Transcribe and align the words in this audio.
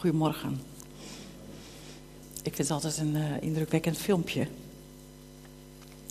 Goedemorgen. 0.00 0.60
Ik 2.42 2.54
vind 2.54 2.68
het 2.68 2.70
altijd 2.70 2.98
een 2.98 3.14
uh, 3.14 3.24
indrukwekkend 3.40 3.96
filmpje. 3.96 4.46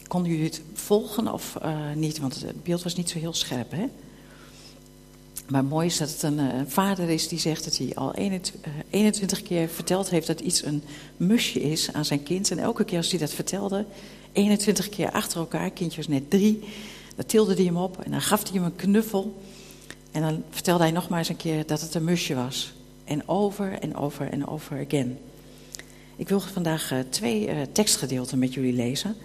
Konden 0.08 0.32
jullie 0.32 0.46
het 0.46 0.62
volgen 0.74 1.34
of 1.34 1.58
uh, 1.64 1.94
niet? 1.94 2.20
Want 2.20 2.42
het 2.42 2.64
beeld 2.64 2.84
was 2.84 2.96
niet 2.96 3.10
zo 3.10 3.20
heel 3.20 3.34
scherp, 3.34 3.72
hè? 3.72 3.86
Maar 5.48 5.64
mooi 5.64 5.88
is 5.88 5.98
dat 5.98 6.10
het 6.10 6.24
een 6.24 6.40
uh, 6.40 6.62
vader 6.68 7.10
is 7.10 7.28
die 7.28 7.40
zegt 7.40 7.64
dat 7.64 7.78
hij 7.78 7.96
al 7.96 8.14
21, 8.14 8.72
21 8.90 9.42
keer 9.42 9.70
verteld 9.70 10.10
heeft 10.10 10.28
dat 10.28 10.40
iets 10.40 10.64
een 10.64 10.84
musje 11.18 11.62
is 11.62 11.94
aan 11.94 12.06
zijn 12.06 12.24
kind. 12.24 12.52
En 12.52 12.60
elke 12.60 12.84
keer 12.84 12.98
als 12.98 13.10
hij 13.10 13.20
dat 13.20 13.34
vertelde, 13.34 13.86
21 14.32 14.90
keer 14.90 15.12
achter 15.12 15.40
elkaar, 15.40 15.72
kindje 15.72 15.98
was 15.98 16.08
net 16.08 16.30
drie, 16.30 16.60
dan 17.16 17.26
tilde 17.26 17.54
hij 17.54 17.64
hem 17.64 17.78
op 17.78 18.02
en 18.02 18.12
dan 18.12 18.22
gaf 18.22 18.44
hij 18.44 18.52
hem 18.54 18.64
een 18.64 18.76
knuffel. 18.76 19.42
En 20.12 20.22
dan 20.22 20.44
vertelde 20.50 20.84
hij 20.84 20.92
nog 20.92 21.10
maar 21.10 21.20
eens 21.20 21.30
een 21.30 21.38
keer 21.38 21.66
dat 21.66 21.82
het 21.82 21.94
een 21.96 22.04
musje 22.04 22.36
was. 22.36 22.78
En 23.10 23.28
over 23.28 23.72
en 23.72 23.96
over 23.96 24.32
en 24.32 24.48
over 24.48 24.86
again. 24.86 25.18
Ik 26.16 26.30
wil 26.30 26.40
vandaag 26.40 26.92
uh, 26.92 27.00
twee 27.10 27.48
uh, 27.48 27.62
tekstgedeelten 27.72 28.40
met 28.40 28.54
jullie 28.54 28.74
lezen. 28.74 29.16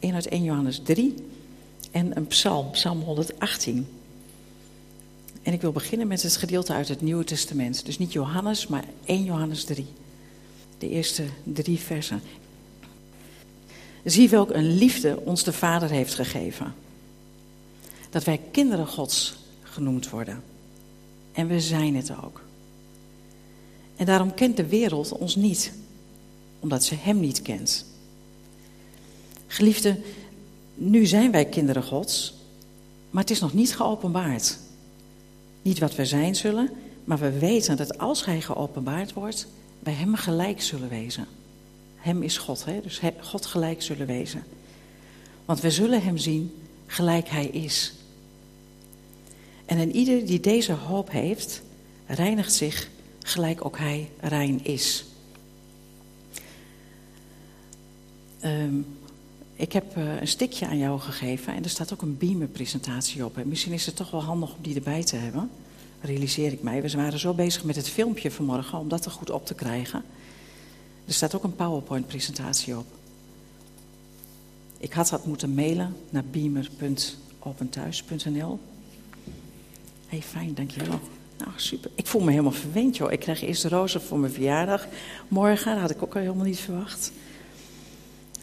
Eén 0.00 0.14
uit 0.14 0.28
1 0.28 0.42
Johannes 0.42 0.80
3 0.82 1.14
en 1.90 2.16
een 2.16 2.26
psalm, 2.26 2.70
psalm 2.70 3.00
118. 3.00 3.86
En 5.42 5.52
ik 5.52 5.60
wil 5.60 5.72
beginnen 5.72 6.06
met 6.06 6.22
het 6.22 6.36
gedeelte 6.36 6.72
uit 6.72 6.88
het 6.88 7.00
Nieuwe 7.00 7.24
Testament. 7.24 7.86
Dus 7.86 7.98
niet 7.98 8.12
Johannes, 8.12 8.66
maar 8.66 8.84
1 9.04 9.24
Johannes 9.24 9.64
3. 9.64 9.86
De 10.78 10.88
eerste 10.88 11.24
drie 11.42 11.78
versen. 11.78 12.22
Zie 14.04 14.28
welk 14.28 14.50
een 14.50 14.76
liefde 14.76 15.20
ons 15.24 15.44
de 15.44 15.52
Vader 15.52 15.90
heeft 15.90 16.14
gegeven. 16.14 16.74
Dat 18.10 18.24
wij 18.24 18.40
kinderen 18.50 18.86
Gods 18.86 19.36
genoemd 19.62 20.10
worden. 20.10 20.42
En 21.32 21.46
we 21.46 21.60
zijn 21.60 21.96
het 21.96 22.12
ook. 22.24 22.43
En 24.04 24.10
daarom 24.10 24.34
kent 24.34 24.56
de 24.56 24.66
wereld 24.66 25.12
ons 25.12 25.36
niet, 25.36 25.72
omdat 26.60 26.84
ze 26.84 26.94
Hem 26.94 27.20
niet 27.20 27.42
kent. 27.42 27.84
Geliefde, 29.46 30.00
nu 30.74 31.06
zijn 31.06 31.30
wij 31.30 31.44
kinderen 31.44 31.82
Gods, 31.82 32.34
maar 33.10 33.22
het 33.22 33.30
is 33.30 33.40
nog 33.40 33.54
niet 33.54 33.76
geopenbaard. 33.76 34.58
Niet 35.62 35.78
wat 35.78 35.94
we 35.94 36.04
zijn 36.04 36.34
zullen, 36.34 36.70
maar 37.04 37.18
we 37.18 37.38
weten 37.38 37.76
dat 37.76 37.98
als 37.98 38.24
Hij 38.24 38.40
geopenbaard 38.40 39.12
wordt, 39.12 39.46
wij 39.78 39.92
Hem 39.92 40.14
gelijk 40.14 40.62
zullen 40.62 40.88
wezen. 40.88 41.26
Hem 41.96 42.22
is 42.22 42.38
God, 42.38 42.64
hè? 42.64 42.80
dus 42.80 43.00
God 43.20 43.46
gelijk 43.46 43.82
zullen 43.82 44.06
wezen. 44.06 44.44
Want 45.44 45.60
we 45.60 45.70
zullen 45.70 46.02
Hem 46.02 46.16
zien 46.16 46.54
gelijk 46.86 47.28
Hij 47.28 47.46
is. 47.46 47.92
En 49.64 49.78
en 49.78 49.96
ieder 49.96 50.26
die 50.26 50.40
deze 50.40 50.72
hoop 50.72 51.10
heeft, 51.10 51.62
reinigt 52.06 52.52
zich 52.52 52.92
gelijk 53.26 53.64
ook 53.64 53.78
hij 53.78 54.10
rein 54.20 54.64
is. 54.64 55.04
Um, 58.44 58.86
ik 59.56 59.72
heb 59.72 59.96
uh, 59.96 60.20
een 60.20 60.28
stikje 60.28 60.66
aan 60.66 60.78
jou 60.78 61.00
gegeven 61.00 61.54
en 61.54 61.64
er 61.64 61.70
staat 61.70 61.92
ook 61.92 62.02
een 62.02 62.18
beamer-presentatie 62.18 63.24
op. 63.24 63.38
En 63.38 63.48
misschien 63.48 63.72
is 63.72 63.86
het 63.86 63.96
toch 63.96 64.10
wel 64.10 64.22
handig 64.22 64.54
om 64.54 64.62
die 64.62 64.74
erbij 64.74 65.04
te 65.04 65.16
hebben, 65.16 65.50
realiseer 66.00 66.52
ik 66.52 66.62
mij. 66.62 66.82
We 66.82 66.90
waren 66.90 67.18
zo 67.18 67.34
bezig 67.34 67.64
met 67.64 67.76
het 67.76 67.88
filmpje 67.88 68.30
vanmorgen 68.30 68.78
om 68.78 68.88
dat 68.88 69.04
er 69.04 69.10
goed 69.10 69.30
op 69.30 69.46
te 69.46 69.54
krijgen. 69.54 70.04
Er 71.06 71.12
staat 71.12 71.34
ook 71.34 71.44
een 71.44 71.56
PowerPoint-presentatie 71.56 72.78
op. 72.78 72.86
Ik 74.78 74.92
had 74.92 75.08
dat 75.08 75.26
moeten 75.26 75.54
mailen 75.54 75.96
naar 76.10 76.24
beamer.openthuis.nl. 76.30 78.58
Hey, 80.06 80.22
fijn, 80.22 80.54
dankjewel. 80.54 81.00
Nou, 81.44 81.56
super. 81.56 81.90
Ik 81.94 82.06
voel 82.06 82.22
me 82.22 82.30
helemaal 82.30 82.52
verwend, 82.52 82.96
joh. 82.96 83.12
Ik 83.12 83.20
krijg 83.20 83.42
eerst 83.42 83.62
de 83.62 83.68
rozen 83.68 84.02
voor 84.02 84.18
mijn 84.18 84.32
verjaardag. 84.32 84.86
Morgen, 85.28 85.72
dat 85.72 85.80
had 85.80 85.90
ik 85.90 86.02
ook 86.02 86.14
al 86.14 86.20
helemaal 86.20 86.44
niet 86.44 86.60
verwacht. 86.60 87.12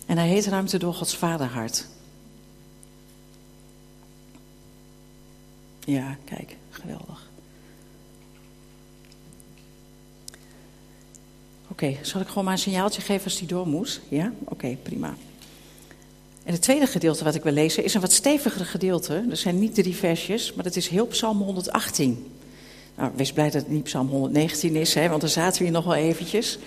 En 0.05 0.17
hij 0.17 0.27
heet 0.27 0.45
Ruimte 0.45 0.77
door 0.77 0.93
Gods 0.93 1.15
Vaderhart. 1.15 1.87
Ja, 5.79 6.17
kijk, 6.25 6.55
geweldig. 6.69 7.29
Oké, 11.67 11.97
zal 12.01 12.21
ik 12.21 12.27
gewoon 12.27 12.43
maar 12.43 12.53
een 12.53 12.59
signaaltje 12.59 13.01
geven 13.01 13.23
als 13.23 13.37
die 13.37 13.47
door 13.47 13.67
moet? 13.67 14.01
Ja? 14.09 14.33
Oké, 14.43 14.77
prima. 14.83 15.15
En 16.43 16.53
het 16.53 16.61
tweede 16.61 16.87
gedeelte 16.87 17.23
wat 17.23 17.35
ik 17.35 17.43
wil 17.43 17.53
lezen 17.53 17.83
is 17.83 17.93
een 17.93 18.01
wat 18.01 18.11
steviger 18.11 18.65
gedeelte. 18.65 19.25
Er 19.29 19.37
zijn 19.37 19.59
niet 19.59 19.75
drie 19.75 19.95
versjes, 19.95 20.53
maar 20.53 20.65
het 20.65 20.75
is 20.75 20.87
heel 20.87 21.07
Psalm 21.07 21.41
118. 21.41 22.31
Nou, 22.95 23.11
wees 23.15 23.33
blij 23.33 23.49
dat 23.49 23.61
het 23.61 23.71
niet 23.71 23.83
Psalm 23.83 24.07
119 24.07 24.75
is, 24.75 24.93
hè, 24.93 25.09
want 25.09 25.21
daar 25.21 25.29
zaten 25.29 25.57
we 25.57 25.63
hier 25.63 25.73
nog 25.73 25.85
wel 25.85 25.95
eventjes. 25.95 26.57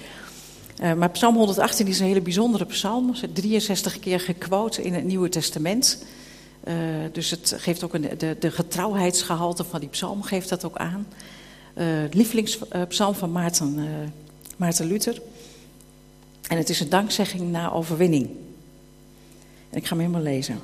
Uh, 0.83 0.93
maar 0.93 1.11
Psalm 1.11 1.37
118 1.37 1.87
is 1.87 2.01
een 2.01 2.07
hele 2.07 2.21
bijzondere 2.21 2.65
psalm. 2.65 3.15
Er 3.23 3.33
63 3.33 3.99
keer 3.99 4.21
gequote 4.21 4.83
in 4.83 4.95
het 4.95 5.05
Nieuwe 5.05 5.29
Testament. 5.29 6.05
Uh, 6.65 6.75
dus 7.13 7.31
het 7.31 7.55
geeft 7.57 7.85
ook 7.85 7.95
een, 7.95 8.09
de, 8.19 8.37
de 8.39 8.51
getrouwheidsgehalte 8.51 9.65
van 9.65 9.81
die 9.81 9.89
psalm 9.89 10.23
geeft 10.23 10.49
dat 10.49 10.65
ook 10.65 10.77
aan. 10.77 11.07
Uh, 11.75 11.87
lievelingspsalm 12.11 13.15
van 13.15 13.33
Maarten, 13.33 13.81
Maarten 14.57 14.87
Luther. 14.87 15.23
En 16.49 16.57
het 16.57 16.69
is 16.69 16.81
een 16.81 16.89
dankzegging 16.89 17.51
na 17.51 17.73
overwinning. 17.73 18.31
En 19.71 19.77
ik 19.79 19.87
ga 19.87 19.89
hem 19.89 19.99
helemaal 19.99 20.33
lezen. 20.33 20.61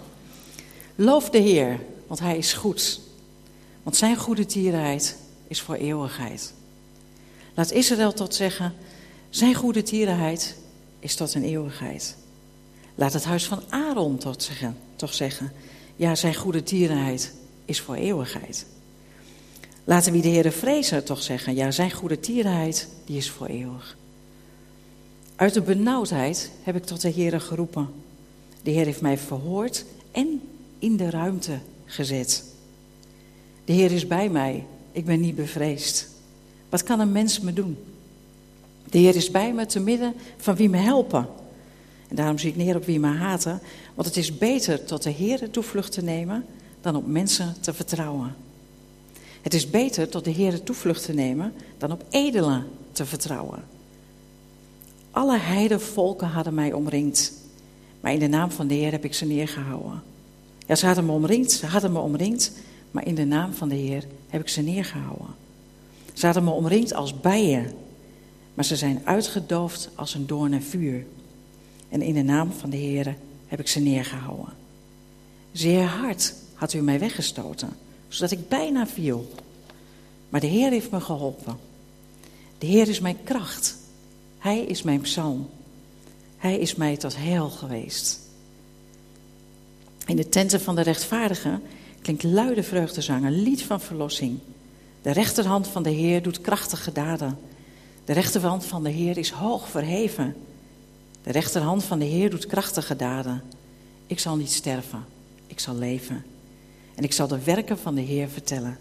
Loof 0.94 1.31
de 1.31 1.38
Heer, 1.38 1.81
want 2.06 2.21
Hij 2.21 2.38
is 2.38 2.53
goed. 2.53 3.00
Want 3.82 3.97
Zijn 3.97 4.16
goede 4.16 4.47
tierenheid 4.47 5.16
is 5.50 5.60
voor 5.60 5.74
eeuwigheid. 5.74 6.52
Laat 7.54 7.70
Israël 7.70 8.12
tot 8.12 8.34
zeggen, 8.34 8.74
Zijn 9.30 9.54
goede 9.54 9.82
tierenheid 9.82 10.56
is 10.98 11.14
tot 11.14 11.34
een 11.34 11.44
eeuwigheid. 11.44 12.16
Laat 12.94 13.12
het 13.12 13.24
huis 13.24 13.46
van 13.46 13.62
Aaron 13.68 14.18
tot 14.18 14.42
zeggen, 14.42 14.76
toch 14.96 15.14
zeggen, 15.14 15.52
ja, 15.96 16.14
Zijn 16.14 16.34
goede 16.34 16.62
tierenheid 16.62 17.34
is 17.64 17.80
voor 17.80 17.94
eeuwigheid. 17.94 18.66
Laten 19.84 20.12
wie 20.12 20.22
de 20.22 20.28
Heer 20.28 20.52
vrezen 20.52 21.04
toch 21.04 21.22
zeggen, 21.22 21.54
ja, 21.54 21.70
Zijn 21.70 21.92
goede 21.92 22.20
tierenheid, 22.20 22.88
die 23.04 23.16
is 23.16 23.30
voor 23.30 23.46
eeuwig. 23.46 23.96
Uit 25.36 25.54
de 25.54 25.62
benauwdheid 25.62 26.50
heb 26.62 26.76
ik 26.76 26.84
tot 26.84 27.00
de 27.00 27.08
Heer 27.08 27.40
geroepen. 27.40 27.88
De 28.62 28.70
Heer 28.70 28.84
heeft 28.84 29.00
mij 29.00 29.18
verhoord 29.18 29.84
en 30.10 30.42
in 30.78 30.96
de 30.96 31.10
ruimte 31.10 31.58
gezet. 31.84 32.44
De 33.64 33.72
Heer 33.72 33.92
is 33.92 34.06
bij 34.06 34.28
mij, 34.28 34.66
ik 34.92 35.04
ben 35.04 35.20
niet 35.20 35.34
bevreesd. 35.34 36.08
Wat 36.68 36.82
kan 36.82 37.00
een 37.00 37.12
mens 37.12 37.40
me 37.40 37.52
doen? 37.52 37.76
De 38.90 38.98
Heer 38.98 39.16
is 39.16 39.30
bij 39.30 39.52
me 39.52 39.66
te 39.66 39.80
midden 39.80 40.14
van 40.36 40.54
wie 40.54 40.68
me 40.68 40.76
helpen. 40.76 41.26
En 42.08 42.16
daarom 42.16 42.38
zie 42.38 42.50
ik 42.50 42.56
neer 42.56 42.76
op 42.76 42.84
wie 42.84 43.00
me 43.00 43.08
haten, 43.08 43.60
want 43.94 44.08
het 44.08 44.16
is 44.16 44.38
beter 44.38 44.84
tot 44.84 45.02
de 45.02 45.10
Heer 45.10 45.50
toevlucht 45.50 45.92
te 45.92 46.02
nemen 46.02 46.44
dan 46.80 46.96
op 46.96 47.06
mensen 47.06 47.54
te 47.60 47.74
vertrouwen. 47.74 48.34
Het 49.42 49.54
is 49.54 49.70
beter 49.70 50.08
tot 50.08 50.24
de 50.24 50.30
Heer 50.30 50.62
toevlucht 50.62 51.04
te 51.04 51.12
nemen 51.12 51.52
dan 51.78 51.92
op 51.92 52.04
edelen 52.10 52.66
te 52.92 53.06
vertrouwen. 53.06 53.64
Alle 55.10 55.38
heidenvolken 55.38 56.28
hadden 56.28 56.54
mij 56.54 56.72
omringd. 56.72 57.32
Maar 58.00 58.12
in 58.12 58.18
de 58.18 58.28
naam 58.28 58.50
van 58.50 58.66
de 58.66 58.74
Heer 58.74 58.90
heb 58.90 59.04
ik 59.04 59.14
ze 59.14 59.24
neergehouden. 59.24 60.02
Ja, 60.66 60.74
ze 60.74 60.86
hadden 60.86 61.06
me 61.06 61.12
omringd, 61.12 61.52
ze 61.52 61.66
hadden 61.66 61.92
me 61.92 61.98
omringd, 61.98 62.52
maar 62.90 63.06
in 63.06 63.14
de 63.14 63.24
naam 63.24 63.52
van 63.52 63.68
de 63.68 63.74
Heer 63.74 64.04
heb 64.30 64.41
ik 64.41 64.48
ze 64.48 64.62
neergehouden. 64.62 65.34
Ze 66.12 66.24
hadden 66.24 66.44
me 66.44 66.50
omringd 66.50 66.94
als 66.94 67.20
bijen, 67.20 67.72
maar 68.54 68.64
ze 68.64 68.76
zijn 68.76 69.00
uitgedoofd 69.04 69.91
als 69.94 70.14
een 70.14 70.26
doorn 70.26 70.52
en 70.52 70.62
vuur. 70.62 71.06
En 71.88 72.02
in 72.02 72.14
de 72.14 72.22
naam 72.22 72.52
van 72.52 72.70
de 72.70 72.76
Heer 72.76 73.16
heb 73.46 73.60
ik 73.60 73.68
ze 73.68 73.80
neergehouden. 73.80 74.52
Zeer 75.52 75.84
hard 75.84 76.34
had 76.54 76.72
u 76.72 76.80
mij 76.80 76.98
weggestoten, 76.98 77.68
zodat 78.08 78.30
ik 78.30 78.48
bijna 78.48 78.86
viel. 78.86 79.32
Maar 80.28 80.41
de 80.41 80.47
Heer 80.47 80.70
heeft 80.70 80.91
me 80.91 81.00
geholpen. 81.00 81.58
De 82.58 82.66
Heer 82.66 82.88
is 82.88 83.00
mijn 83.00 83.22
kracht. 83.24 83.76
Hij 84.38 84.60
is 84.60 84.82
mijn 84.82 85.00
psalm. 85.00 85.48
Hij 86.36 86.59
is 86.59 86.74
mij 86.74 86.97
tot 86.97 87.16
heil 87.16 87.48
geweest. 87.50 88.21
In 90.06 90.16
de 90.16 90.28
tenten 90.28 90.60
van 90.60 90.74
de 90.74 90.82
rechtvaardigen 90.82 91.62
klinkt 92.02 92.22
luide 92.22 92.62
vreugdezang, 92.62 93.24
een 93.24 93.42
lied 93.42 93.62
van 93.62 93.80
verlossing. 93.80 94.38
De 95.02 95.12
rechterhand 95.12 95.68
van 95.68 95.82
de 95.82 95.91
Heer 95.91 96.22
doet 96.22 96.41
krachtige 96.41 96.92
daden. 96.92 97.38
De 98.04 98.12
rechterhand 98.12 98.64
van 98.64 98.82
de 98.82 98.91
Heer 98.91 99.18
is 99.18 99.30
hoog 99.30 99.68
verheven. 99.68 100.36
De 101.22 101.32
rechterhand 101.32 101.84
van 101.84 101.98
de 101.98 102.04
Heer 102.04 102.30
doet 102.30 102.47
krachtige 102.47 102.97
daden. 102.97 103.42
Ik 104.06 104.18
zal 104.18 104.36
niet 104.36 104.52
sterven, 104.52 105.04
ik 105.47 105.60
zal 105.60 105.74
leven. 105.74 106.24
En 106.94 107.04
ik 107.04 107.12
zal 107.12 107.26
de 107.26 107.44
werken 107.44 107.78
van 107.78 107.94
de 107.94 108.00
Heer 108.00 108.28
vertellen. 108.28 108.78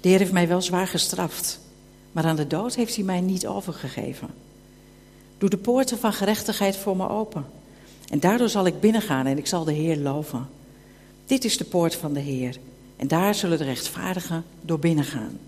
De 0.00 0.08
Heer 0.08 0.18
heeft 0.18 0.32
mij 0.32 0.48
wel 0.48 0.62
zwaar 0.62 0.86
gestraft, 0.86 1.60
maar 2.12 2.24
aan 2.24 2.36
de 2.36 2.46
dood 2.46 2.74
heeft 2.74 2.94
hij 2.94 3.04
mij 3.04 3.20
niet 3.20 3.46
overgegeven. 3.46 4.28
Doe 5.38 5.50
de 5.50 5.56
poorten 5.56 5.98
van 5.98 6.12
gerechtigheid 6.12 6.76
voor 6.76 6.96
me 6.96 7.08
open. 7.08 7.46
En 8.08 8.20
daardoor 8.20 8.48
zal 8.48 8.66
ik 8.66 8.80
binnengaan 8.80 9.26
en 9.26 9.38
ik 9.38 9.46
zal 9.46 9.64
de 9.64 9.72
Heer 9.72 9.96
loven. 9.96 10.48
Dit 11.30 11.44
is 11.44 11.56
de 11.56 11.64
poort 11.64 11.94
van 11.94 12.12
de 12.12 12.20
Heer. 12.20 12.58
En 12.96 13.08
daar 13.08 13.34
zullen 13.34 13.58
de 13.58 13.64
rechtvaardigen 13.64 14.44
door 14.60 14.78
binnengaan. 14.78 15.38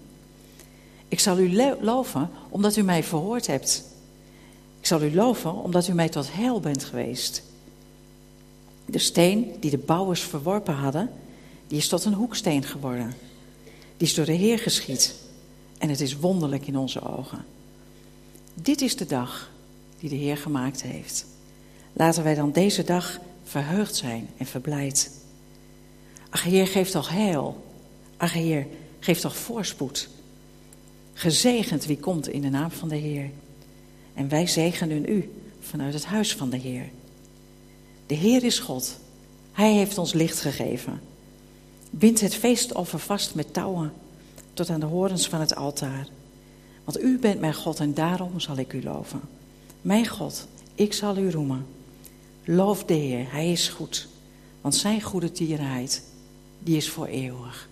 Ik 1.08 1.20
zal 1.20 1.38
u 1.38 1.55
loven 1.81 2.31
omdat 2.49 2.76
u 2.76 2.82
mij 2.82 3.05
verhoord 3.05 3.46
hebt. 3.46 3.84
Ik 4.81 4.87
zal 4.87 5.02
u 5.02 5.14
loven 5.14 5.55
omdat 5.55 5.88
u 5.88 5.93
mij 5.93 6.08
tot 6.08 6.32
heil 6.32 6.61
bent 6.61 6.84
geweest. 6.84 7.43
De 8.87 8.99
steen 8.99 9.52
die 9.61 9.70
de 9.70 9.79
bouwers 9.79 10.20
verworpen 10.20 10.75
hadden, 10.75 11.11
die 11.67 11.79
is 11.79 11.88
tot 11.88 12.05
een 12.05 12.14
hoeksteen 12.14 12.64
geworden. 12.64 13.14
Die 13.96 14.08
is 14.08 14.14
door 14.14 14.26
de 14.26 14.32
Heer 14.32 14.58
geschied. 14.58 15.14
En 15.79 15.88
het 15.88 16.00
is 16.00 16.17
wonderlijk 16.17 16.67
in 16.67 16.79
onze 16.79 17.00
ogen. 17.00 17.44
Dit 18.55 18.81
is 18.81 18.96
de 18.96 19.06
dag 19.06 19.50
die 19.99 20.11
de 20.11 20.17
Heer 20.17 20.37
gemaakt 20.37 20.82
heeft. 20.82 21.26
Laten 21.93 22.23
wij 22.23 22.34
dan 22.34 22.52
deze 22.52 22.84
dag 22.84 23.19
verheugd 23.44 23.96
zijn 23.96 24.29
en 24.37 24.46
verblijd. 24.46 25.20
Ach 26.32 26.43
Heer, 26.43 26.67
geef 26.67 26.90
toch 26.90 27.08
heil. 27.08 27.64
Ach 28.17 28.32
Heer, 28.32 28.67
geef 28.99 29.20
toch 29.20 29.37
voorspoed. 29.37 30.08
Gezegend 31.12 31.84
wie 31.84 31.99
komt 31.99 32.29
in 32.29 32.40
de 32.40 32.49
naam 32.49 32.70
van 32.70 32.88
de 32.88 32.96
Heer. 32.96 33.31
En 34.14 34.29
wij 34.29 34.46
zegenen 34.46 35.08
u 35.08 35.31
vanuit 35.61 35.94
het 35.94 36.05
huis 36.05 36.34
van 36.34 36.50
de 36.50 36.56
Heer. 36.56 36.90
De 38.06 38.14
Heer 38.14 38.44
is 38.44 38.58
God. 38.58 38.99
Hij 39.52 39.73
heeft 39.73 39.99
ons 39.99 40.12
licht 40.12 40.40
gegeven. 40.40 41.00
Bind 41.90 42.20
het 42.20 42.34
feestoffer 42.34 42.99
vast 42.99 43.34
met 43.34 43.52
touwen 43.52 43.93
tot 44.52 44.70
aan 44.70 44.81
de 44.81 44.87
horens 44.87 45.29
van 45.29 45.40
het 45.40 45.55
altaar. 45.55 46.06
Want 46.84 47.02
u 47.02 47.19
bent 47.19 47.40
mijn 47.40 47.55
God 47.55 47.81
en 47.81 47.94
daarom 47.94 48.40
zal 48.40 48.56
ik 48.56 48.73
u 48.73 48.82
loven. 48.82 49.20
Mijn 49.82 50.06
God, 50.06 50.46
ik 50.75 50.93
zal 50.93 51.17
u 51.17 51.31
roemen. 51.31 51.67
Loof 52.44 52.84
de 52.84 52.94
Heer, 52.94 53.32
Hij 53.32 53.52
is 53.52 53.69
goed. 53.69 54.08
Want 54.61 54.75
zijn 54.75 55.02
goede 55.02 55.32
tierenheid, 55.32 56.02
die 56.62 56.76
is 56.76 56.88
voor 56.88 57.06
eeuwig. 57.06 57.68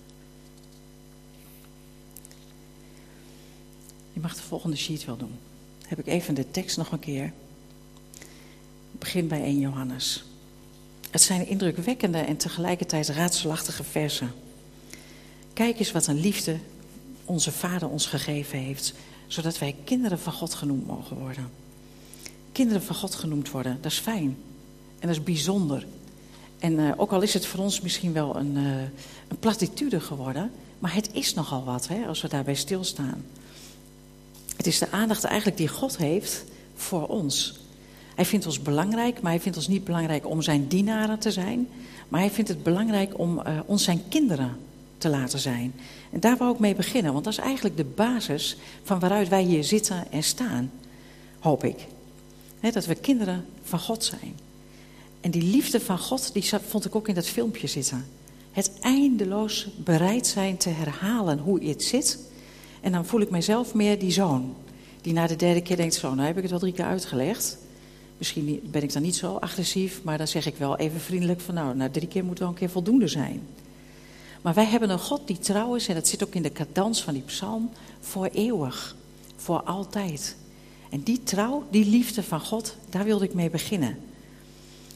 Je 4.12 4.20
mag 4.20 4.34
de 4.34 4.42
volgende 4.42 4.76
sheet 4.76 5.04
wel 5.04 5.16
doen. 5.16 5.38
heb 5.86 5.98
ik 5.98 6.06
even 6.06 6.34
de 6.34 6.50
tekst 6.50 6.76
nog 6.76 6.92
een 6.92 6.98
keer. 6.98 7.32
Ik 8.92 8.98
begin 8.98 9.28
bij 9.28 9.42
1 9.42 9.58
Johannes. 9.58 10.24
Het 11.10 11.22
zijn 11.22 11.46
indrukwekkende 11.46 12.18
en 12.18 12.36
tegelijkertijd 12.36 13.08
raadselachtige 13.08 13.84
versen. 13.84 14.32
Kijk 15.52 15.78
eens 15.78 15.92
wat 15.92 16.06
een 16.06 16.20
liefde 16.20 16.56
onze 17.24 17.52
Vader 17.52 17.88
ons 17.88 18.06
gegeven 18.06 18.58
heeft, 18.58 18.94
zodat 19.26 19.58
wij 19.58 19.76
kinderen 19.84 20.18
van 20.18 20.32
God 20.32 20.54
genoemd 20.54 20.86
mogen 20.86 21.16
worden. 21.16 21.50
Kinderen 22.52 22.82
van 22.82 22.96
God 22.96 23.14
genoemd 23.14 23.50
worden, 23.50 23.78
dat 23.80 23.92
is 23.92 23.98
fijn 23.98 24.36
en 24.98 25.06
dat 25.06 25.10
is 25.10 25.22
bijzonder. 25.22 25.86
En 26.60 26.72
uh, 26.72 26.92
ook 26.96 27.12
al 27.12 27.22
is 27.22 27.34
het 27.34 27.46
voor 27.46 27.60
ons 27.60 27.80
misschien 27.80 28.12
wel 28.12 28.36
een, 28.36 28.56
uh, 28.56 28.80
een 29.28 29.38
platitude 29.38 30.00
geworden, 30.00 30.50
maar 30.78 30.94
het 30.94 31.08
is 31.12 31.34
nogal 31.34 31.64
wat 31.64 31.88
hè, 31.88 32.06
als 32.06 32.22
we 32.22 32.28
daarbij 32.28 32.54
stilstaan. 32.54 33.24
Het 34.56 34.66
is 34.66 34.78
de 34.78 34.90
aandacht 34.90 35.24
eigenlijk 35.24 35.56
die 35.56 35.68
God 35.68 35.96
heeft 35.96 36.44
voor 36.74 37.06
ons. 37.06 37.58
Hij 38.14 38.24
vindt 38.24 38.46
ons 38.46 38.62
belangrijk, 38.62 39.20
maar 39.20 39.32
hij 39.32 39.40
vindt 39.40 39.56
ons 39.56 39.68
niet 39.68 39.84
belangrijk 39.84 40.26
om 40.26 40.42
zijn 40.42 40.68
dienaren 40.68 41.18
te 41.18 41.30
zijn. 41.30 41.68
Maar 42.08 42.20
hij 42.20 42.30
vindt 42.30 42.50
het 42.50 42.62
belangrijk 42.62 43.18
om 43.18 43.38
uh, 43.38 43.58
ons 43.66 43.84
zijn 43.84 44.02
kinderen 44.08 44.56
te 44.98 45.08
laten 45.08 45.38
zijn. 45.38 45.74
En 46.12 46.20
daar 46.20 46.36
wou 46.36 46.52
ik 46.52 46.58
mee 46.58 46.74
beginnen, 46.74 47.12
want 47.12 47.24
dat 47.24 47.32
is 47.32 47.38
eigenlijk 47.38 47.76
de 47.76 47.84
basis 47.84 48.56
van 48.82 48.98
waaruit 48.98 49.28
wij 49.28 49.42
hier 49.42 49.64
zitten 49.64 50.12
en 50.12 50.22
staan, 50.22 50.70
hoop 51.38 51.64
ik. 51.64 51.86
dat 52.60 52.86
we 52.86 52.94
kinderen 52.94 53.44
van 53.62 53.78
God 53.78 54.04
zijn. 54.04 54.49
En 55.20 55.30
die 55.30 55.42
liefde 55.42 55.80
van 55.80 55.98
God, 55.98 56.32
die 56.32 56.50
vond 56.68 56.84
ik 56.84 56.94
ook 56.94 57.08
in 57.08 57.14
dat 57.14 57.26
filmpje 57.26 57.66
zitten. 57.66 58.06
Het 58.50 58.72
eindeloos 58.80 59.68
bereid 59.84 60.26
zijn 60.26 60.56
te 60.56 60.68
herhalen 60.68 61.38
hoe 61.38 61.64
het 61.64 61.82
zit. 61.82 62.18
En 62.80 62.92
dan 62.92 63.06
voel 63.06 63.20
ik 63.20 63.30
mezelf 63.30 63.74
meer 63.74 63.98
die 63.98 64.10
zoon. 64.10 64.54
Die 65.00 65.12
na 65.12 65.26
de 65.26 65.36
derde 65.36 65.62
keer 65.62 65.76
denkt, 65.76 65.94
zo, 65.94 66.14
nou 66.14 66.26
heb 66.26 66.36
ik 66.36 66.42
het 66.42 66.50
wel 66.50 66.60
drie 66.60 66.72
keer 66.72 66.84
uitgelegd. 66.84 67.58
Misschien 68.18 68.60
ben 68.70 68.82
ik 68.82 68.92
dan 68.92 69.02
niet 69.02 69.16
zo 69.16 69.34
agressief, 69.34 70.02
maar 70.02 70.18
dan 70.18 70.28
zeg 70.28 70.46
ik 70.46 70.56
wel 70.56 70.76
even 70.76 71.00
vriendelijk 71.00 71.40
van, 71.40 71.54
nou, 71.54 71.76
na 71.76 71.90
drie 71.90 72.08
keer 72.08 72.24
moet 72.24 72.38
wel 72.38 72.48
een 72.48 72.54
keer 72.54 72.70
voldoende 72.70 73.08
zijn. 73.08 73.40
Maar 74.42 74.54
wij 74.54 74.64
hebben 74.64 74.90
een 74.90 74.98
God 74.98 75.26
die 75.26 75.38
trouw 75.38 75.74
is, 75.74 75.88
en 75.88 75.94
dat 75.94 76.08
zit 76.08 76.24
ook 76.24 76.34
in 76.34 76.42
de 76.42 76.52
cadans 76.52 77.02
van 77.02 77.14
die 77.14 77.22
psalm, 77.22 77.70
voor 78.00 78.28
eeuwig, 78.32 78.96
voor 79.36 79.62
altijd. 79.62 80.36
En 80.90 81.02
die 81.02 81.22
trouw, 81.22 81.64
die 81.70 81.86
liefde 81.86 82.22
van 82.22 82.40
God, 82.40 82.76
daar 82.88 83.04
wilde 83.04 83.24
ik 83.24 83.34
mee 83.34 83.50
beginnen. 83.50 83.98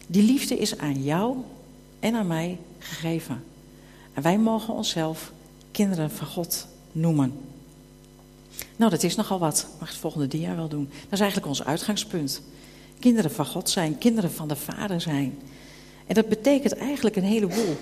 Die 0.06 0.23
liefde 0.23 0.59
is 0.59 0.79
aan 0.79 1.03
jou 1.03 1.37
en 2.01 2.15
aan 2.15 2.27
mij 2.27 2.59
gegeven. 2.79 3.45
En 4.12 4.23
wij 4.23 4.39
mogen 4.39 4.75
onszelf 4.75 5.33
kinderen 5.71 6.11
van 6.11 6.27
God 6.27 6.67
noemen. 6.93 7.33
Nou, 8.77 8.91
dat 8.91 9.03
is 9.03 9.15
nogal 9.15 9.39
wat. 9.39 9.67
Mag 9.81 9.89
het 9.89 9.99
volgende 9.99 10.29
dia 10.29 10.56
wel 10.56 10.69
doen? 10.69 10.89
Dat 11.03 11.12
is 11.12 11.21
eigenlijk 11.21 11.49
ons 11.49 11.65
uitgangspunt. 11.65 12.43
Kinderen 12.99 13.31
van 13.31 13.47
God 13.47 13.71
zijn, 13.71 13.99
kinderen 13.99 14.33
van 14.33 14.49
de 14.49 14.56
Vader 14.56 15.01
zijn. 15.01 15.39
En 16.06 16.15
dat 16.15 16.29
betekent 16.29 16.77
eigenlijk 16.77 17.17
een 17.17 17.23
heleboel. 17.23 17.77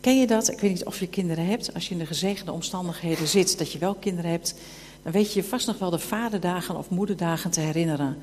Ken 0.00 0.20
je 0.20 0.26
dat? 0.26 0.50
Ik 0.50 0.60
weet 0.60 0.70
niet 0.70 0.84
of 0.84 1.00
je 1.00 1.06
kinderen 1.08 1.46
hebt. 1.46 1.74
Als 1.74 1.88
je 1.88 1.92
in 1.92 1.98
de 1.98 2.06
gezegende 2.06 2.52
omstandigheden 2.52 3.28
zit, 3.28 3.58
dat 3.58 3.72
je 3.72 3.78
wel 3.78 3.94
kinderen 3.94 4.30
hebt, 4.30 4.54
dan 5.02 5.12
weet 5.12 5.32
je 5.32 5.44
vast 5.44 5.66
nog 5.66 5.78
wel 5.78 5.90
de 5.90 5.98
vaderdagen 5.98 6.76
of 6.76 6.90
moederdagen 6.90 7.50
te 7.50 7.60
herinneren. 7.60 8.16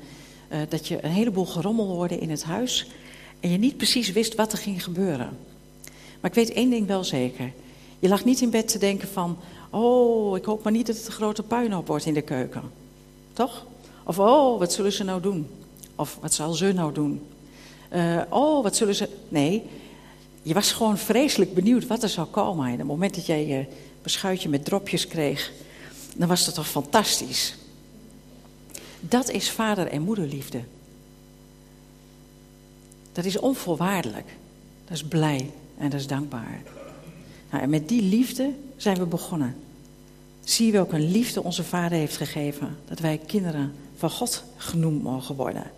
Uh, 0.52 0.58
dat 0.68 0.88
je 0.88 1.04
een 1.04 1.10
heleboel 1.10 1.46
gerommel 1.46 1.86
hoorde 1.86 2.18
in 2.18 2.30
het 2.30 2.42
huis 2.42 2.86
en 3.40 3.50
je 3.50 3.58
niet 3.58 3.76
precies 3.76 4.12
wist 4.12 4.34
wat 4.34 4.52
er 4.52 4.58
ging 4.58 4.84
gebeuren. 4.84 5.38
Maar 6.20 6.30
ik 6.30 6.34
weet 6.34 6.52
één 6.52 6.70
ding 6.70 6.86
wel 6.86 7.04
zeker. 7.04 7.52
Je 7.98 8.08
lag 8.08 8.24
niet 8.24 8.40
in 8.40 8.50
bed 8.50 8.68
te 8.68 8.78
denken 8.78 9.08
van, 9.08 9.38
oh, 9.70 10.36
ik 10.36 10.44
hoop 10.44 10.62
maar 10.62 10.72
niet 10.72 10.86
dat 10.86 10.96
het 10.96 11.06
een 11.06 11.12
grote 11.12 11.42
puinhoop 11.42 11.86
wordt 11.86 12.06
in 12.06 12.14
de 12.14 12.22
keuken. 12.22 12.62
Toch? 13.32 13.66
Of, 14.04 14.18
oh, 14.18 14.58
wat 14.58 14.72
zullen 14.72 14.92
ze 14.92 15.04
nou 15.04 15.20
doen? 15.20 15.48
Of, 15.94 16.18
wat 16.20 16.34
zal 16.34 16.52
ze 16.52 16.72
nou 16.72 16.92
doen? 16.92 17.26
Uh, 17.94 18.22
oh, 18.28 18.62
wat 18.62 18.76
zullen 18.76 18.94
ze... 18.94 19.08
Nee, 19.28 19.62
je 20.42 20.54
was 20.54 20.72
gewoon 20.72 20.98
vreselijk 20.98 21.54
benieuwd 21.54 21.86
wat 21.86 22.02
er 22.02 22.08
zou 22.08 22.26
komen. 22.26 22.66
En 22.66 22.72
op 22.72 22.78
het 22.78 22.86
moment 22.86 23.14
dat 23.14 23.26
jij 23.26 23.46
je 23.46 23.64
beschuitje 24.02 24.48
met 24.48 24.64
dropjes 24.64 25.06
kreeg, 25.06 25.52
dan 26.16 26.28
was 26.28 26.44
dat 26.44 26.54
toch 26.54 26.68
fantastisch. 26.68 27.56
Dat 29.00 29.30
is 29.30 29.50
vader- 29.50 29.86
en 29.86 30.02
moederliefde. 30.02 30.60
Dat 33.12 33.24
is 33.24 33.38
onvoorwaardelijk. 33.38 34.36
Dat 34.84 34.96
is 34.96 35.04
blij 35.04 35.50
en 35.78 35.90
dat 35.90 36.00
is 36.00 36.06
dankbaar. 36.06 36.62
Nou, 37.50 37.62
en 37.62 37.70
met 37.70 37.88
die 37.88 38.02
liefde 38.02 38.50
zijn 38.76 38.98
we 38.98 39.06
begonnen. 39.06 39.56
Zie 40.44 40.66
je 40.66 40.72
welke 40.72 40.98
liefde 40.98 41.42
onze 41.42 41.64
vader 41.64 41.98
heeft 41.98 42.16
gegeven. 42.16 42.76
Dat 42.84 42.98
wij 42.98 43.20
kinderen 43.26 43.74
van 43.96 44.10
God 44.10 44.44
genoemd 44.56 45.02
mogen 45.02 45.34
worden. 45.34 45.70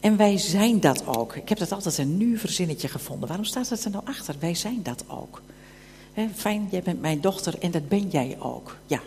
En 0.00 0.16
wij 0.16 0.38
zijn 0.38 0.80
dat 0.80 1.06
ook. 1.06 1.36
Ik 1.36 1.48
heb 1.48 1.58
dat 1.58 1.72
altijd 1.72 1.98
een 1.98 2.16
nu 2.16 2.38
verzinnetje 2.38 2.88
gevonden. 2.88 3.28
Waarom 3.28 3.46
staat 3.46 3.68
het 3.68 3.84
er 3.84 3.90
nou 3.90 4.04
achter? 4.06 4.34
Wij 4.38 4.54
zijn 4.54 4.82
dat 4.82 5.04
ook. 5.08 5.42
fijn, 6.34 6.68
jij 6.70 6.82
bent 6.82 7.00
mijn 7.00 7.20
dochter 7.20 7.58
en 7.58 7.70
dat 7.70 7.88
ben 7.88 8.08
jij 8.08 8.36
ook. 8.40 8.76
Ja. 8.86 9.00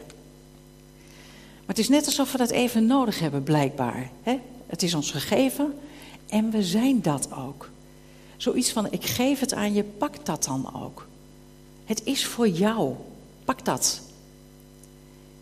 Maar 1.65 1.75
het 1.75 1.79
is 1.79 1.89
net 1.89 2.05
alsof 2.05 2.32
we 2.32 2.38
dat 2.38 2.50
even 2.50 2.86
nodig 2.86 3.20
hebben, 3.20 3.43
blijkbaar. 3.43 4.10
Het 4.65 4.84
is 4.84 4.93
ons 4.93 5.12
gegeven 5.12 5.74
en 6.29 6.51
we 6.51 6.63
zijn 6.63 7.01
dat 7.01 7.27
ook. 7.32 7.70
Zoiets 8.38 8.72
van, 8.72 8.91
ik 8.91 9.05
geef 9.05 9.39
het 9.39 9.53
aan 9.53 9.74
je, 9.74 9.84
pak 9.84 10.25
dat 10.25 10.43
dan 10.43 10.84
ook. 10.84 11.08
Het 11.86 12.01
is 12.03 12.25
voor 12.25 12.48
jou. 12.48 12.96
Pak 13.46 13.65
dat. 13.65 14.01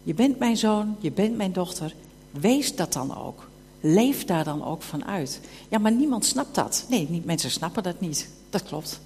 Je 0.03 0.13
bent 0.13 0.39
mijn 0.39 0.57
zoon, 0.57 0.95
je 0.99 1.11
bent 1.11 1.37
mijn 1.37 1.53
dochter. 1.53 1.93
Wees 2.31 2.75
dat 2.75 2.93
dan 2.93 3.17
ook. 3.17 3.49
Leef 3.79 4.25
daar 4.25 4.43
dan 4.43 4.63
ook 4.63 4.81
van 4.81 5.05
uit. 5.05 5.39
Ja, 5.69 5.77
maar 5.77 5.91
niemand 5.91 6.25
snapt 6.25 6.55
dat. 6.55 6.85
Nee, 6.89 7.21
mensen 7.25 7.51
snappen 7.51 7.83
dat 7.83 7.99
niet. 7.99 8.29
Dat 8.49 8.63
klopt. 8.63 8.99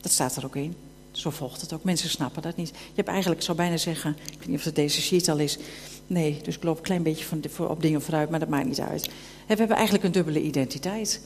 Dat 0.00 0.12
staat 0.12 0.36
er 0.36 0.44
ook 0.44 0.56
in. 0.56 0.74
Zo 1.10 1.30
volgt 1.30 1.60
het 1.60 1.72
ook. 1.72 1.84
Mensen 1.84 2.10
snappen 2.10 2.42
dat 2.42 2.56
niet. 2.56 2.68
Je 2.68 2.92
hebt 2.94 3.08
eigenlijk, 3.08 3.38
ik 3.38 3.46
zou 3.46 3.56
bijna 3.56 3.76
zeggen, 3.76 4.16
ik 4.32 4.38
weet 4.38 4.48
niet 4.48 4.58
of 4.58 4.64
het 4.64 4.74
deze 4.74 5.00
sheet 5.00 5.28
al 5.28 5.38
is. 5.38 5.58
Nee, 6.06 6.40
dus 6.42 6.56
ik 6.56 6.62
loop 6.62 6.76
een 6.76 6.82
klein 6.82 7.02
beetje 7.02 7.24
van, 7.24 7.68
op 7.68 7.82
dingen 7.82 8.02
vooruit, 8.02 8.30
maar 8.30 8.40
dat 8.40 8.48
maakt 8.48 8.66
niet 8.66 8.80
uit. 8.80 9.06
We 9.06 9.54
hebben 9.54 9.76
eigenlijk 9.76 10.04
een 10.04 10.12
dubbele 10.12 10.42
identiteit. 10.42 11.20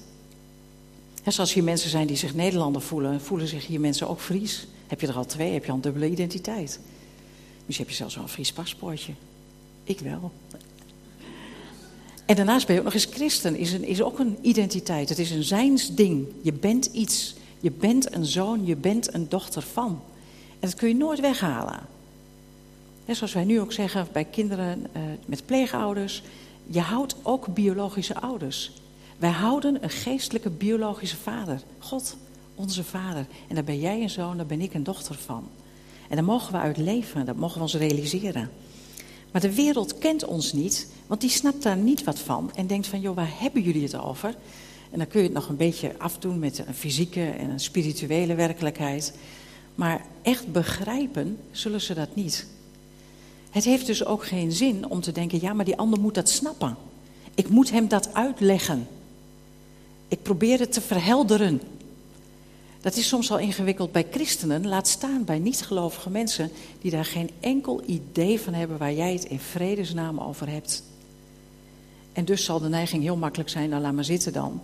zoals 1.27 1.53
hier 1.53 1.65
mensen 1.65 1.91
zijn 1.91 2.07
die 2.07 2.17
zich 2.17 2.35
Nederlander 2.35 2.83
voelen, 2.83 3.21
voelen 3.21 3.47
zich 3.47 3.67
hier 3.67 3.81
mensen 3.81 4.09
ook 4.09 4.21
Fries. 4.21 4.67
Heb 4.87 5.01
je 5.01 5.07
er 5.07 5.17
al 5.17 5.27
twee, 5.27 5.53
heb 5.53 5.65
je 5.65 5.71
al 5.71 5.77
een 5.77 5.83
dubbele 5.83 6.11
identiteit. 6.11 6.81
Misschien 7.67 7.87
heb 7.87 7.89
je 7.89 7.95
zelfs 7.95 8.15
wel 8.15 8.25
een 8.25 8.31
Fries 8.31 8.53
paspoortje. 8.53 9.13
Ik 9.85 9.99
wel. 9.99 10.33
En 12.27 12.37
daarnaast 12.37 12.67
ben 12.67 12.75
je 12.75 12.81
ook 12.81 12.87
nog 12.87 12.95
eens 12.95 13.09
christen, 13.11 13.57
is, 13.57 13.73
een, 13.73 13.85
is 13.85 14.03
ook 14.03 14.19
een 14.19 14.39
identiteit. 14.41 15.09
Het 15.09 15.19
is 15.19 15.31
een 15.31 15.43
zijnsding. 15.43 16.27
Je 16.43 16.53
bent 16.53 16.87
iets. 16.87 17.35
Je 17.61 17.71
bent 17.71 18.15
een 18.15 18.25
zoon, 18.25 18.67
je 18.67 18.77
bent 18.77 19.15
een 19.15 19.29
dochter 19.29 19.63
van. 19.63 20.03
En 20.51 20.69
dat 20.69 20.75
kun 20.75 20.89
je 20.89 20.95
nooit 20.95 21.21
weghalen. 21.21 21.81
Net 23.11 23.19
zoals 23.19 23.35
wij 23.35 23.45
nu 23.45 23.61
ook 23.61 23.73
zeggen 23.73 24.09
bij 24.13 24.25
kinderen 24.25 24.87
uh, 24.97 25.03
met 25.27 25.47
pleegouders. 25.47 26.23
Je 26.67 26.81
houdt 26.81 27.17
ook 27.23 27.55
biologische 27.55 28.21
ouders. 28.21 28.73
Wij 29.19 29.31
houden 29.31 29.83
een 29.83 29.91
geestelijke 29.91 30.51
biologische 30.51 31.17
vader. 31.17 31.63
God, 31.79 32.17
onze 32.55 32.85
vader. 32.85 33.27
En 33.49 33.55
daar 33.55 33.65
ben 33.65 33.81
jij 33.81 34.03
een 34.03 34.11
zoon, 34.11 34.37
daar 34.37 34.47
ben 34.47 34.61
ik 34.61 34.75
een 34.75 34.83
dochter 34.83 35.15
van. 35.15 35.49
En 36.09 36.17
daar 36.17 36.25
mogen 36.25 36.53
we 36.53 36.59
uit 36.59 36.77
leven, 36.77 37.27
dat 37.27 37.37
mogen 37.37 37.57
we 37.57 37.63
ons 37.63 37.75
realiseren. 37.75 38.51
Maar 39.33 39.41
de 39.41 39.55
wereld 39.55 39.99
kent 39.99 40.25
ons 40.25 40.53
niet, 40.53 40.89
want 41.07 41.21
die 41.21 41.31
snapt 41.31 41.63
daar 41.63 41.77
niet 41.77 42.05
wat 42.05 42.19
van. 42.19 42.51
En 42.55 42.67
denkt 42.67 42.87
van, 42.87 43.01
joh, 43.01 43.17
waar 43.17 43.33
hebben 43.39 43.63
jullie 43.63 43.83
het 43.83 43.99
over? 43.99 44.35
En 44.91 44.99
dan 44.99 45.09
kun 45.09 45.21
je 45.21 45.27
het 45.27 45.37
nog 45.37 45.49
een 45.49 45.57
beetje 45.57 45.95
afdoen 45.99 46.39
met 46.39 46.63
een 46.67 46.75
fysieke 46.75 47.25
en 47.25 47.51
een 47.51 47.61
spirituele 47.61 48.35
werkelijkheid. 48.35 49.15
Maar 49.75 50.05
echt 50.23 50.53
begrijpen 50.53 51.39
zullen 51.51 51.81
ze 51.81 51.95
dat 51.95 52.15
niet. 52.15 52.47
Het 53.51 53.65
heeft 53.65 53.87
dus 53.87 54.05
ook 54.05 54.27
geen 54.27 54.53
zin 54.53 54.89
om 54.89 55.01
te 55.01 55.13
denken, 55.13 55.41
ja, 55.41 55.53
maar 55.53 55.65
die 55.65 55.77
ander 55.77 56.01
moet 56.01 56.15
dat 56.15 56.29
snappen. 56.29 56.77
Ik 57.35 57.49
moet 57.49 57.71
hem 57.71 57.89
dat 57.89 58.15
uitleggen. 58.15 58.89
Ik 60.09 60.23
probeer 60.23 60.59
het 60.59 60.73
te 60.73 60.81
verhelderen. 60.81 61.61
Dat 62.81 62.97
is 62.97 63.09
soms 63.09 63.31
al 63.31 63.39
ingewikkeld 63.39 63.93
bij 63.93 64.07
christenen, 64.11 64.69
laat 64.69 64.89
staan 64.89 65.25
bij 65.25 65.39
niet-gelovige 65.39 66.11
mensen 66.11 66.51
die 66.81 66.91
daar 66.91 67.05
geen 67.05 67.31
enkel 67.41 67.83
idee 67.87 68.41
van 68.41 68.55
hebben 68.55 68.79
waar 68.79 68.93
jij 68.93 69.13
het 69.13 69.25
in 69.25 69.41
vredesnaam 69.41 70.21
over 70.21 70.49
hebt. 70.49 70.83
En 72.13 72.25
dus 72.25 72.45
zal 72.45 72.61
de 72.61 72.69
neiging 72.69 73.03
heel 73.03 73.17
makkelijk 73.17 73.51
zijn, 73.51 73.69
nou 73.69 73.83
laat 73.83 73.93
maar 73.93 74.05
zitten 74.05 74.33
dan. 74.33 74.61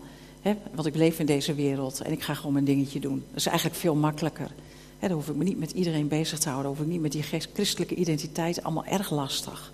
want 0.74 0.86
ik 0.86 0.94
leef 0.94 1.18
in 1.18 1.26
deze 1.26 1.54
wereld 1.54 2.00
en 2.00 2.12
ik 2.12 2.22
ga 2.22 2.34
gewoon 2.34 2.52
mijn 2.52 2.64
dingetje 2.64 3.00
doen. 3.00 3.24
Dat 3.28 3.36
is 3.36 3.46
eigenlijk 3.46 3.78
veel 3.78 3.94
makkelijker. 3.94 4.50
He, 4.98 5.08
dan 5.08 5.16
hoef 5.16 5.28
ik 5.28 5.34
me 5.34 5.44
niet 5.44 5.58
met 5.58 5.70
iedereen 5.70 6.08
bezig 6.08 6.38
te 6.38 6.48
houden, 6.48 6.70
hoef 6.70 6.80
ik 6.80 6.86
niet 6.86 7.00
met 7.00 7.12
die 7.12 7.22
christelijke 7.52 7.94
identiteit, 7.94 8.62
allemaal 8.62 8.84
erg 8.84 9.10
lastig. 9.10 9.72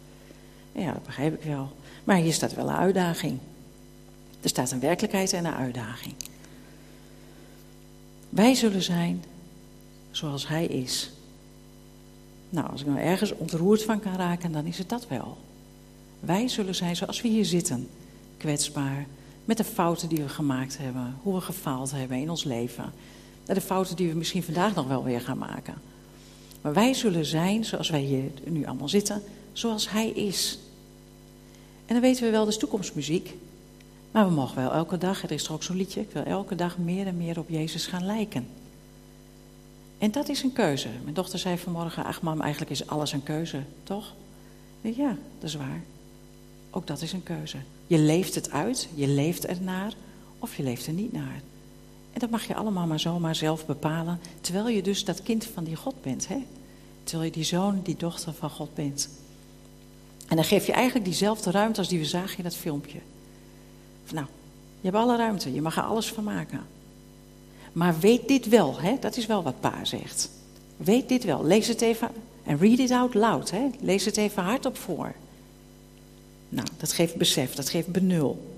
Ja, 0.73 0.93
dat 0.93 1.05
begrijp 1.05 1.35
ik 1.35 1.43
wel. 1.43 1.69
Maar 2.05 2.17
hier 2.17 2.33
staat 2.33 2.55
wel 2.55 2.69
een 2.69 2.77
uitdaging. 2.77 3.39
Er 4.41 4.49
staat 4.49 4.71
een 4.71 4.81
werkelijkheid 4.81 5.33
en 5.33 5.45
een 5.45 5.55
uitdaging. 5.55 6.15
Wij 8.29 8.55
zullen 8.55 8.83
zijn 8.83 9.25
zoals 10.11 10.49
Hij 10.49 10.67
is. 10.67 11.11
Nou, 12.51 12.71
als 12.71 12.81
ik 12.81 12.87
nou 12.87 12.99
ergens 12.99 13.33
ontroerd 13.33 13.83
van 13.83 14.01
kan 14.01 14.17
raken, 14.17 14.53
dan 14.53 14.67
is 14.67 14.79
het 14.79 14.89
dat 14.89 15.09
wel. 15.09 15.37
Wij 16.21 16.49
zullen 16.49 16.75
zijn 16.75 16.97
zoals 16.97 17.21
we 17.21 17.29
hier 17.29 17.45
zitten. 17.45 17.89
Kwetsbaar, 18.37 19.07
met 19.45 19.57
de 19.57 19.65
fouten 19.65 20.09
die 20.09 20.19
we 20.19 20.29
gemaakt 20.29 20.79
hebben, 20.79 21.17
hoe 21.23 21.35
we 21.35 21.41
gefaald 21.41 21.91
hebben 21.91 22.17
in 22.17 22.31
ons 22.31 22.45
leven. 22.45 22.93
De 23.47 23.61
fouten 23.61 23.97
die 23.97 24.09
we 24.09 24.17
misschien 24.17 24.43
vandaag 24.43 24.75
nog 24.75 24.87
wel 24.87 25.05
weer 25.05 25.21
gaan 25.21 25.39
maken. 25.39 25.75
Maar 26.61 26.73
wij 26.73 26.95
zullen 26.95 27.25
zijn 27.25 27.65
zoals 27.65 27.91
wij 27.91 28.01
hier 28.01 28.31
nu 28.45 28.67
allemaal 28.67 28.89
zitten, 28.89 29.23
zoals 29.53 29.91
Hij 29.91 30.09
is. 30.09 30.59
En 31.87 31.95
dan 31.95 32.01
weten 32.01 32.25
we 32.25 32.31
wel, 32.31 32.49
is 32.49 32.59
toekomstmuziek. 32.59 33.35
Maar 34.11 34.29
we 34.29 34.35
mogen 34.35 34.57
wel 34.57 34.73
elke 34.73 34.99
dag, 34.99 35.23
er 35.23 35.31
is 35.31 35.43
toch 35.43 35.55
ook 35.55 35.63
zo'n 35.63 35.77
liedje, 35.77 36.01
ik 36.01 36.11
wil 36.13 36.23
elke 36.23 36.55
dag 36.55 36.79
meer 36.79 37.07
en 37.07 37.17
meer 37.17 37.39
op 37.39 37.49
Jezus 37.49 37.87
gaan 37.87 38.07
lijken. 38.07 38.47
En 39.99 40.11
dat 40.11 40.29
is 40.29 40.43
een 40.43 40.53
keuze. 40.53 40.89
Mijn 41.03 41.15
dochter 41.15 41.39
zei 41.39 41.59
vanmorgen, 41.59 42.05
ach 42.05 42.23
mam, 42.23 42.41
eigenlijk 42.41 42.71
is 42.71 42.87
alles 42.87 43.13
een 43.13 43.23
keuze, 43.23 43.63
toch? 43.83 44.15
Ja, 44.81 45.17
dat 45.39 45.49
is 45.49 45.55
waar. 45.55 45.83
Ook 46.71 46.87
dat 46.87 47.03
is 47.03 47.13
een 47.13 47.23
keuze. 47.23 47.57
Je 47.87 47.99
leeft 47.99 48.35
het 48.35 48.51
uit, 48.51 48.89
je 48.95 49.09
leeft 49.09 49.47
ernaar 49.47 49.93
of 50.39 50.57
je 50.57 50.63
leeft 50.63 50.87
er 50.87 50.93
niet 50.93 51.13
naar. 51.13 51.41
En 52.13 52.19
dat 52.19 52.31
mag 52.31 52.47
je 52.47 52.55
allemaal 52.55 52.87
maar 52.87 53.01
zomaar 53.01 53.35
zelf 53.35 53.67
bepalen, 53.67 54.21
terwijl 54.41 54.69
je 54.69 54.83
dus 54.83 55.05
dat 55.05 55.23
kind 55.23 55.45
van 55.45 55.65
die 55.65 55.77
God 55.77 56.03
bent. 56.03 56.29
Hè? 56.29 56.39
Terwijl 57.05 57.29
je 57.29 57.35
die 57.37 57.45
zoon, 57.45 57.81
die 57.83 57.97
dochter 57.97 58.33
van 58.33 58.51
God 58.51 58.75
bent. 58.75 59.09
En 60.29 60.37
dan 60.37 60.45
geef 60.45 60.67
je 60.67 60.73
eigenlijk 60.73 61.05
diezelfde 61.05 61.51
ruimte 61.51 61.79
als 61.79 61.89
die 61.89 61.99
we 61.99 62.05
zagen 62.05 62.37
in 62.37 62.45
dat 62.45 62.55
filmpje. 62.55 62.99
Nou, 64.13 64.27
je 64.81 64.89
hebt 64.89 64.97
alle 64.97 65.17
ruimte, 65.17 65.53
je 65.53 65.63
mag 65.63 65.77
er 65.77 65.83
alles 65.83 66.13
van 66.13 66.25
maken. 66.25 66.61
Maar 67.73 67.99
weet 67.99 68.29
dit 68.29 68.49
wel, 68.49 68.81
hè? 68.81 68.97
dat 69.01 69.17
is 69.17 69.27
wel 69.27 69.43
wat 69.43 69.61
pa 69.61 69.85
zegt. 69.85 70.31
Weet 70.77 71.09
dit 71.09 71.25
wel, 71.25 71.45
lees 71.45 71.69
het 71.69 71.81
even 71.81 72.09
en 72.45 72.59
read 72.59 72.79
it 72.79 72.91
out 72.91 73.15
loud. 73.15 73.51
Hè? 73.51 73.71
Lees 73.81 74.05
het 74.05 74.17
even 74.17 74.43
hardop 74.43 74.79
voor. 74.79 75.15
Nou, 76.49 76.67
dat 76.77 76.93
geeft 76.93 77.17
besef, 77.17 77.55
dat 77.55 77.69
geeft 77.69 77.89
benul. 77.89 78.52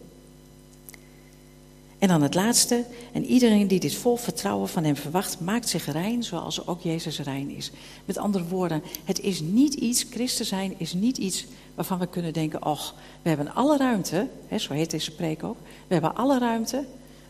En 2.05 2.11
dan 2.11 2.23
het 2.23 2.35
laatste. 2.35 2.85
En 3.13 3.25
iedereen 3.25 3.67
die 3.67 3.81
dit 3.81 3.95
vol 3.95 4.17
vertrouwen 4.17 4.69
van 4.69 4.85
hem 4.85 4.97
verwacht, 4.97 5.41
maakt 5.41 5.69
zich 5.69 5.93
rein 5.93 6.23
zoals 6.23 6.67
ook 6.67 6.81
Jezus 6.81 7.19
rein 7.19 7.51
is. 7.51 7.71
Met 8.05 8.19
andere 8.19 8.45
woorden, 8.45 8.83
het 9.05 9.21
is 9.21 9.41
niet 9.41 9.75
iets, 9.75 10.07
christen 10.11 10.45
zijn 10.45 10.75
is 10.77 10.93
niet 10.93 11.19
iets 11.19 11.47
waarvan 11.75 11.99
we 11.99 12.07
kunnen 12.07 12.33
denken, 12.33 12.65
och, 12.65 12.95
we 13.23 13.29
hebben 13.29 13.55
alle 13.55 13.77
ruimte, 13.77 14.29
hè, 14.47 14.59
zo 14.59 14.73
heet 14.73 14.91
deze 14.91 15.15
preek 15.15 15.45
ook, 15.45 15.57
we 15.87 15.93
hebben 15.93 16.15
alle 16.15 16.39
ruimte. 16.39 16.85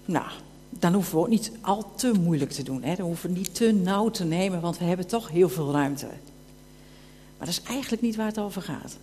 Nou, 0.04 0.26
dan 0.70 0.92
hoeven 0.92 1.14
we 1.14 1.20
ook 1.20 1.28
niet 1.28 1.50
al 1.60 1.94
te 1.94 2.12
moeilijk 2.12 2.50
te 2.50 2.62
doen. 2.62 2.82
Hè. 2.82 2.94
Dan 2.94 3.06
hoeven 3.06 3.32
we 3.32 3.38
niet 3.38 3.54
te 3.54 3.72
nauw 3.72 4.10
te 4.10 4.24
nemen, 4.24 4.60
want 4.60 4.78
we 4.78 4.84
hebben 4.84 5.06
toch 5.06 5.28
heel 5.28 5.48
veel 5.48 5.72
ruimte. 5.72 6.06
Maar 7.38 7.46
dat 7.46 7.48
is 7.48 7.62
eigenlijk 7.62 8.02
niet 8.02 8.16
waar 8.16 8.26
het 8.26 8.38
over 8.38 8.62
gaat. 8.62 8.96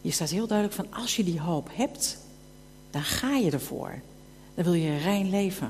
Je 0.00 0.10
staat 0.10 0.30
heel 0.30 0.46
duidelijk 0.46 0.76
van, 0.76 1.00
als 1.02 1.16
je 1.16 1.24
die 1.24 1.40
hoop 1.40 1.68
hebt, 1.72 2.18
dan 2.90 3.02
ga 3.02 3.36
je 3.36 3.50
ervoor. 3.50 4.00
Dan 4.58 4.66
wil 4.66 4.74
je 4.74 4.96
rein 4.96 5.30
leven. 5.30 5.66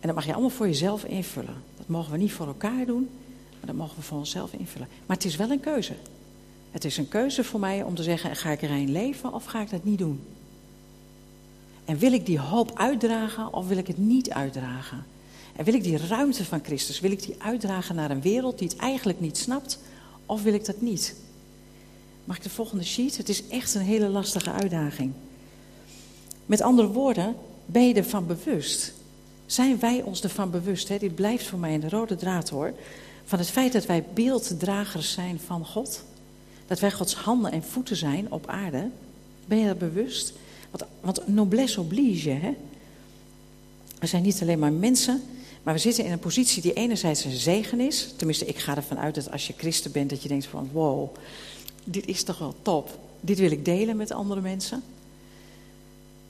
En 0.00 0.06
dat 0.06 0.14
mag 0.14 0.26
je 0.26 0.32
allemaal 0.32 0.50
voor 0.50 0.66
jezelf 0.66 1.04
invullen. 1.04 1.62
Dat 1.76 1.88
mogen 1.88 2.12
we 2.12 2.18
niet 2.18 2.32
voor 2.32 2.46
elkaar 2.46 2.86
doen, 2.86 3.08
maar 3.50 3.66
dat 3.66 3.74
mogen 3.74 3.96
we 3.96 4.02
voor 4.02 4.18
onszelf 4.18 4.52
invullen. 4.52 4.88
Maar 5.06 5.16
het 5.16 5.26
is 5.26 5.36
wel 5.36 5.50
een 5.50 5.60
keuze. 5.60 5.94
Het 6.70 6.84
is 6.84 6.96
een 6.96 7.08
keuze 7.08 7.44
voor 7.44 7.60
mij 7.60 7.82
om 7.82 7.94
te 7.94 8.02
zeggen: 8.02 8.36
ga 8.36 8.50
ik 8.50 8.60
rein 8.60 8.90
leven 8.90 9.34
of 9.34 9.44
ga 9.44 9.60
ik 9.60 9.70
dat 9.70 9.84
niet 9.84 9.98
doen? 9.98 10.20
En 11.84 11.98
wil 11.98 12.12
ik 12.12 12.26
die 12.26 12.38
hoop 12.38 12.78
uitdragen 12.78 13.52
of 13.52 13.68
wil 13.68 13.76
ik 13.76 13.86
het 13.86 13.98
niet 13.98 14.30
uitdragen? 14.30 15.04
En 15.56 15.64
wil 15.64 15.74
ik 15.74 15.82
die 15.82 16.06
ruimte 16.06 16.44
van 16.44 16.64
Christus, 16.64 17.00
wil 17.00 17.10
ik 17.10 17.22
die 17.22 17.34
uitdragen 17.38 17.94
naar 17.94 18.10
een 18.10 18.22
wereld 18.22 18.58
die 18.58 18.68
het 18.68 18.76
eigenlijk 18.76 19.20
niet 19.20 19.38
snapt 19.38 19.78
of 20.26 20.42
wil 20.42 20.54
ik 20.54 20.64
dat 20.64 20.80
niet? 20.80 21.14
Mag 22.24 22.36
ik 22.36 22.42
de 22.42 22.50
volgende 22.50 22.84
sheet? 22.84 23.16
Het 23.16 23.28
is 23.28 23.48
echt 23.48 23.74
een 23.74 23.82
hele 23.82 24.08
lastige 24.08 24.52
uitdaging. 24.52 25.12
Met 26.46 26.60
andere 26.60 26.88
woorden, 26.88 27.36
ben 27.66 27.88
je 27.88 27.94
ervan 27.94 28.26
bewust? 28.26 28.92
Zijn 29.46 29.78
wij 29.78 30.02
ons 30.02 30.22
ervan 30.22 30.50
bewust? 30.50 30.88
Hè? 30.88 30.98
Dit 30.98 31.14
blijft 31.14 31.46
voor 31.46 31.58
mij 31.58 31.74
een 31.74 31.90
rode 31.90 32.16
draad 32.16 32.48
hoor. 32.48 32.72
Van 33.24 33.38
het 33.38 33.50
feit 33.50 33.72
dat 33.72 33.86
wij 33.86 34.04
beelddragers 34.14 35.12
zijn 35.12 35.40
van 35.46 35.66
God. 35.66 36.04
Dat 36.66 36.80
wij 36.80 36.90
Gods 36.90 37.14
handen 37.14 37.52
en 37.52 37.62
voeten 37.62 37.96
zijn 37.96 38.32
op 38.32 38.46
aarde. 38.46 38.88
Ben 39.46 39.58
je 39.58 39.66
dat 39.66 39.78
bewust? 39.78 40.32
Want, 40.70 40.84
want 41.00 41.28
noblesse 41.28 41.80
oblige. 41.80 42.30
Hè? 42.30 42.54
We 43.98 44.06
zijn 44.06 44.22
niet 44.22 44.42
alleen 44.42 44.58
maar 44.58 44.72
mensen, 44.72 45.22
maar 45.62 45.74
we 45.74 45.80
zitten 45.80 46.04
in 46.04 46.12
een 46.12 46.18
positie 46.18 46.62
die 46.62 46.72
enerzijds 46.72 47.24
een 47.24 47.36
zegen 47.36 47.80
is. 47.80 48.08
Tenminste, 48.16 48.46
ik 48.46 48.58
ga 48.58 48.76
ervan 48.76 48.98
uit 48.98 49.14
dat 49.14 49.30
als 49.30 49.46
je 49.46 49.54
christen 49.56 49.92
bent, 49.92 50.10
dat 50.10 50.22
je 50.22 50.28
denkt 50.28 50.46
van 50.46 50.68
wow, 50.72 51.14
dit 51.84 52.06
is 52.06 52.22
toch 52.22 52.38
wel 52.38 52.54
top. 52.62 52.98
Dit 53.20 53.38
wil 53.38 53.50
ik 53.50 53.64
delen 53.64 53.96
met 53.96 54.10
andere 54.10 54.40
mensen. 54.40 54.82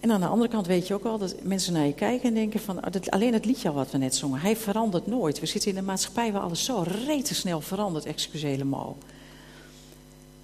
En 0.02 0.11
aan 0.11 0.21
de 0.21 0.26
andere 0.26 0.50
kant 0.50 0.66
weet 0.66 0.87
je 0.87 0.94
ook 0.94 1.02
wel 1.02 1.18
dat 1.18 1.35
mensen 1.42 1.73
naar 1.73 1.87
je 1.87 1.94
kijken 1.94 2.28
en 2.28 2.35
denken 2.35 2.61
van... 2.61 2.76
Oh, 2.76 2.92
alleen 3.09 3.32
het 3.32 3.44
liedje 3.44 3.73
wat 3.73 3.90
we 3.90 3.99
net 3.99 4.14
zongen, 4.14 4.40
hij 4.40 4.56
verandert 4.56 5.06
nooit. 5.06 5.40
We 5.40 5.47
zitten 5.47 5.71
in 5.71 5.76
een 5.76 5.85
maatschappij 5.85 6.32
waar 6.32 6.42
alles 6.42 6.64
zo 6.64 6.85
snel 7.23 7.61
verandert, 7.61 8.04
excusez 8.04 8.62
mo. 8.62 8.97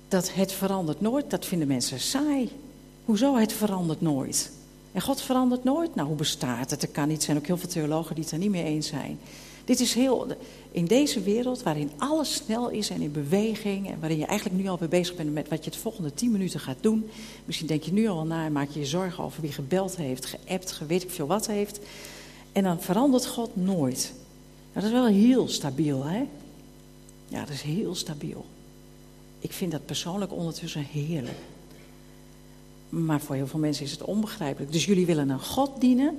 Dat 0.08 0.32
het 0.32 0.52
verandert 0.52 1.00
nooit, 1.00 1.30
dat 1.30 1.46
vinden 1.46 1.68
mensen 1.68 2.00
saai. 2.00 2.50
Hoezo 3.04 3.36
het 3.36 3.52
verandert 3.52 4.00
nooit? 4.00 4.50
En 4.92 5.00
God 5.00 5.20
verandert 5.20 5.64
nooit? 5.64 5.94
Nou, 5.94 6.08
hoe 6.08 6.16
bestaat 6.16 6.70
het? 6.70 6.82
Er 6.82 6.88
kan 6.88 7.08
niet. 7.08 7.22
Zijn 7.22 7.36
ook 7.36 7.46
heel 7.46 7.56
veel 7.56 7.68
theologen 7.68 8.14
die 8.14 8.24
het 8.24 8.32
er 8.32 8.38
niet 8.38 8.50
mee 8.50 8.64
eens 8.64 8.86
zijn. 8.86 9.18
Dit 9.68 9.80
is 9.80 9.94
heel, 9.94 10.26
in 10.70 10.84
deze 10.84 11.20
wereld 11.22 11.62
waarin 11.62 11.90
alles 11.96 12.34
snel 12.34 12.68
is 12.68 12.90
en 12.90 13.00
in 13.00 13.12
beweging 13.12 13.90
en 13.90 14.00
waarin 14.00 14.18
je 14.18 14.26
eigenlijk 14.26 14.62
nu 14.62 14.68
al 14.68 14.78
bezig 14.88 15.16
bent 15.16 15.32
met 15.32 15.48
wat 15.48 15.64
je 15.64 15.70
het 15.70 15.78
volgende 15.78 16.14
tien 16.14 16.30
minuten 16.30 16.60
gaat 16.60 16.76
doen. 16.80 17.08
Misschien 17.44 17.66
denk 17.66 17.82
je 17.82 17.92
nu 17.92 18.08
al 18.08 18.24
na 18.24 18.44
en 18.44 18.52
maak 18.52 18.70
je 18.70 18.80
je 18.80 18.86
zorgen 18.86 19.24
over 19.24 19.40
wie 19.40 19.52
gebeld 19.52 19.96
heeft, 19.96 20.26
geappt, 20.26 20.80
weet 20.86 21.02
ik 21.02 21.10
veel 21.10 21.26
wat 21.26 21.46
heeft. 21.46 21.80
En 22.52 22.62
dan 22.62 22.80
verandert 22.80 23.26
God 23.26 23.56
nooit. 23.56 24.12
Dat 24.72 24.82
is 24.82 24.90
wel 24.90 25.06
heel 25.06 25.48
stabiel, 25.48 26.04
hè? 26.04 26.24
Ja, 27.28 27.40
dat 27.40 27.54
is 27.54 27.62
heel 27.62 27.94
stabiel. 27.94 28.44
Ik 29.38 29.52
vind 29.52 29.72
dat 29.72 29.86
persoonlijk 29.86 30.32
ondertussen 30.32 30.84
heerlijk. 30.84 31.38
Maar 32.88 33.20
voor 33.20 33.34
heel 33.34 33.46
veel 33.46 33.60
mensen 33.60 33.84
is 33.84 33.90
het 33.90 34.04
onbegrijpelijk. 34.04 34.72
Dus 34.72 34.84
jullie 34.84 35.06
willen 35.06 35.28
een 35.28 35.40
God 35.40 35.80
dienen 35.80 36.18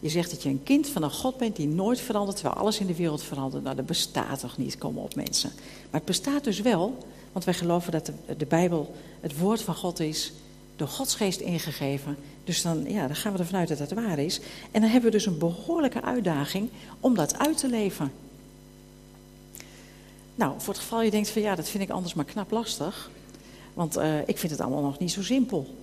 je 0.00 0.08
zegt 0.08 0.30
dat 0.30 0.42
je 0.42 0.48
een 0.48 0.62
kind 0.62 0.88
van 0.88 1.02
een 1.02 1.10
God 1.10 1.36
bent 1.36 1.56
die 1.56 1.68
nooit 1.68 2.00
verandert, 2.00 2.36
terwijl 2.36 2.58
alles 2.58 2.78
in 2.78 2.86
de 2.86 2.96
wereld 2.96 3.22
verandert. 3.22 3.62
Nou, 3.62 3.76
dat 3.76 3.86
bestaat 3.86 4.40
toch 4.40 4.56
niet, 4.56 4.78
kom 4.78 4.98
op 4.98 5.14
mensen. 5.14 5.50
Maar 5.56 6.00
het 6.00 6.04
bestaat 6.04 6.44
dus 6.44 6.60
wel, 6.60 6.98
want 7.32 7.44
wij 7.44 7.54
geloven 7.54 7.92
dat 7.92 8.06
de, 8.06 8.12
de 8.36 8.46
Bijbel 8.46 8.94
het 9.20 9.38
woord 9.38 9.62
van 9.62 9.74
God 9.74 10.00
is, 10.00 10.32
door 10.76 10.88
Gods 10.88 11.14
geest 11.14 11.40
ingegeven. 11.40 12.16
Dus 12.44 12.62
dan, 12.62 12.90
ja, 12.90 13.06
dan 13.06 13.16
gaan 13.16 13.32
we 13.32 13.38
ervan 13.38 13.58
uit 13.58 13.68
dat 13.68 13.78
het 13.78 13.92
waar 13.92 14.18
is. 14.18 14.40
En 14.70 14.80
dan 14.80 14.90
hebben 14.90 15.10
we 15.10 15.16
dus 15.16 15.26
een 15.26 15.38
behoorlijke 15.38 16.02
uitdaging 16.02 16.68
om 17.00 17.14
dat 17.14 17.38
uit 17.38 17.58
te 17.58 17.68
leven. 17.68 18.12
Nou, 20.34 20.54
voor 20.56 20.72
het 20.72 20.82
geval 20.82 21.02
je 21.02 21.10
denkt 21.10 21.30
van 21.30 21.42
ja, 21.42 21.54
dat 21.54 21.68
vind 21.68 21.82
ik 21.82 21.90
anders 21.90 22.14
maar 22.14 22.24
knap 22.24 22.50
lastig. 22.50 23.10
Want 23.74 23.98
uh, 23.98 24.18
ik 24.28 24.38
vind 24.38 24.52
het 24.52 24.60
allemaal 24.60 24.82
nog 24.82 24.98
niet 24.98 25.12
zo 25.12 25.22
simpel. 25.22 25.74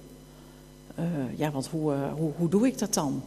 Uh, 1.00 1.06
ja, 1.36 1.52
want 1.52 1.68
hoe, 1.68 1.94
uh, 1.94 2.14
hoe, 2.14 2.32
hoe 2.38 2.50
doe 2.50 2.68
ik 2.68 2.78
dat 2.78 2.94
dan? 2.94 3.24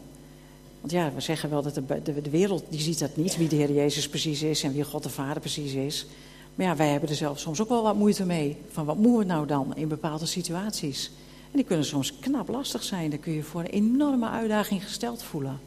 Want 0.80 0.92
ja, 0.92 1.12
we 1.14 1.20
zeggen 1.20 1.50
wel 1.50 1.62
dat 1.62 1.74
de, 1.74 2.02
de, 2.02 2.20
de, 2.20 2.30
wereld 2.30 2.64
die 2.68 2.80
ziet 2.80 2.98
dat 2.98 3.16
niet, 3.16 3.36
wie 3.36 3.48
de 3.48 3.56
Heer 3.56 3.72
Jezus 3.72 4.08
precies 4.08 4.42
is 4.42 4.62
en 4.62 4.72
wie 4.72 4.84
God 4.84 5.02
de 5.02 5.08
Vader 5.08 5.40
precies 5.40 5.72
is. 5.72 6.06
Maar 6.54 6.66
ja, 6.66 6.76
wij 6.76 6.88
hebben 6.88 7.08
er 7.08 7.14
zelf 7.14 7.38
soms 7.38 7.60
ook 7.60 7.68
wel 7.68 7.82
wat 7.82 7.94
moeite 7.94 8.24
mee. 8.24 8.56
Van 8.70 8.84
wat 8.84 8.96
moeten 8.96 9.18
we 9.18 9.24
nou 9.24 9.46
dan 9.46 9.76
in 9.76 9.88
bepaalde 9.88 10.26
situaties? 10.26 11.10
En 11.50 11.56
die 11.56 11.64
kunnen 11.64 11.84
soms 11.84 12.18
knap 12.18 12.48
lastig 12.48 12.82
zijn. 12.82 13.10
Dan 13.10 13.20
kun 13.20 13.32
je 13.32 13.42
voor 13.42 13.60
een 13.60 13.66
enorme 13.66 14.28
uitdaging 14.28 14.84
gesteld 14.84 15.22
voelen. 15.22 15.60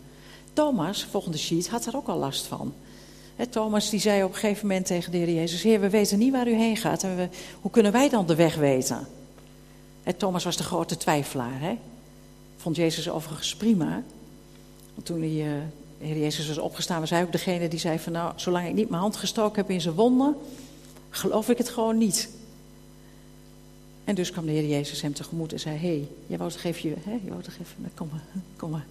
Thomas, 0.53 1.05
volgende 1.05 1.37
sheet, 1.37 1.69
had 1.69 1.85
er 1.85 1.95
ook 1.95 2.07
al 2.07 2.17
last 2.17 2.45
van. 2.45 2.73
Thomas 3.49 3.89
die 3.89 3.99
zei 3.99 4.23
op 4.23 4.29
een 4.29 4.39
gegeven 4.39 4.67
moment 4.67 4.85
tegen 4.85 5.11
de 5.11 5.17
Heer 5.17 5.33
Jezus: 5.33 5.63
Heer, 5.63 5.79
we 5.79 5.89
weten 5.89 6.19
niet 6.19 6.31
waar 6.31 6.47
u 6.47 6.53
heen 6.53 6.77
gaat. 6.77 7.03
En 7.03 7.15
we, 7.15 7.29
hoe 7.61 7.71
kunnen 7.71 7.91
wij 7.91 8.09
dan 8.09 8.25
de 8.25 8.35
weg 8.35 8.55
weten? 8.55 9.07
Thomas 10.17 10.43
was 10.43 10.57
de 10.57 10.63
grote 10.63 10.97
twijfelaar. 10.97 11.77
Vond 12.57 12.75
Jezus 12.75 13.09
overigens 13.09 13.55
prima. 13.55 14.03
Toen 15.03 15.23
uh, 15.23 15.43
de 15.99 16.05
Heer 16.05 16.17
Jezus 16.17 16.47
was 16.47 16.57
opgestaan, 16.57 16.99
was 16.99 17.09
hij 17.09 17.23
ook 17.23 17.31
degene 17.31 17.67
die 17.67 17.79
zei: 17.79 17.99
van, 17.99 18.11
Nou, 18.11 18.33
zolang 18.35 18.67
ik 18.67 18.73
niet 18.73 18.89
mijn 18.89 19.01
hand 19.01 19.15
gestoken 19.15 19.61
heb 19.61 19.69
in 19.69 19.81
zijn 19.81 19.95
wonden, 19.95 20.35
geloof 21.09 21.49
ik 21.49 21.57
het 21.57 21.69
gewoon 21.69 21.97
niet. 21.97 22.29
En 24.03 24.15
dus 24.15 24.31
kwam 24.31 24.45
de 24.45 24.51
Heer 24.51 24.67
Jezus 24.67 25.01
hem 25.01 25.13
tegemoet 25.13 25.53
en 25.53 25.59
zei: 25.59 25.77
Hé, 25.77 25.87
hey, 25.87 26.07
jij 26.27 26.37
wou 26.37 26.51
toch 26.51 26.63
even, 26.63 26.95
hè, 27.03 27.19
je 27.23 27.29
wou 27.29 27.41
toch 27.41 27.53
even, 27.53 27.75
nou, 27.77 27.91
kom 27.95 28.09
maar, 28.11 28.23
kom 28.55 28.69
maar. 28.69 28.85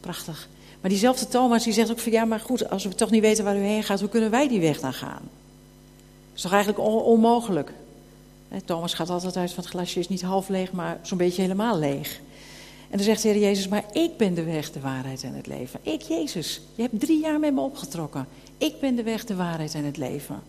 Prachtig. 0.00 0.48
Maar 0.80 0.90
diezelfde 0.90 1.28
Thomas 1.28 1.64
die 1.64 1.72
zegt 1.72 1.90
ook 1.90 1.98
van 1.98 2.12
ja, 2.12 2.24
maar 2.24 2.40
goed, 2.40 2.70
als 2.70 2.84
we 2.84 2.94
toch 2.94 3.10
niet 3.10 3.20
weten 3.20 3.44
waar 3.44 3.56
u 3.56 3.60
heen 3.60 3.82
gaat, 3.82 4.00
hoe 4.00 4.08
kunnen 4.08 4.30
wij 4.30 4.48
die 4.48 4.60
weg 4.60 4.80
dan 4.80 4.92
gaan? 4.92 5.22
Dat 5.22 6.34
is 6.34 6.42
toch 6.42 6.52
eigenlijk 6.52 6.88
onmogelijk? 7.06 7.72
Thomas 8.64 8.94
gaat 8.94 9.10
altijd 9.10 9.36
uit 9.36 9.52
van 9.52 9.62
het 9.62 9.72
glasje 9.72 9.98
is 9.98 10.08
niet 10.08 10.22
half 10.22 10.48
leeg, 10.48 10.72
maar 10.72 10.98
zo'n 11.02 11.18
beetje 11.18 11.42
helemaal 11.42 11.78
leeg. 11.78 12.20
En 12.90 12.96
dan 12.96 13.06
zegt 13.06 13.22
de 13.22 13.28
Heer 13.28 13.40
Jezus, 13.40 13.68
maar 13.68 13.84
ik 13.92 14.16
ben 14.16 14.34
de 14.34 14.42
weg, 14.44 14.72
de 14.72 14.80
waarheid 14.80 15.22
en 15.22 15.34
het 15.34 15.46
leven. 15.46 15.80
Ik, 15.82 16.02
Jezus, 16.02 16.60
je 16.74 16.82
hebt 16.82 17.00
drie 17.00 17.20
jaar 17.20 17.40
met 17.40 17.54
me 17.54 17.60
opgetrokken. 17.60 18.26
Ik 18.58 18.80
ben 18.80 18.96
de 18.96 19.02
weg, 19.02 19.24
de 19.24 19.34
waarheid 19.34 19.74
en 19.74 19.84
het 19.84 19.96
leven. 19.96 20.42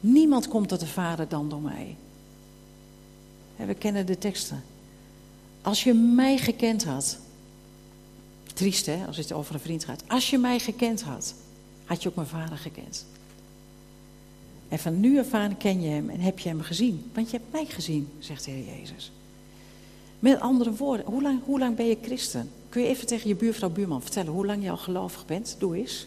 Niemand 0.00 0.48
komt 0.48 0.68
tot 0.68 0.80
de 0.80 0.86
Vader 0.86 1.28
dan 1.28 1.48
door 1.48 1.60
mij. 1.60 1.96
We 3.56 3.74
kennen 3.74 4.06
de 4.06 4.18
teksten. 4.18 4.62
Als 5.62 5.84
je 5.84 5.94
mij 5.94 6.38
gekend 6.38 6.84
had, 6.84 7.18
triest 8.54 8.86
hè, 8.86 9.06
als 9.06 9.16
het 9.16 9.32
over 9.32 9.54
een 9.54 9.60
vriend 9.60 9.84
gaat. 9.84 10.02
Als 10.06 10.30
je 10.30 10.38
mij 10.38 10.58
gekend 10.58 11.02
had, 11.02 11.34
had 11.84 12.02
je 12.02 12.08
ook 12.08 12.14
mijn 12.14 12.26
vader 12.26 12.58
gekend. 12.58 13.06
En 14.68 14.78
van 14.78 15.00
nu 15.00 15.18
af 15.18 15.34
aan 15.34 15.56
ken 15.56 15.82
je 15.82 15.88
hem 15.88 16.10
en 16.10 16.20
heb 16.20 16.38
je 16.38 16.48
hem 16.48 16.60
gezien. 16.60 17.10
Want 17.14 17.30
je 17.30 17.36
hebt 17.36 17.52
mij 17.52 17.66
gezien, 17.66 18.08
zegt 18.18 18.44
de 18.44 18.50
Heer 18.50 18.78
Jezus. 18.78 19.12
Met 20.20 20.40
andere 20.40 20.72
woorden, 20.72 21.06
hoe 21.06 21.22
lang, 21.22 21.40
hoe 21.44 21.58
lang 21.58 21.76
ben 21.76 21.86
je 21.86 21.98
christen? 22.02 22.50
Kun 22.68 22.82
je 22.82 22.88
even 22.88 23.06
tegen 23.06 23.28
je 23.28 23.34
buurvrouw, 23.34 23.70
buurman 23.70 24.02
vertellen 24.02 24.32
hoe 24.32 24.46
lang 24.46 24.62
je 24.62 24.70
al 24.70 24.76
gelovig 24.76 25.26
bent? 25.26 25.56
Doe 25.58 25.76
eens. 25.76 26.06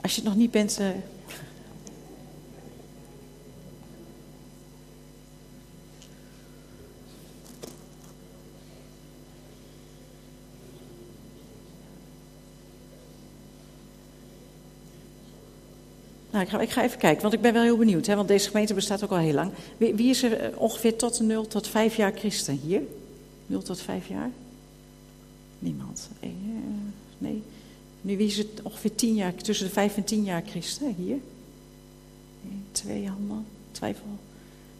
Als 0.00 0.14
je 0.14 0.20
het 0.20 0.30
nog 0.30 0.38
niet 0.38 0.50
bent, 0.50 0.78
uh, 0.80 0.86
Nou, 16.31 16.31
ik, 16.42 16.48
ga, 16.48 16.60
ik 16.60 16.70
ga 16.70 16.82
even 16.82 16.98
kijken, 16.98 17.22
want 17.22 17.34
ik 17.34 17.40
ben 17.40 17.52
wel 17.52 17.62
heel 17.62 17.76
benieuwd. 17.76 18.06
Hè, 18.06 18.16
want 18.16 18.28
deze 18.28 18.48
gemeente 18.48 18.74
bestaat 18.74 19.04
ook 19.04 19.10
al 19.10 19.16
heel 19.16 19.34
lang. 19.34 19.52
Wie, 19.76 19.94
wie 19.94 20.10
is 20.10 20.22
er 20.22 20.32
eh, 20.32 20.60
ongeveer 20.60 20.96
tot 20.96 21.20
0 21.20 21.46
tot 21.46 21.68
5 21.68 21.96
jaar 21.96 22.12
christen 22.12 22.56
hier? 22.56 22.82
0 23.46 23.62
tot 23.62 23.80
5 23.80 24.08
jaar? 24.08 24.30
Niemand. 25.58 26.08
Eh, 26.20 26.28
nee. 27.18 27.42
Nu, 28.00 28.16
wie 28.16 28.26
is 28.26 28.38
het 28.38 28.62
ongeveer 28.62 28.94
10 28.94 29.14
jaar, 29.14 29.34
tussen 29.34 29.66
de 29.66 29.72
5 29.72 29.96
en 29.96 30.04
10 30.04 30.24
jaar 30.24 30.42
christen 30.46 30.94
hier? 30.94 31.18
Eén, 32.44 32.64
twee 32.72 33.08
handen. 33.08 33.46
Twijfel. 33.70 34.06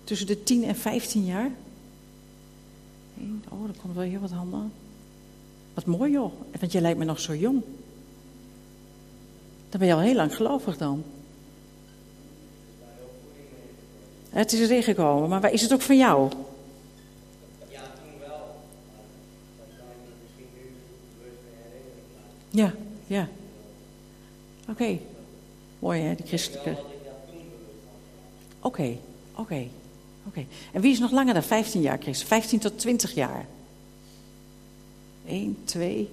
Tussen 0.04 0.26
de 0.26 0.42
10 0.42 0.64
en 0.64 0.76
15 0.76 1.24
jaar? 1.24 1.50
Eén, 3.20 3.44
oh, 3.48 3.68
er 3.68 3.74
komt 3.80 3.94
wel 3.94 4.04
heel 4.04 4.20
wat 4.20 4.30
handen. 4.30 4.72
Wat 5.74 5.86
mooi 5.86 6.12
joh, 6.12 6.32
want 6.60 6.72
je 6.72 6.80
lijkt 6.80 6.98
me 6.98 7.04
nog 7.04 7.20
zo 7.20 7.34
jong. 7.34 7.62
Dan 9.68 9.80
ben 9.80 9.88
je 9.88 9.94
al 9.94 10.00
heel 10.00 10.14
lang 10.14 10.36
gelovig 10.36 10.76
dan. 10.76 11.02
Het 14.32 14.52
is 14.52 14.60
erin 14.60 14.82
gekomen, 14.82 15.28
maar 15.28 15.52
is 15.52 15.62
het 15.62 15.72
ook 15.72 15.80
van 15.80 15.96
jou? 15.96 16.30
Ja, 17.68 17.80
toen 17.80 18.20
wel. 18.20 18.56
Dat 19.56 19.66
misschien 20.22 20.46
nu. 20.54 20.72
Ja, 22.62 22.74
ja. 23.06 23.28
Oké. 24.68 24.98
Mooi 25.78 26.00
hè, 26.00 26.14
die 26.14 26.26
christelijke. 26.26 26.76
Oké, 28.60 28.96
oké, 29.34 29.66
oké. 30.26 30.46
En 30.72 30.80
wie 30.80 30.92
is 30.92 30.98
nog 30.98 31.10
langer 31.10 31.34
dan 31.34 31.42
15 31.42 31.80
jaar 31.80 31.98
christen? 32.00 32.26
15 32.26 32.58
tot 32.58 32.78
20 32.78 33.14
jaar? 33.14 33.46
1, 35.26 35.56
2, 35.64 36.08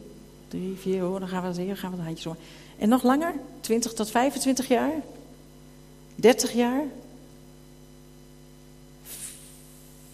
3, 0.48 0.76
4, 0.78 1.02
hoor, 1.02 1.20
dan 1.20 1.28
gaan 1.28 1.42
we 1.42 1.48
het 1.48 1.58
hier, 1.58 1.78
gaan 1.78 1.92
we 1.92 1.96
het 1.96 2.06
handjes 2.06 2.26
om. 2.26 2.36
En 2.78 2.90
nog 2.90 3.04
langer? 3.04 3.34
20 3.60 3.94
tot 3.94 4.12
25 4.12 4.68
jaar? 4.68 4.94
30 6.16 6.52
jaar? 6.52 6.84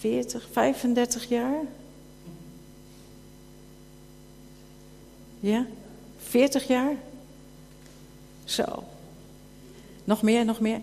40, 0.06 0.48
35 0.52 1.30
jaar? 1.30 1.62
Ja? 5.39 5.65
40 6.18 6.68
jaar? 6.68 6.96
Zo. 8.44 8.84
Nog 10.04 10.22
meer, 10.22 10.46
nog 10.46 10.60
meer. 10.60 10.80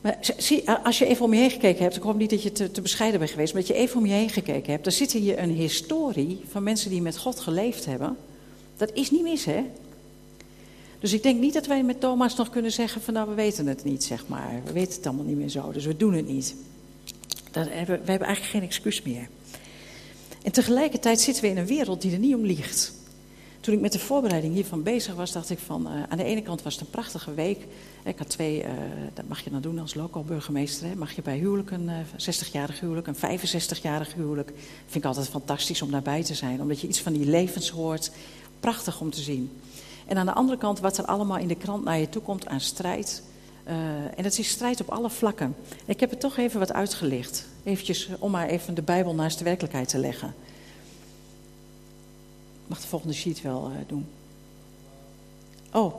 Maar 0.00 0.18
zie, 0.36 0.70
als 0.70 0.98
je 0.98 1.06
even 1.06 1.24
om 1.24 1.34
je 1.34 1.40
heen 1.40 1.50
gekeken 1.50 1.82
hebt, 1.82 1.96
ik 1.96 2.02
hoop 2.02 2.16
niet 2.16 2.30
dat 2.30 2.42
je 2.42 2.52
te, 2.52 2.70
te 2.70 2.80
bescheiden 2.80 3.18
bent 3.18 3.30
geweest, 3.30 3.52
maar 3.52 3.62
dat 3.62 3.70
je 3.70 3.82
even 3.82 3.98
om 3.98 4.06
je 4.06 4.12
heen 4.12 4.30
gekeken 4.30 4.72
hebt, 4.72 4.84
dan 4.84 4.92
zit 4.92 5.12
hier 5.12 5.38
een 5.38 5.50
historie 5.50 6.40
van 6.48 6.62
mensen 6.62 6.90
die 6.90 7.02
met 7.02 7.18
God 7.18 7.40
geleefd 7.40 7.84
hebben. 7.84 8.16
Dat 8.76 8.90
is 8.92 9.10
niet 9.10 9.22
mis, 9.22 9.44
hè? 9.44 9.64
Dus 10.98 11.12
ik 11.12 11.22
denk 11.22 11.40
niet 11.40 11.54
dat 11.54 11.66
wij 11.66 11.82
met 11.82 12.00
Thomas 12.00 12.36
nog 12.36 12.50
kunnen 12.50 12.72
zeggen 12.72 13.00
van 13.00 13.14
nou, 13.14 13.28
we 13.28 13.34
weten 13.34 13.66
het 13.66 13.84
niet, 13.84 14.04
zeg 14.04 14.26
maar. 14.26 14.60
We 14.64 14.72
weten 14.72 14.96
het 14.96 15.06
allemaal 15.06 15.24
niet 15.24 15.36
meer 15.36 15.48
zo, 15.48 15.72
dus 15.72 15.84
we 15.84 15.96
doen 15.96 16.14
het 16.14 16.28
niet 16.28 16.54
we 17.64 17.86
hebben 17.86 18.06
eigenlijk 18.06 18.44
geen 18.44 18.62
excuus 18.62 19.02
meer. 19.02 19.28
En 20.42 20.52
tegelijkertijd 20.52 21.20
zitten 21.20 21.42
we 21.42 21.48
in 21.48 21.56
een 21.56 21.66
wereld 21.66 22.02
die 22.02 22.12
er 22.12 22.18
niet 22.18 22.34
om 22.34 22.44
liegt. 22.44 22.92
Toen 23.66 23.74
ik 23.74 23.80
met 23.80 23.92
de 23.92 23.98
voorbereiding 23.98 24.54
hiervan 24.54 24.82
bezig 24.82 25.14
was, 25.14 25.32
dacht 25.32 25.50
ik 25.50 25.58
van... 25.58 25.86
Uh, 25.86 26.02
aan 26.08 26.18
de 26.18 26.24
ene 26.24 26.42
kant 26.42 26.62
was 26.62 26.74
het 26.74 26.82
een 26.82 26.90
prachtige 26.90 27.34
week. 27.34 27.66
Ik 28.04 28.18
had 28.18 28.28
twee, 28.28 28.62
uh, 28.62 28.68
dat 29.14 29.28
mag 29.28 29.40
je 29.40 29.50
dan 29.50 29.60
doen 29.60 29.78
als 29.78 29.94
lokaal 29.94 30.24
burgemeester. 30.24 30.98
Mag 30.98 31.12
je 31.12 31.22
bij 31.22 31.38
huwelijk, 31.38 31.70
een 31.70 31.88
uh, 31.88 32.00
eh, 32.00 32.34
60-jarig 32.34 32.80
huwelijk, 32.80 33.06
een 33.06 33.38
65-jarig 33.38 34.14
huwelijk. 34.14 34.52
Vind 34.84 34.94
ik 34.94 35.04
altijd 35.04 35.28
fantastisch 35.28 35.82
om 35.82 35.90
daarbij 35.90 36.22
te 36.22 36.34
zijn. 36.34 36.60
Omdat 36.60 36.80
je 36.80 36.88
iets 36.88 37.00
van 37.00 37.12
die 37.12 37.26
levens 37.26 37.70
hoort. 37.70 38.10
Prachtig 38.60 39.00
om 39.00 39.10
te 39.10 39.20
zien. 39.20 39.50
En 40.06 40.16
aan 40.16 40.26
de 40.26 40.32
andere 40.32 40.58
kant 40.58 40.80
wat 40.80 40.98
er 40.98 41.04
allemaal 41.04 41.38
in 41.38 41.48
de 41.48 41.56
krant 41.56 41.84
naar 41.84 41.98
je 41.98 42.08
toe 42.08 42.22
komt 42.22 42.46
aan 42.46 42.60
strijd... 42.60 43.22
Uh, 43.68 43.74
en 44.16 44.24
het 44.24 44.38
is 44.38 44.48
strijd 44.48 44.80
op 44.80 44.90
alle 44.90 45.10
vlakken. 45.10 45.56
Ik 45.84 46.00
heb 46.00 46.10
het 46.10 46.20
toch 46.20 46.36
even 46.36 46.58
wat 46.58 46.72
uitgelicht. 46.72 47.46
Eventjes 47.64 48.08
om 48.18 48.30
maar 48.30 48.48
even 48.48 48.74
de 48.74 48.82
Bijbel 48.82 49.14
naast 49.14 49.38
de 49.38 49.44
werkelijkheid 49.44 49.88
te 49.88 49.98
leggen. 49.98 50.34
Ik 52.62 52.66
mag 52.66 52.80
de 52.80 52.86
volgende 52.86 53.14
sheet 53.14 53.42
wel 53.42 53.70
uh, 53.70 53.76
doen. 53.86 54.06
Oh. 55.72 55.94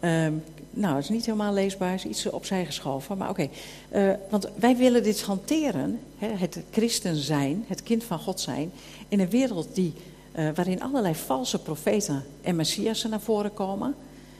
um, 0.00 0.44
nou, 0.70 0.94
het 0.94 1.04
is 1.04 1.10
niet 1.10 1.26
helemaal 1.26 1.52
leesbaar, 1.52 1.90
het 1.90 2.04
is 2.04 2.10
iets 2.10 2.26
opzij 2.26 2.66
geschoven, 2.66 3.18
maar 3.18 3.28
oké. 3.28 3.48
Uh, 3.94 4.12
want 4.30 4.48
wij 4.56 4.76
willen 4.76 5.02
dit 5.02 5.22
hanteren, 5.22 6.00
hè, 6.18 6.28
het 6.28 6.58
christen 6.70 7.16
zijn, 7.16 7.64
het 7.66 7.82
kind 7.82 8.04
van 8.04 8.18
God 8.18 8.40
zijn, 8.40 8.72
in 9.08 9.20
een 9.20 9.30
wereld 9.30 9.74
die 9.74 9.92
uh, 10.38 10.48
waarin 10.54 10.82
allerlei 10.82 11.14
valse 11.14 11.58
profeten 11.58 12.24
en 12.42 12.56
messiassen 12.56 13.10
naar 13.10 13.20
voren 13.20 13.54
komen. 13.54 13.94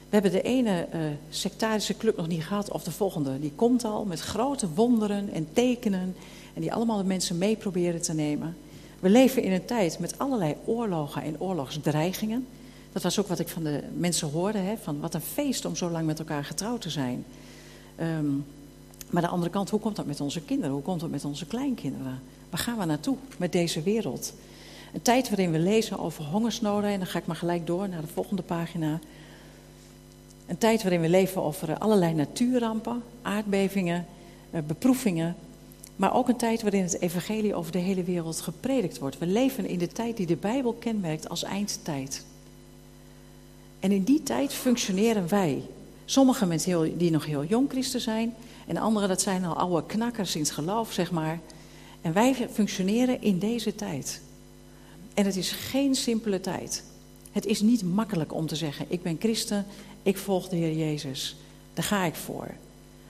We 0.09 0.21
hebben 0.21 0.31
de 0.31 0.43
ene 0.43 0.87
uh, 0.95 1.01
sectarische 1.29 1.97
club 1.97 2.17
nog 2.17 2.29
niet 2.29 2.45
gehad, 2.45 2.71
of 2.71 2.85
de 2.85 2.91
volgende, 2.91 3.41
die 3.41 3.53
komt 3.57 3.85
al 3.85 4.05
met 4.05 4.21
grote 4.21 4.69
wonderen 4.75 5.33
en 5.33 5.49
tekenen. 5.53 6.17
En 6.55 6.61
die 6.61 6.73
allemaal 6.73 6.97
de 6.97 7.05
mensen 7.05 7.39
mee 7.39 7.57
proberen 7.57 8.03
te 8.03 8.15
nemen. 8.15 8.57
We 9.01 9.09
leven 9.09 9.43
in 9.43 9.53
een 9.53 9.65
tijd 9.65 9.99
met 9.99 10.19
allerlei 10.19 10.55
oorlogen 10.65 11.23
en 11.23 11.41
oorlogsdreigingen. 11.41 12.47
Dat 12.93 13.03
was 13.03 13.19
ook 13.19 13.29
wat 13.29 13.39
ik 13.39 13.49
van 13.49 13.63
de 13.63 13.83
mensen 13.97 14.31
hoorde, 14.31 14.59
hè, 14.59 14.77
van 14.83 15.01
wat 15.01 15.15
een 15.15 15.21
feest 15.21 15.65
om 15.65 15.77
zo 15.77 15.91
lang 15.91 16.07
met 16.07 16.19
elkaar 16.19 16.45
getrouwd 16.45 16.81
te 16.81 16.91
zijn. 16.91 17.25
Um, 18.01 18.45
maar 19.11 19.23
aan 19.23 19.29
de 19.29 19.35
andere 19.35 19.51
kant, 19.51 19.71
hoe 19.71 19.81
komt 19.81 19.97
dat 19.97 20.07
met 20.07 20.21
onze 20.21 20.41
kinderen? 20.41 20.73
Hoe 20.73 20.83
komt 20.83 21.01
dat 21.01 21.11
met 21.11 21.25
onze 21.25 21.47
kleinkinderen? 21.47 22.23
Waar 22.51 22.61
gaan 22.61 22.79
we 22.79 22.85
naartoe 22.85 23.17
met 23.37 23.53
deze 23.53 23.83
wereld? 23.83 24.33
Een 24.95 25.03
tijd 25.03 25.29
waarin 25.29 25.51
we 25.51 25.59
lezen 25.59 25.99
over 25.99 26.25
hongersnoden, 26.25 26.91
en 26.91 26.99
dan 26.99 27.07
ga 27.07 27.19
ik 27.19 27.27
maar 27.27 27.37
gelijk 27.37 27.67
door 27.67 27.89
naar 27.89 28.01
de 28.01 28.07
volgende 28.07 28.43
pagina. 28.43 28.99
Een 30.47 30.59
tijd 30.59 30.83
waarin 30.83 31.01
we 31.01 31.09
leven 31.09 31.43
over 31.43 31.79
allerlei 31.79 32.15
natuurrampen, 32.15 33.03
aardbevingen, 33.23 34.07
eh, 34.51 34.61
beproevingen. 34.67 35.37
Maar 35.97 36.15
ook 36.15 36.29
een 36.29 36.37
tijd 36.37 36.63
waarin 36.63 36.83
het 36.83 37.01
evangelie 37.01 37.55
over 37.55 37.73
de 37.73 37.79
hele 37.79 38.03
wereld 38.03 38.41
gepredikt 38.41 38.99
wordt. 38.99 39.19
We 39.19 39.27
leven 39.27 39.67
in 39.67 39.79
de 39.79 39.89
tijd 39.89 40.17
die 40.17 40.27
de 40.27 40.37
Bijbel 40.37 40.73
kenmerkt 40.73 41.29
als 41.29 41.43
eindtijd. 41.43 42.25
En 43.81 43.93
in 43.93 44.03
die 44.03 44.23
tijd 44.23 44.53
functioneren 44.53 45.29
wij. 45.29 45.63
Sommigen 46.05 46.49
met 46.49 46.65
heel, 46.65 46.97
die 46.97 47.11
nog 47.11 47.27
heel 47.27 47.45
jong 47.45 47.71
christen 47.71 48.01
zijn. 48.01 48.35
En 48.67 48.77
anderen 48.77 49.09
dat 49.09 49.23
zijn 49.23 49.45
al 49.45 49.57
oude 49.57 49.87
knakkers 49.87 50.35
in 50.35 50.41
het 50.41 50.51
geloof, 50.51 50.93
zeg 50.93 51.11
maar. 51.11 51.41
En 52.01 52.13
wij 52.13 52.49
functioneren 52.53 53.23
in 53.23 53.39
deze 53.39 53.75
tijd. 53.75 54.23
En 55.15 55.25
het 55.25 55.37
is 55.37 55.51
geen 55.51 55.95
simpele 55.95 56.41
tijd. 56.41 56.85
Het 57.33 57.47
is 57.47 57.61
niet 57.61 57.83
makkelijk 57.83 58.35
om 58.35 58.47
te 58.47 58.57
zeggen: 58.57 58.87
Ik 58.89 59.03
ben 59.03 59.17
christen, 59.21 59.67
ik 60.03 60.19
volg 60.19 60.49
de 60.49 60.57
Heer 60.57 60.77
Jezus. 60.77 61.37
Daar 61.75 61.85
ga 61.85 62.05
ik 62.05 62.15
voor. 62.15 62.55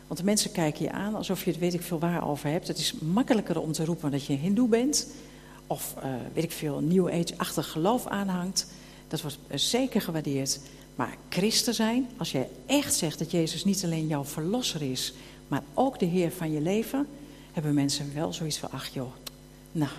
Want 0.06 0.18
de 0.18 0.24
mensen 0.24 0.52
kijken 0.52 0.84
je 0.84 0.90
aan 0.90 1.14
alsof 1.14 1.44
je 1.44 1.50
het 1.50 1.60
weet 1.60 1.74
ik 1.74 1.82
veel 1.82 1.98
waar 1.98 2.28
over 2.28 2.50
hebt. 2.50 2.68
Het 2.68 2.78
is 2.78 2.92
makkelijker 2.92 3.60
om 3.60 3.72
te 3.72 3.84
roepen 3.84 4.10
dat 4.10 4.24
je 4.24 4.32
hindoe 4.32 4.68
bent. 4.68 5.06
Of 5.66 5.94
uh, 5.98 6.04
weet 6.32 6.44
ik 6.44 6.52
veel, 6.52 6.80
New 6.80 7.08
Age-achtig 7.08 7.70
geloof 7.70 8.06
aanhangt. 8.06 8.66
Dat 9.08 9.22
wordt 9.22 9.38
zeker 9.54 10.00
gewaardeerd. 10.00 10.60
Maar 10.94 11.16
christen 11.28 11.74
zijn, 11.74 12.08
als 12.16 12.32
jij 12.32 12.48
echt 12.66 12.94
zegt 12.94 13.18
dat 13.18 13.30
Jezus 13.30 13.64
niet 13.64 13.84
alleen 13.84 14.06
jouw 14.06 14.24
verlosser 14.24 14.82
is, 14.82 15.14
maar 15.48 15.62
ook 15.74 15.98
de 15.98 16.06
Heer 16.06 16.30
van 16.30 16.52
je 16.52 16.60
leven, 16.60 17.06
hebben 17.52 17.74
mensen 17.74 18.14
wel 18.14 18.32
zoiets 18.32 18.58
van, 18.58 18.70
ach 18.70 18.88
joh, 18.88 19.12
nou, 19.72 19.90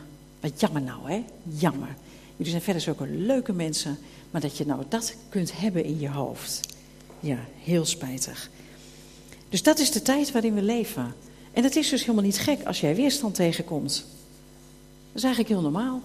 wat 0.50 0.60
jammer 0.60 0.82
nou 0.82 1.12
hè, 1.12 1.24
jammer. 1.44 1.96
Jullie 2.36 2.52
zijn 2.52 2.64
verder 2.64 2.82
zulke 2.82 3.08
leuke 3.08 3.54
mensen, 3.54 3.98
maar 4.32 4.42
dat 4.42 4.58
je 4.58 4.66
nou 4.66 4.84
dat 4.90 5.16
kunt 5.30 5.58
hebben 5.58 5.84
in 5.84 6.00
je 6.00 6.10
hoofd. 6.10 6.60
Ja, 7.20 7.38
heel 7.64 7.86
spijtig. 7.86 8.50
Dus 9.50 9.64
dat 9.64 9.80
is 9.80 9.92
de 9.92 10.02
tijd 10.02 10.32
waarin 10.32 10.54
we 10.54 10.62
leven. 10.62 11.16
En 11.54 11.64
het 11.64 11.76
is 11.76 11.90
dus 11.90 12.02
helemaal 12.02 12.24
niet 12.24 12.40
gek 12.40 12.64
als 12.64 12.80
jij 12.80 12.96
weerstand 12.96 13.36
tegenkomt. 13.36 13.94
Dat 13.94 15.16
is 15.16 15.24
eigenlijk 15.24 15.54
heel 15.54 15.72
normaal. 15.72 16.02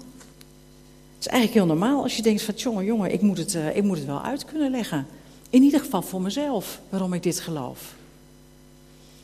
Het 1.15 1.27
is 1.27 1.27
eigenlijk 1.27 1.55
heel 1.55 1.77
normaal 1.77 2.03
als 2.03 2.17
je 2.17 2.23
denkt 2.23 2.43
van 2.43 2.55
jongen, 2.55 2.85
jongen, 2.85 3.13
ik 3.13 3.21
moet, 3.21 3.39
het, 3.39 3.55
uh, 3.55 3.77
ik 3.77 3.83
moet 3.83 3.97
het 3.97 4.07
wel 4.07 4.23
uit 4.23 4.45
kunnen 4.45 4.71
leggen. 4.71 5.07
In 5.51 5.63
ieder 5.63 5.81
geval 5.81 6.03
voor 6.03 6.23
mezelf, 6.23 6.81
waarom 6.89 7.13
ik 7.13 7.23
dit 7.23 7.41
geloof. 7.41 7.95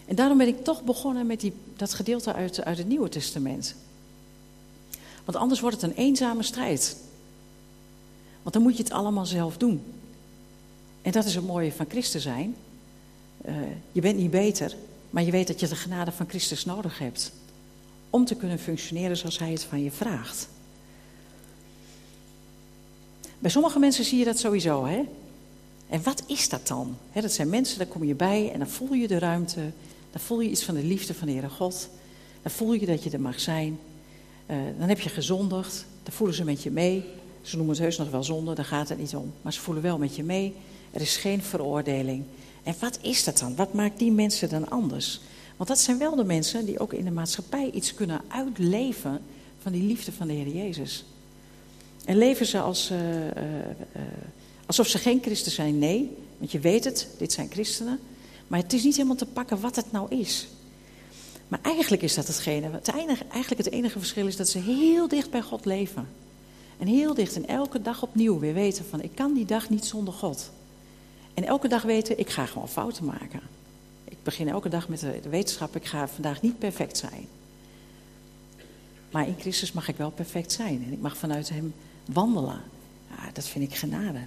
En 0.07 0.15
daarom 0.15 0.39
ben 0.39 0.49
ik 0.49 0.65
toch 0.65 0.83
begonnen 0.83 1.27
met 1.27 1.41
die, 1.41 1.53
dat 1.77 1.95
gedeelte 1.95 2.33
uit, 2.33 2.65
uit 2.65 2.79
het 2.79 2.89
Nieuwe 2.89 3.09
Testament. 3.09 3.75
Want 5.27 5.39
anders 5.39 5.61
wordt 5.61 5.81
het 5.81 5.91
een 5.91 5.97
eenzame 5.97 6.43
strijd. 6.43 6.97
Want 8.43 8.55
dan 8.55 8.63
moet 8.63 8.77
je 8.77 8.83
het 8.83 8.93
allemaal 8.93 9.27
zelf 9.27 9.57
doen. 9.57 9.83
En 11.03 11.13
dat 11.13 11.25
is 11.25 11.35
het 11.35 11.47
mooie 11.47 11.73
van 11.73 11.87
Christen 11.89 12.21
zijn. 12.21 12.57
Uh, 13.49 13.55
je 13.93 14.01
bent 14.01 14.17
niet 14.17 14.31
beter, 14.31 14.75
maar 15.11 15.23
je 15.23 15.31
weet 15.31 15.47
dat 15.47 15.61
je 15.61 15.69
de 15.69 15.77
genade 15.77 16.13
van 16.13 16.29
Christus 16.29 16.65
nodig 16.65 16.99
hebt. 16.99 17.33
Om 18.11 18.25
te 18.25 18.35
kunnen 18.35 18.59
functioneren 18.59 19.17
zoals 19.17 19.39
Hij 19.39 19.51
het 19.51 19.65
van 19.65 19.83
je 19.83 19.91
vraagt. 19.91 20.49
Bij 23.39 23.51
sommige 23.51 23.79
mensen 23.79 24.05
zie 24.05 24.19
je 24.19 24.25
dat 24.25 24.39
sowieso, 24.39 24.85
hè? 24.85 25.03
En 25.89 26.03
wat 26.03 26.23
is 26.27 26.49
dat 26.49 26.67
dan? 26.67 26.97
Dat 27.13 27.33
zijn 27.33 27.49
mensen, 27.49 27.79
daar 27.79 27.87
kom 27.87 28.05
je 28.05 28.15
bij 28.15 28.53
en 28.53 28.59
dan 28.59 28.69
voel 28.69 28.93
je 28.93 29.09
de 29.09 29.19
ruimte. 29.19 29.61
Dan 30.11 30.21
voel 30.21 30.41
je 30.41 30.51
iets 30.51 30.65
van 30.65 30.75
de 30.75 30.85
liefde 30.85 31.15
van 31.15 31.27
de 31.27 31.33
Heere 31.33 31.49
God. 31.49 31.89
Dan 32.43 32.51
voel 32.51 32.73
je 32.73 32.87
dat 32.87 33.03
je 33.03 33.11
er 33.11 33.21
mag 33.21 33.41
zijn. 33.41 33.79
Uh, 34.51 34.57
dan 34.79 34.89
heb 34.89 35.01
je 35.01 35.09
gezondigd. 35.09 35.87
Dan 36.03 36.13
voelen 36.13 36.37
ze 36.37 36.45
met 36.45 36.63
je 36.63 36.71
mee. 36.71 37.05
Ze 37.43 37.57
noemen 37.57 37.75
het 37.75 37.85
heus 37.85 37.97
nog 37.97 38.11
wel 38.11 38.25
zonde, 38.25 38.55
daar 38.55 38.65
gaat 38.65 38.89
het 38.89 38.99
niet 38.99 39.15
om. 39.15 39.33
Maar 39.43 39.53
ze 39.53 39.61
voelen 39.61 39.83
wel 39.83 39.99
met 39.99 40.17
je 40.17 40.23
mee. 40.23 40.55
Er 40.91 41.01
is 41.01 41.17
geen 41.17 41.43
veroordeling. 41.43 42.25
En 42.63 42.75
wat 42.81 42.99
is 43.03 43.25
dat 43.25 43.39
dan? 43.39 43.57
Wat 43.57 43.73
maakt 43.73 43.99
die 43.99 44.13
mensen 44.13 44.49
dan 44.49 44.69
anders? 44.69 45.21
Want 45.57 45.69
dat 45.69 45.79
zijn 45.79 45.99
wel 45.99 46.17
de 46.17 46.25
mensen 46.25 46.67
die 46.67 46.79
ook 46.79 46.93
in 46.93 47.05
de 47.05 47.11
maatschappij 47.11 47.71
iets 47.71 47.95
kunnen 47.95 48.21
uitleven 48.29 49.21
van 49.63 49.73
die 49.73 49.83
liefde 49.83 50.13
van 50.13 50.27
de 50.27 50.33
Heer 50.33 50.49
Jezus. 50.49 51.05
En 52.05 52.19
leven 52.19 52.47
ze 52.47 52.61
als, 52.61 52.91
uh, 52.91 53.27
uh, 53.27 53.33
alsof 54.67 54.87
ze 54.87 54.99
geen 54.99 55.23
christen 55.23 55.53
zijn? 55.53 55.79
Nee, 55.79 56.17
want 56.39 56.53
je 56.53 56.61
weet 56.61 56.85
het, 56.85 57.09
dit 57.19 57.33
zijn 57.33 57.51
christenen. 57.51 57.99
Maar 58.47 58.61
het 58.61 58.73
is 58.73 58.85
niet 58.85 58.97
helemaal 58.97 59.17
te 59.17 59.27
pakken 59.27 59.61
wat 59.61 59.77
het 59.77 59.93
nou 59.93 60.17
is. 60.17 60.49
Maar 61.49 61.61
eigenlijk 61.63 62.03
is 62.03 62.15
dat 62.15 62.27
hetgene. 62.27 62.71
Het 62.71 62.95
enige, 62.95 63.25
eigenlijk 63.25 63.65
het 63.65 63.73
enige 63.73 63.99
verschil 63.99 64.27
is 64.27 64.37
dat 64.37 64.49
ze 64.49 64.59
heel 64.59 65.09
dicht 65.09 65.31
bij 65.31 65.43
God 65.43 65.65
leven. 65.65 66.09
En 66.79 66.87
heel 66.87 67.15
dicht 67.15 67.37
en 67.37 67.49
elke 67.49 67.83
dag 67.83 68.03
opnieuw 68.03 68.39
weer 68.39 68.55
weten 68.55 68.85
van 68.85 69.01
ik 69.01 69.15
kan 69.15 69.35
die 69.35 69.45
dag 69.45 69.71
niet 69.71 69.85
zonder 69.85 70.15
God. 70.15 70.51
En 71.35 71.45
elke 71.45 71.69
dag 71.69 71.83
weten, 71.83 72.19
ik 72.19 72.31
ga 72.31 72.47
gewoon 72.47 72.69
fouten 72.69 73.05
maken. 73.05 73.41
Ik 74.05 74.17
begin 74.23 74.49
elke 74.49 74.69
dag 74.69 74.89
met 74.89 75.01
de, 75.01 75.21
wetenschap, 75.29 75.77
ik 75.77 75.85
ga 75.85 76.09
vandaag 76.09 76.43
niet 76.43 76.59
perfect 76.59 76.97
zijn. 76.97 77.27
Maar 79.11 79.27
in 79.27 79.37
Christus 79.39 79.73
mag 79.73 79.89
ik 79.89 79.97
wel 79.97 80.11
perfect 80.11 80.53
zijn. 80.53 80.85
En 80.87 80.93
ik 80.93 81.01
mag 81.01 81.17
vanuit 81.17 81.49
Hem 81.49 81.75
wandelen. 82.13 82.61
Ja, 83.11 83.31
dat 83.33 83.45
vind 83.49 83.71
ik 83.71 83.77
genade. 83.77 84.21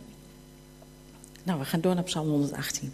Nou, 1.43 1.59
we 1.59 1.65
gaan 1.65 1.81
door 1.81 1.95
naar 1.95 2.03
Psalm 2.03 2.29
118. 2.29 2.93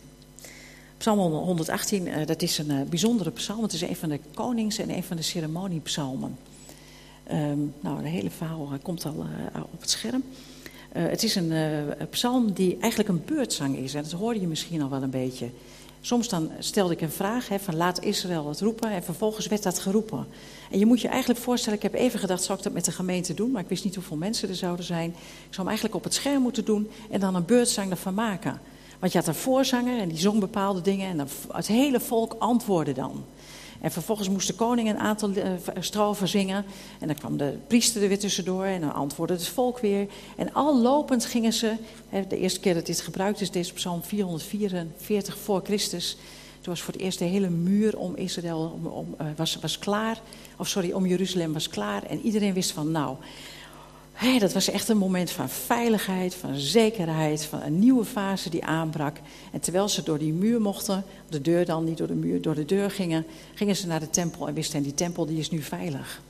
Psalm 0.98 1.20
118, 1.20 2.08
uh, 2.08 2.26
dat 2.26 2.42
is 2.42 2.58
een 2.58 2.72
uh, 2.72 2.82
bijzondere 2.82 3.32
psalm. 3.32 3.62
Het 3.62 3.74
is 3.74 3.82
een 3.82 3.96
van 3.96 4.10
de 4.10 4.20
konings- 4.34 4.78
en 4.78 4.90
een 4.90 5.04
van 5.04 5.18
de 5.18 5.24
ceremoniepsalmen. 5.24 6.38
Um, 7.32 7.74
nou, 7.80 8.02
de 8.02 8.10
hele 8.10 8.30
verhaal 8.30 8.70
uh, 8.72 8.80
komt 8.82 9.06
al 9.06 9.26
op 9.72 9.82
het 9.82 9.90
scherm. 9.90 10.24
Het 10.90 11.24
is 11.24 11.36
een 11.36 11.54
psalm 12.10 12.54
die 12.54 12.78
eigenlijk 12.80 13.10
een 13.10 13.24
beurtzang 13.26 13.78
is. 13.78 13.94
En 13.94 14.04
dat 14.04 14.12
hoorde 14.12 14.40
je 14.40 14.48
misschien 14.48 14.82
al 14.82 14.90
wel 14.90 15.04
een 15.04 15.10
beetje. 15.10 15.50
Soms 16.02 16.30
dan 16.30 16.52
stelde 16.60 16.94
ik 16.94 17.02
een 17.02 17.12
vraag 17.12 17.48
hè, 17.48 17.60
van 17.60 17.76
laat 17.76 18.04
Israël 18.04 18.48
het 18.48 18.60
roepen. 18.62 18.90
En 18.90 19.04
vervolgens 19.04 19.48
werd 19.48 19.64
dat 19.64 19.80
geroepen. 19.80 20.28
En 20.72 20.80
je 20.80 20.86
moet 20.86 21.02
je 21.02 21.08
eigenlijk 21.08 21.40
voorstellen, 21.40 21.78
ik 21.78 21.84
heb 21.84 21.94
even 21.94 22.20
gedacht, 22.20 22.44
zou 22.44 22.58
ik 22.58 22.64
dat 22.64 22.74
met 22.74 22.86
de 22.86 22.92
gemeente 22.92 23.34
doen? 23.34 23.52
Maar 23.52 23.62
ik 23.62 23.70
wist 23.70 23.84
niet 23.84 23.96
hoeveel 23.96 24.18
mensen 24.18 24.50
er 24.50 24.56
zouden 24.56 24.86
zijn. 24.86 25.10
Ik 25.10 25.16
zou 25.50 25.58
hem 25.58 25.68
eigenlijk 25.68 25.96
op 25.96 26.04
het 26.04 26.14
scherm 26.14 26.42
moeten 26.42 26.66
doen 26.66 26.90
en 27.10 27.20
dan 27.20 27.36
een 27.36 27.46
beurtzang 27.46 27.92
ervan 27.92 28.14
maken. 28.14 28.62
Want 29.00 29.12
je 29.12 29.18
had 29.18 29.28
een 29.28 29.36
voorzanger 29.36 30.00
en 30.00 30.10
die 30.10 30.18
zong 30.18 30.40
bepaalde 30.40 30.82
dingen 30.82 31.10
en 31.10 31.18
dan, 31.18 31.28
het 31.52 31.68
hele 31.68 32.00
volk 32.00 32.36
antwoordde 32.40 32.94
dan. 32.94 33.24
En 33.82 33.92
vervolgens 33.92 34.30
moest 34.30 34.48
de 34.48 34.54
koning 34.54 34.90
een 34.90 35.00
aantal 35.00 35.30
uh, 35.30 35.44
strofen 35.80 36.28
zingen. 36.28 36.66
En 37.00 37.08
dan 37.08 37.16
kwam 37.16 37.38
de 37.38 37.58
priester 37.68 38.02
er 38.02 38.08
weer 38.08 38.20
tussendoor 38.20 38.66
en 38.66 38.82
dan 38.82 38.94
antwoordde 38.94 39.36
het 39.36 39.48
volk 39.48 39.80
weer. 39.80 40.08
En 40.36 40.54
al 40.54 40.82
lopend 40.82 41.26
gingen 41.26 41.54
ze, 41.54 41.76
de 42.28 42.38
eerste 42.38 42.60
keer 42.60 42.74
dat 42.74 42.86
dit 42.86 43.02
gebruikt 43.02 43.42
is, 43.42 43.52
deze 43.52 43.74
psalm 43.74 44.04
444 44.04 45.38
voor 45.38 45.62
Christus. 45.64 46.18
Toen 46.62 46.74
was 46.74 46.82
voor 46.82 46.94
het 46.94 47.02
eerst 47.02 47.20
de 47.20 47.26
hele 47.26 47.50
muur 47.50 47.98
om 47.98 48.16
Israël 48.16 48.80
uh, 49.22 49.28
was, 49.36 49.58
was 49.62 49.80
klaar. 49.80 50.22
Of 50.58 50.68
sorry, 50.68 50.92
om 50.92 51.06
Jeruzalem 51.06 51.54
was 51.54 51.70
klaar. 51.70 52.04
En 52.04 52.22
iedereen 52.22 52.54
wist 52.54 52.72
van 52.72 52.92
nou, 52.92 53.16
Hey, 54.16 54.40
dat 54.40 54.54
was 54.54 54.70
echt 54.70 54.90
een 54.90 54.98
moment 54.98 55.32
van 55.32 55.50
veiligheid, 55.50 56.36
van 56.36 56.56
zekerheid, 56.56 57.46
van 57.46 57.62
een 57.62 57.80
nieuwe 57.80 58.06
fase 58.06 58.50
die 58.50 58.66
aanbrak. 58.66 59.18
En 59.52 59.60
terwijl 59.60 59.90
ze 59.90 60.04
door 60.04 60.18
die 60.18 60.34
muur 60.34 60.62
mochten, 60.62 61.04
de 61.30 61.42
deur 61.42 61.66
dan 61.66 61.84
niet 61.84 61.98
door 61.98 62.08
de 62.08 62.14
muur, 62.14 62.42
door 62.42 62.56
de 62.56 62.66
deur 62.66 62.92
gingen, 62.92 63.26
gingen 63.54 63.76
ze 63.76 63.88
naar 63.88 64.00
de 64.00 64.10
tempel 64.10 64.48
en 64.48 64.54
wisten, 64.54 64.84
die 64.84 64.94
tempel 64.94 65.26
die 65.26 65.40
is 65.40 65.50
nu 65.50 65.62
veilig. 65.62 66.22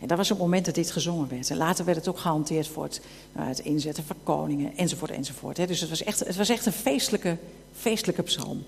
En 0.00 0.08
dat 0.08 0.16
was 0.16 0.28
het 0.28 0.38
moment 0.38 0.64
dat 0.64 0.74
dit 0.74 0.90
gezongen 0.90 1.28
werd. 1.28 1.50
En 1.50 1.56
later 1.56 1.84
werd 1.84 1.96
het 1.96 2.08
ook 2.08 2.18
gehanteerd 2.18 2.66
voor 2.66 2.82
het, 2.82 3.00
nou, 3.32 3.48
het 3.48 3.58
inzetten 3.58 4.04
van 4.04 4.16
koningen, 4.22 4.76
enzovoort, 4.76 5.10
enzovoort. 5.10 5.56
Dus 5.56 5.80
het 5.80 5.90
was 5.90 6.02
echt, 6.02 6.18
het 6.18 6.36
was 6.36 6.48
echt 6.48 6.66
een 6.66 6.72
feestelijke, 6.72 7.36
feestelijke 7.72 8.22
psalm. 8.22 8.64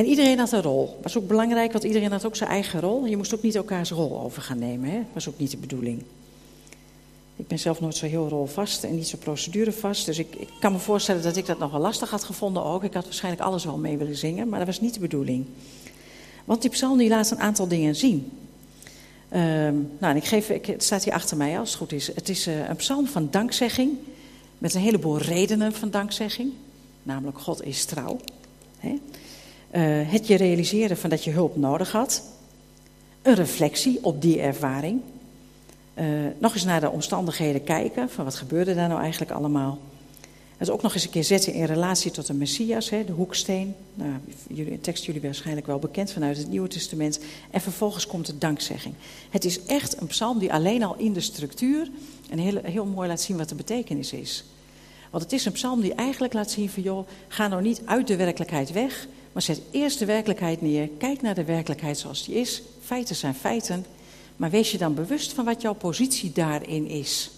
En 0.00 0.06
iedereen 0.06 0.38
had 0.38 0.52
een 0.52 0.62
rol. 0.62 0.98
Was 1.02 1.16
ook 1.16 1.26
belangrijk, 1.26 1.72
want 1.72 1.84
iedereen 1.84 2.10
had 2.12 2.24
ook 2.24 2.36
zijn 2.36 2.50
eigen 2.50 2.80
rol. 2.80 3.06
Je 3.06 3.16
moest 3.16 3.34
ook 3.34 3.42
niet 3.42 3.54
elkaars 3.54 3.90
rol 3.90 4.20
over 4.20 4.42
gaan 4.42 4.58
nemen. 4.58 4.90
Hè? 4.90 5.02
Was 5.12 5.28
ook 5.28 5.38
niet 5.38 5.50
de 5.50 5.56
bedoeling. 5.56 6.02
Ik 7.36 7.46
ben 7.46 7.58
zelf 7.58 7.80
nooit 7.80 7.96
zo 7.96 8.06
heel 8.06 8.28
rolvast 8.28 8.84
en 8.84 8.94
niet 8.94 9.08
zo 9.08 9.18
procedurevast. 9.18 10.06
Dus 10.06 10.18
ik, 10.18 10.34
ik, 10.36 10.48
kan 10.60 10.72
me 10.72 10.78
voorstellen 10.78 11.22
dat 11.22 11.36
ik 11.36 11.46
dat 11.46 11.58
nog 11.58 11.70
wel 11.70 11.80
lastig 11.80 12.10
had 12.10 12.24
gevonden 12.24 12.64
ook. 12.64 12.84
Ik 12.84 12.94
had 12.94 13.04
waarschijnlijk 13.04 13.44
alles 13.44 13.64
wel 13.64 13.76
mee 13.76 13.96
willen 13.96 14.16
zingen, 14.16 14.48
maar 14.48 14.58
dat 14.58 14.68
was 14.68 14.80
niet 14.80 14.94
de 14.94 15.00
bedoeling. 15.00 15.46
Want 16.44 16.62
die 16.62 16.70
psalm 16.70 16.98
die 16.98 17.08
laat 17.08 17.30
een 17.30 17.40
aantal 17.40 17.68
dingen 17.68 17.96
zien. 17.96 18.30
Um, 19.32 19.38
nou, 19.98 20.12
en 20.12 20.16
ik 20.16 20.24
geef, 20.24 20.48
het 20.48 20.84
staat 20.84 21.04
hier 21.04 21.12
achter 21.12 21.36
mij 21.36 21.58
als 21.58 21.68
het 21.68 21.78
goed 21.78 21.92
is. 21.92 22.14
Het 22.14 22.28
is 22.28 22.46
uh, 22.46 22.68
een 22.68 22.76
psalm 22.76 23.06
van 23.06 23.28
dankzegging. 23.30 23.90
Met 24.58 24.74
een 24.74 24.80
heleboel 24.80 25.18
redenen 25.18 25.72
van 25.72 25.90
dankzegging. 25.90 26.52
Namelijk, 27.02 27.38
God 27.38 27.64
is 27.64 27.84
trouw. 27.84 28.20
Hè? 28.78 28.98
Uh, 29.72 30.10
het 30.10 30.26
je 30.26 30.36
realiseren 30.36 30.96
van 30.96 31.10
dat 31.10 31.24
je 31.24 31.30
hulp 31.30 31.56
nodig 31.56 31.92
had. 31.92 32.22
Een 33.22 33.34
reflectie 33.34 33.98
op 34.02 34.22
die 34.22 34.40
ervaring. 34.40 35.00
Uh, 35.94 36.06
nog 36.38 36.54
eens 36.54 36.64
naar 36.64 36.80
de 36.80 36.90
omstandigheden 36.90 37.64
kijken. 37.64 38.10
Van 38.10 38.24
wat 38.24 38.34
gebeurde 38.34 38.74
daar 38.74 38.88
nou 38.88 39.00
eigenlijk 39.00 39.30
allemaal. 39.30 39.78
Het 40.56 40.70
ook 40.70 40.82
nog 40.82 40.94
eens 40.94 41.04
een 41.04 41.10
keer 41.10 41.24
zetten 41.24 41.52
in 41.52 41.64
relatie 41.64 42.10
tot 42.10 42.26
de 42.26 42.34
Messias, 42.34 42.90
hè, 42.90 43.04
de 43.04 43.12
hoeksteen. 43.12 43.74
Nou, 43.94 44.12
jullie, 44.48 44.80
tekst 44.80 45.04
jullie 45.04 45.20
waarschijnlijk 45.20 45.66
wel 45.66 45.78
bekend 45.78 46.12
vanuit 46.12 46.36
het 46.36 46.48
Nieuwe 46.48 46.68
Testament. 46.68 47.20
En 47.50 47.60
vervolgens 47.60 48.06
komt 48.06 48.26
de 48.26 48.38
dankzegging. 48.38 48.94
Het 49.30 49.44
is 49.44 49.64
echt 49.64 50.00
een 50.00 50.06
psalm 50.06 50.38
die 50.38 50.52
alleen 50.52 50.82
al 50.82 50.94
in 50.98 51.12
de 51.12 51.20
structuur 51.20 51.90
en 52.30 52.38
heel, 52.38 52.60
heel 52.62 52.84
mooi 52.84 53.08
laat 53.08 53.20
zien 53.20 53.36
wat 53.36 53.48
de 53.48 53.54
betekenis 53.54 54.12
is. 54.12 54.44
Want 55.10 55.22
het 55.22 55.32
is 55.32 55.44
een 55.44 55.52
psalm 55.52 55.80
die 55.80 55.94
eigenlijk 55.94 56.32
laat 56.32 56.50
zien 56.50 56.70
van 56.70 56.82
joh, 56.82 57.08
ga 57.28 57.48
nou 57.48 57.62
niet 57.62 57.82
uit 57.84 58.06
de 58.06 58.16
werkelijkheid 58.16 58.72
weg, 58.72 59.06
maar 59.32 59.42
zet 59.42 59.60
eerst 59.70 59.98
de 59.98 60.04
werkelijkheid 60.04 60.60
neer. 60.60 60.88
Kijk 60.88 61.22
naar 61.22 61.34
de 61.34 61.44
werkelijkheid 61.44 61.98
zoals 61.98 62.24
die 62.24 62.34
is. 62.34 62.62
Feiten 62.84 63.16
zijn 63.16 63.34
feiten. 63.34 63.86
Maar 64.36 64.50
wees 64.50 64.70
je 64.70 64.78
dan 64.78 64.94
bewust 64.94 65.32
van 65.32 65.44
wat 65.44 65.62
jouw 65.62 65.74
positie 65.74 66.32
daarin 66.32 66.86
is. 66.86 67.30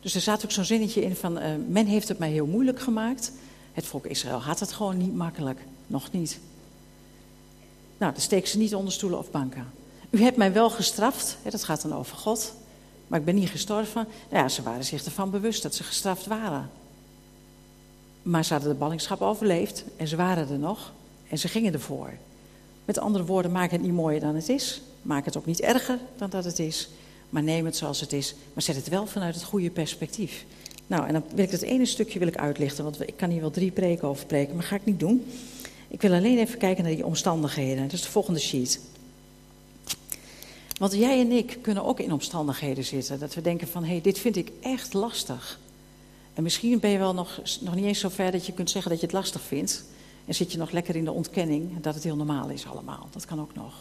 Dus 0.00 0.14
er 0.14 0.20
staat 0.20 0.44
ook 0.44 0.50
zo'n 0.50 0.64
zinnetje 0.64 1.02
in 1.02 1.16
van, 1.16 1.38
uh, 1.38 1.44
men 1.68 1.86
heeft 1.86 2.08
het 2.08 2.18
mij 2.18 2.30
heel 2.30 2.46
moeilijk 2.46 2.80
gemaakt. 2.80 3.32
Het 3.72 3.86
volk 3.86 4.06
Israël 4.06 4.42
had 4.42 4.60
het 4.60 4.72
gewoon 4.72 4.96
niet 4.96 5.14
makkelijk. 5.14 5.60
Nog 5.86 6.12
niet. 6.12 6.38
Nou, 7.98 8.12
dan 8.12 8.22
steken 8.22 8.48
ze 8.48 8.58
niet 8.58 8.74
onder 8.74 8.92
stoelen 8.92 9.18
of 9.18 9.30
banken. 9.30 9.70
U 10.10 10.22
hebt 10.22 10.36
mij 10.36 10.52
wel 10.52 10.70
gestraft, 10.70 11.36
hè, 11.42 11.50
dat 11.50 11.64
gaat 11.64 11.82
dan 11.82 11.94
over 11.94 12.16
God. 12.16 12.54
Maar 13.06 13.18
ik 13.18 13.24
ben 13.24 13.34
niet 13.34 13.48
gestorven. 13.48 14.06
Nou 14.30 14.42
ja, 14.42 14.48
ze 14.48 14.62
waren 14.62 14.84
zich 14.84 15.04
ervan 15.04 15.30
bewust 15.30 15.62
dat 15.62 15.74
ze 15.74 15.82
gestraft 15.82 16.26
waren. 16.26 16.70
Maar 18.26 18.44
ze 18.44 18.52
hadden 18.52 18.72
de 18.72 18.78
ballingschap 18.78 19.20
overleefd 19.20 19.84
en 19.96 20.08
ze 20.08 20.16
waren 20.16 20.48
er 20.48 20.58
nog 20.58 20.92
en 21.28 21.38
ze 21.38 21.48
gingen 21.48 21.72
ervoor. 21.72 22.10
Met 22.84 22.98
andere 22.98 23.24
woorden, 23.24 23.52
maak 23.52 23.70
het 23.70 23.80
niet 23.80 23.92
mooier 23.92 24.20
dan 24.20 24.34
het 24.34 24.48
is. 24.48 24.80
Maak 25.02 25.24
het 25.24 25.36
ook 25.36 25.46
niet 25.46 25.60
erger 25.60 25.98
dan 26.16 26.30
dat 26.30 26.44
het 26.44 26.58
is. 26.58 26.88
Maar 27.30 27.42
neem 27.42 27.64
het 27.64 27.76
zoals 27.76 28.00
het 28.00 28.12
is. 28.12 28.34
Maar 28.52 28.62
zet 28.62 28.76
het 28.76 28.88
wel 28.88 29.06
vanuit 29.06 29.34
het 29.34 29.44
goede 29.44 29.70
perspectief. 29.70 30.44
Nou, 30.86 31.06
en 31.06 31.12
dan 31.12 31.22
wil 31.34 31.44
ik 31.44 31.50
dat 31.50 31.60
ene 31.60 31.86
stukje 31.86 32.18
wil 32.18 32.28
ik 32.28 32.36
uitlichten. 32.36 32.84
Want 32.84 33.08
ik 33.08 33.16
kan 33.16 33.30
hier 33.30 33.40
wel 33.40 33.50
drie 33.50 33.70
preken 33.70 34.08
over 34.08 34.26
preken, 34.26 34.54
maar 34.54 34.64
ga 34.64 34.76
ik 34.76 34.84
niet 34.84 35.00
doen. 35.00 35.26
Ik 35.88 36.00
wil 36.00 36.12
alleen 36.12 36.38
even 36.38 36.58
kijken 36.58 36.84
naar 36.84 36.94
die 36.94 37.06
omstandigheden. 37.06 37.82
Dat 37.82 37.92
is 37.92 38.02
de 38.02 38.10
volgende 38.10 38.40
sheet. 38.40 38.80
Want 40.78 40.92
jij 40.92 41.20
en 41.20 41.32
ik 41.32 41.58
kunnen 41.60 41.84
ook 41.84 42.00
in 42.00 42.12
omstandigheden 42.12 42.84
zitten. 42.84 43.18
Dat 43.18 43.34
we 43.34 43.40
denken 43.40 43.68
van, 43.68 43.84
hé, 43.84 43.90
hey, 43.90 44.00
dit 44.00 44.18
vind 44.18 44.36
ik 44.36 44.50
echt 44.60 44.94
lastig. 44.94 45.58
En 46.36 46.42
misschien 46.42 46.80
ben 46.80 46.90
je 46.90 46.98
wel 46.98 47.14
nog, 47.14 47.40
nog 47.60 47.74
niet 47.74 47.84
eens 47.84 48.00
zo 48.00 48.08
ver 48.08 48.32
dat 48.32 48.46
je 48.46 48.52
kunt 48.52 48.70
zeggen 48.70 48.90
dat 48.90 49.00
je 49.00 49.06
het 49.06 49.14
lastig 49.14 49.40
vindt. 49.40 49.84
En 50.24 50.34
zit 50.34 50.52
je 50.52 50.58
nog 50.58 50.70
lekker 50.70 50.96
in 50.96 51.04
de 51.04 51.12
ontkenning 51.12 51.80
dat 51.80 51.94
het 51.94 52.04
heel 52.04 52.16
normaal 52.16 52.48
is 52.48 52.66
allemaal. 52.66 53.08
Dat 53.10 53.24
kan 53.24 53.40
ook 53.40 53.54
nog. 53.54 53.72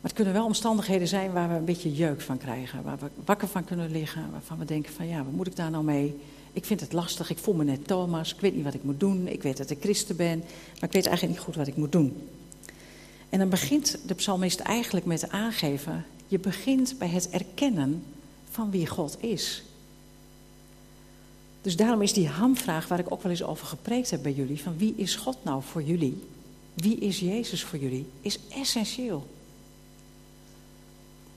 Maar 0.00 0.10
het 0.10 0.12
kunnen 0.12 0.32
wel 0.32 0.44
omstandigheden 0.44 1.08
zijn 1.08 1.32
waar 1.32 1.48
we 1.48 1.54
een 1.54 1.64
beetje 1.64 1.94
jeuk 1.94 2.20
van 2.20 2.38
krijgen. 2.38 2.82
Waar 2.82 2.98
we 2.98 3.06
wakker 3.24 3.48
van 3.48 3.64
kunnen 3.64 3.90
liggen. 3.90 4.30
Waarvan 4.30 4.58
we 4.58 4.64
denken 4.64 4.92
van 4.92 5.08
ja, 5.08 5.24
wat 5.24 5.32
moet 5.32 5.46
ik 5.46 5.56
daar 5.56 5.70
nou 5.70 5.84
mee? 5.84 6.20
Ik 6.52 6.64
vind 6.64 6.80
het 6.80 6.92
lastig. 6.92 7.30
Ik 7.30 7.38
voel 7.38 7.54
me 7.54 7.64
net 7.64 7.86
Thomas. 7.86 8.34
Ik 8.34 8.40
weet 8.40 8.54
niet 8.54 8.64
wat 8.64 8.74
ik 8.74 8.84
moet 8.84 9.00
doen. 9.00 9.28
Ik 9.28 9.42
weet 9.42 9.56
dat 9.56 9.70
ik 9.70 9.80
christen 9.80 10.16
ben. 10.16 10.38
Maar 10.38 10.88
ik 10.88 10.92
weet 10.92 11.06
eigenlijk 11.06 11.36
niet 11.36 11.44
goed 11.44 11.56
wat 11.56 11.66
ik 11.66 11.76
moet 11.76 11.92
doen. 11.92 12.28
En 13.28 13.38
dan 13.38 13.48
begint 13.48 13.98
de 14.06 14.14
psalmist 14.14 14.60
eigenlijk 14.60 15.06
met 15.06 15.30
aangeven. 15.30 16.04
Je 16.26 16.38
begint 16.38 16.94
bij 16.98 17.08
het 17.08 17.30
erkennen 17.30 18.04
van 18.50 18.70
wie 18.70 18.86
God 18.86 19.16
is. 19.20 19.62
Dus 21.66 21.76
daarom 21.76 22.02
is 22.02 22.12
die 22.12 22.28
hamvraag 22.28 22.88
waar 22.88 22.98
ik 22.98 23.12
ook 23.12 23.22
wel 23.22 23.30
eens 23.30 23.42
over 23.42 23.66
gepreekt 23.66 24.10
heb 24.10 24.22
bij 24.22 24.32
jullie, 24.32 24.62
van 24.62 24.76
wie 24.76 24.94
is 24.96 25.14
God 25.14 25.36
nou 25.42 25.62
voor 25.62 25.82
jullie? 25.82 26.22
Wie 26.74 26.98
is 26.98 27.18
Jezus 27.18 27.64
voor 27.64 27.78
jullie? 27.78 28.06
Is 28.20 28.38
essentieel. 28.48 29.26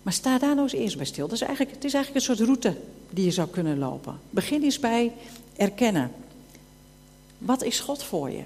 Maar 0.02 0.14
sta 0.14 0.38
daar 0.38 0.56
nou 0.56 0.62
eens 0.62 0.74
eerst 0.74 0.98
bij 0.98 1.06
stil. 1.06 1.28
Dat 1.28 1.36
is 1.36 1.42
eigenlijk, 1.42 1.76
het 1.76 1.84
is 1.84 1.94
eigenlijk 1.94 2.26
een 2.26 2.36
soort 2.36 2.48
route 2.48 2.76
die 3.10 3.26
je 3.26 3.32
zou 3.32 3.48
kunnen 3.48 3.78
lopen. 3.78 4.20
Begin 4.30 4.64
eens 4.64 4.80
bij 4.80 5.12
erkennen. 5.56 6.12
Wat 7.38 7.64
is 7.64 7.80
God 7.80 8.04
voor 8.04 8.30
je? 8.30 8.44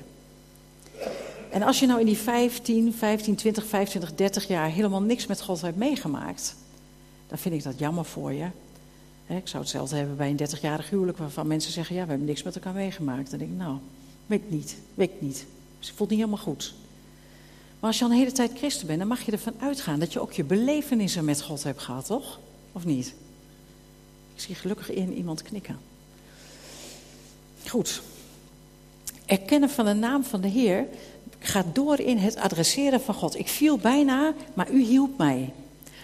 En 1.50 1.62
als 1.62 1.80
je 1.80 1.86
nou 1.86 2.00
in 2.00 2.06
die 2.06 2.17
15, 2.17 2.93
15, 2.93 3.36
20, 3.36 3.65
25, 3.65 4.15
30 4.15 4.48
jaar 4.48 4.69
helemaal 4.69 5.02
niks 5.02 5.26
met 5.26 5.41
God 5.41 5.62
hebt 5.62 5.78
meegemaakt, 5.78 6.56
dan 7.28 7.38
vind 7.38 7.56
ik 7.56 7.63
dat 7.63 7.80
jammer 7.80 8.06
voor 8.06 8.34
je. 8.34 8.48
Ik 9.38 9.48
zou 9.48 9.63
hetzelfde 9.63 9.96
hebben 9.96 10.17
bij 10.17 10.30
een 10.30 10.39
30-jarig 10.50 10.89
huwelijk 10.89 11.17
waarvan 11.17 11.48
mensen 11.48 11.72
zeggen: 11.72 11.96
Ja, 11.96 12.04
we 12.04 12.10
hebben 12.10 12.28
niks 12.28 12.43
met 12.43 12.56
elkaar 12.56 12.74
meegemaakt. 12.74 13.30
Dan 13.30 13.39
denk 13.39 13.52
ik: 13.52 13.58
Nou, 13.58 13.78
weet 14.26 14.52
niet, 14.52 14.78
weet 14.93 15.22
niet. 15.22 15.46
Dus 15.80 15.88
het 15.88 15.98
voelt 15.98 16.10
niet 16.10 16.19
helemaal 16.19 16.43
goed. 16.43 16.74
Maar 17.80 17.89
als 17.89 18.00
je 18.00 18.06
al 18.06 18.12
een 18.12 18.17
hele 18.17 18.32
tijd 18.32 18.52
christen 18.58 18.88
bent, 18.88 19.00
dan 19.00 19.08
mag 19.08 19.22
je 19.22 19.32
ervan 19.32 19.54
uitgaan 19.60 20.00
dat 20.00 20.13
je 20.13 20.19
ook 20.19 20.32
je 20.32 20.43
belevenissen 20.43 21.26
met 21.26 21.41
God 21.41 21.63
hebt 21.63 21.82
gehad, 21.82 22.06
toch? 22.06 22.39
Of 22.72 22.86
niet? 22.86 23.13
Ik 24.36 24.41
zie 24.41 24.56
gelukkig 24.56 24.91
in 24.91 25.13
iemand 25.13 25.41
knikken. 25.41 25.78
Goed. 27.67 28.02
Erkennen 29.26 29.69
van 29.69 29.86
de 29.86 29.93
naam 29.93 30.24
van 30.24 30.41
de 30.41 30.48
Heer 30.48 30.86
gaat 31.39 31.76
door 31.76 32.00
in 32.00 32.17
het 32.17 32.36
adresseren 32.36 33.02
van 33.02 33.13
God. 33.13 33.39
Ik 33.39 33.48
viel 33.48 33.78
bijna, 33.78 34.34
maar 34.54 34.72
u 34.72 34.84
hielp 34.84 35.17
mij. 35.17 35.54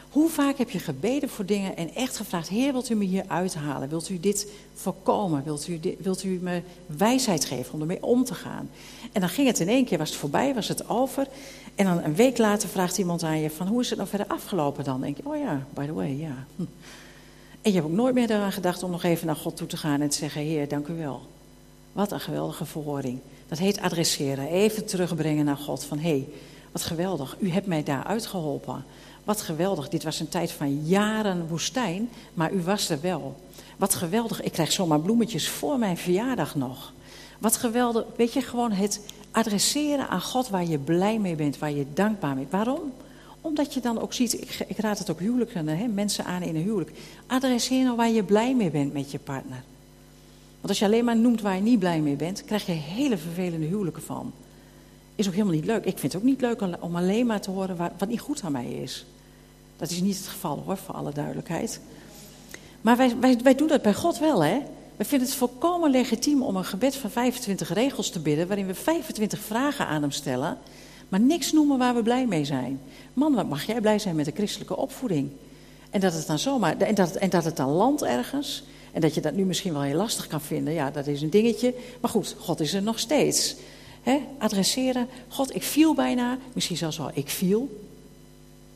Hoe 0.10 0.30
vaak 0.30 0.58
heb 0.58 0.70
je 0.70 0.80
gebeden 0.80 1.30
voor 1.30 1.46
dingen 1.46 1.78
en 1.78 1.96
echt 1.96 2.18
gevraagd: 2.18 2.50
Heer, 2.50 2.72
wilt 2.72 2.90
u 2.90 2.96
me 2.96 3.06
hier 3.06 3.24
uithalen? 3.28 3.90
Wilt 3.90 4.10
u 4.10 4.20
dit 4.20 4.48
voorkomen? 4.74 5.44
Wilt 5.44 5.68
u, 5.68 5.80
wilt 6.00 6.24
u 6.24 6.40
me 6.42 6.62
wijsheid 6.86 7.46
geven 7.46 7.74
om 7.74 7.82
ermee 7.82 8.04
om 8.04 8.24
te 8.24 8.34
gaan? 8.34 8.70
En 9.12 9.22
dan 9.22 9.30
ging 9.30 9.48
het 9.48 9.60
in 9.60 9.68
één 9.68 9.86
keer, 9.86 9.98
was 9.98 10.10
het 10.10 10.20
voorbij, 10.20 10.54
was 10.54 10.68
het 10.68 10.90
over. 10.90 11.28
En 11.76 11.86
dan 11.86 12.04
een 12.04 12.16
week 12.16 12.38
later 12.38 12.70
vraagt 12.70 12.98
iemand 12.98 13.24
aan 13.24 13.40
je: 13.40 13.50
van, 13.50 13.68
Hoe 13.68 13.82
is 13.82 13.90
het 13.90 13.98
nou 13.98 14.10
verder 14.10 14.28
afgelopen 14.28 14.84
dan? 14.84 15.02
Denk 15.02 15.18
je: 15.18 15.24
Oh 15.26 15.38
ja, 15.38 15.66
by 15.74 15.86
the 15.86 15.94
way, 15.94 16.18
ja. 16.18 16.46
En 17.62 17.72
je 17.72 17.78
hebt 17.78 17.92
ook 17.92 17.98
nooit 17.98 18.14
meer 18.14 18.30
eraan 18.30 18.52
gedacht 18.52 18.84
om 18.84 18.92
nog 18.92 19.04
even 19.04 19.28
naar 19.28 19.36
God 19.36 19.58
toe 19.58 19.68
te 19.68 19.78
gaan 19.78 20.02
en 20.02 20.10
te 20.10 20.18
zeggen: 20.18 20.42
Heer, 20.42 20.68
dank 20.68 20.88
u 20.88 20.94
wel. 20.94 21.22
Wat 21.92 22.12
een 22.12 22.20
geweldige 22.20 22.66
verhoring. 22.66 23.20
Dat 23.48 23.58
heet 23.58 23.80
adresseren. 23.80 24.48
Even 24.48 24.86
terugbrengen 24.86 25.46
naar 25.46 25.58
God. 25.58 25.84
Van 25.84 26.00
hé, 26.00 26.10
hey, 26.10 26.28
wat 26.72 26.82
geweldig. 26.82 27.38
U 27.40 27.50
hebt 27.50 27.68
mij 27.68 27.84
daar 27.84 28.04
uitgeholpen. 28.04 28.86
Wat 29.30 29.42
geweldig. 29.42 29.90
Dit 29.90 30.04
was 30.04 30.20
een 30.20 30.30
tijd 30.30 30.52
van 30.52 30.86
jaren 30.86 31.48
woestijn. 31.48 32.10
Maar 32.34 32.52
u 32.52 32.62
was 32.62 32.90
er 32.90 33.02
wel. 33.02 33.36
Wat 33.78 33.96
geweldig. 33.96 34.42
Ik 34.42 34.52
krijg 34.52 34.72
zomaar 34.72 35.00
bloemetjes 35.00 35.50
voor 35.50 35.80
mijn 35.80 35.98
verjaardag 35.98 36.56
nog. 36.56 36.94
Wat 37.40 37.58
geweldig. 37.58 38.06
Weet 38.16 38.34
je, 38.34 38.42
gewoon 38.42 38.72
het 38.72 39.02
adresseren 39.32 40.10
aan 40.10 40.22
God 40.22 40.50
waar 40.50 40.66
je 40.66 40.78
blij 40.78 41.20
mee 41.20 41.36
bent. 41.36 41.58
Waar 41.58 41.72
je 41.72 41.86
dankbaar 41.94 42.36
bent. 42.36 42.52
Waarom? 42.52 42.94
Omdat 43.42 43.74
je 43.74 43.80
dan 43.80 44.00
ook 44.00 44.14
ziet, 44.14 44.42
ik, 44.42 44.66
ik 44.68 44.78
raad 44.78 45.00
het 45.00 45.10
ook 45.10 45.20
huwelijken, 45.20 45.68
hè, 45.68 45.88
mensen 45.88 46.26
aan 46.26 46.42
in 46.42 46.56
een 46.56 46.64
huwelijk. 46.64 46.92
Adresseer 47.28 47.84
nou 47.84 47.96
waar 47.96 48.10
je 48.10 48.24
blij 48.24 48.56
mee 48.56 48.72
bent 48.72 48.94
met 48.94 49.12
je 49.12 49.20
partner. 49.20 49.64
Want 50.56 50.68
als 50.68 50.80
je 50.80 50.86
alleen 50.86 51.06
maar 51.06 51.18
noemt 51.18 51.42
waar 51.42 51.56
je 51.56 51.62
niet 51.62 51.80
blij 51.80 52.00
mee 52.00 52.16
bent, 52.16 52.46
krijg 52.46 52.66
je 52.66 52.72
hele 52.72 53.18
vervelende 53.18 53.66
huwelijken 53.66 54.04
van. 54.04 54.34
Is 55.16 55.28
ook 55.28 55.34
helemaal 55.34 55.56
niet 55.56 55.66
leuk. 55.66 55.86
Ik 55.86 55.98
vind 55.98 56.14
het 56.14 56.22
ook 56.22 56.28
niet 56.28 56.42
leuk 56.42 56.62
om 56.80 56.96
alleen 56.96 57.26
maar 57.26 57.42
te 57.42 57.52
horen 57.52 57.78
wat 57.78 58.08
niet 58.08 58.20
goed 58.20 58.42
aan 58.44 58.52
mij 58.52 58.72
is. 58.72 59.06
Dat 59.80 59.90
is 59.90 60.02
niet 60.02 60.18
het 60.18 60.28
geval 60.28 60.64
hoor, 60.66 60.78
voor 60.78 60.96
alle 60.96 61.12
duidelijkheid. 61.12 61.80
Maar 62.82 62.98
wij, 62.98 63.16
wij, 63.20 63.38
wij 63.44 63.56
doen 63.56 63.68
dat 63.68 63.82
bij 63.82 63.94
God 63.94 64.20
wel, 64.20 64.44
hè? 64.44 64.60
We 64.96 65.06
vinden 65.06 65.28
het 65.28 65.38
volkomen 65.38 65.92
legitiem 65.92 66.44
om 66.44 66.56
een 66.56 66.66
gebed 66.66 66.96
van 66.96 67.10
25 67.10 67.74
regels 67.74 68.10
te 68.10 68.20
bidden, 68.20 68.48
waarin 68.48 68.68
we 68.68 68.76
25 68.76 69.40
vragen 69.40 69.88
aan 69.88 70.02
hem 70.02 70.12
stellen, 70.12 70.58
maar 71.10 71.20
niks 71.20 71.52
noemen 71.52 71.78
waar 71.78 71.96
we 71.96 72.02
blij 72.02 72.26
mee 72.26 72.46
zijn. 72.46 72.82
Man, 73.14 73.36
wat 73.36 73.50
mag 73.50 73.64
jij 73.64 73.82
blij 73.82 74.00
zijn 74.00 74.16
met 74.16 74.26
de 74.26 74.32
christelijke 74.32 74.78
opvoeding? 74.78 75.32
En 75.90 76.00
dat 76.00 76.14
het 76.14 76.28
dan 76.28 76.40
zomaar, 76.40 76.78
en 76.78 76.96
dat, 76.96 77.16
en 77.16 77.30
dat 77.30 77.44
het 77.44 77.58
dan 77.58 77.70
landt 77.70 78.04
ergens, 78.04 78.64
en 78.92 79.02
dat 79.02 79.14
je 79.14 79.22
dat 79.22 79.34
nu 79.34 79.46
misschien 79.46 79.74
wel 79.74 79.82
heel 79.82 79.98
lastig 79.98 80.28
kan 80.28 80.42
vinden, 80.42 80.74
ja, 80.74 80.92
dat 80.92 81.08
is 81.08 81.22
een 81.22 81.30
dingetje. 81.30 81.74
Maar 82.02 82.12
goed, 82.12 82.36
God 82.40 82.60
is 82.60 82.74
er 82.74 82.82
nog 82.82 83.00
steeds. 83.00 83.56
Adresseren, 84.38 85.08
God, 85.28 85.56
ik 85.56 85.64
viel 85.64 85.94
bijna, 85.94 86.38
misschien 86.54 86.78
zelfs 86.78 86.98
wel, 86.98 87.12
ik 87.14 87.30
viel. 87.30 87.89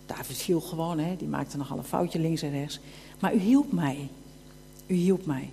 David 0.06 0.38
viel 0.38 0.62
gewoon, 0.62 1.00
hè, 1.00 1.16
die 1.16 1.28
maakte 1.28 1.58
nogal 1.58 1.78
een 1.78 1.84
foutje 1.84 2.20
links 2.20 2.42
en 2.42 2.52
rechts. 2.52 2.80
Maar 3.20 3.34
u 3.34 3.40
hielp 3.40 3.72
mij. 3.72 4.08
U 4.88 4.96
hielp 4.96 5.26
mij. 5.26 5.50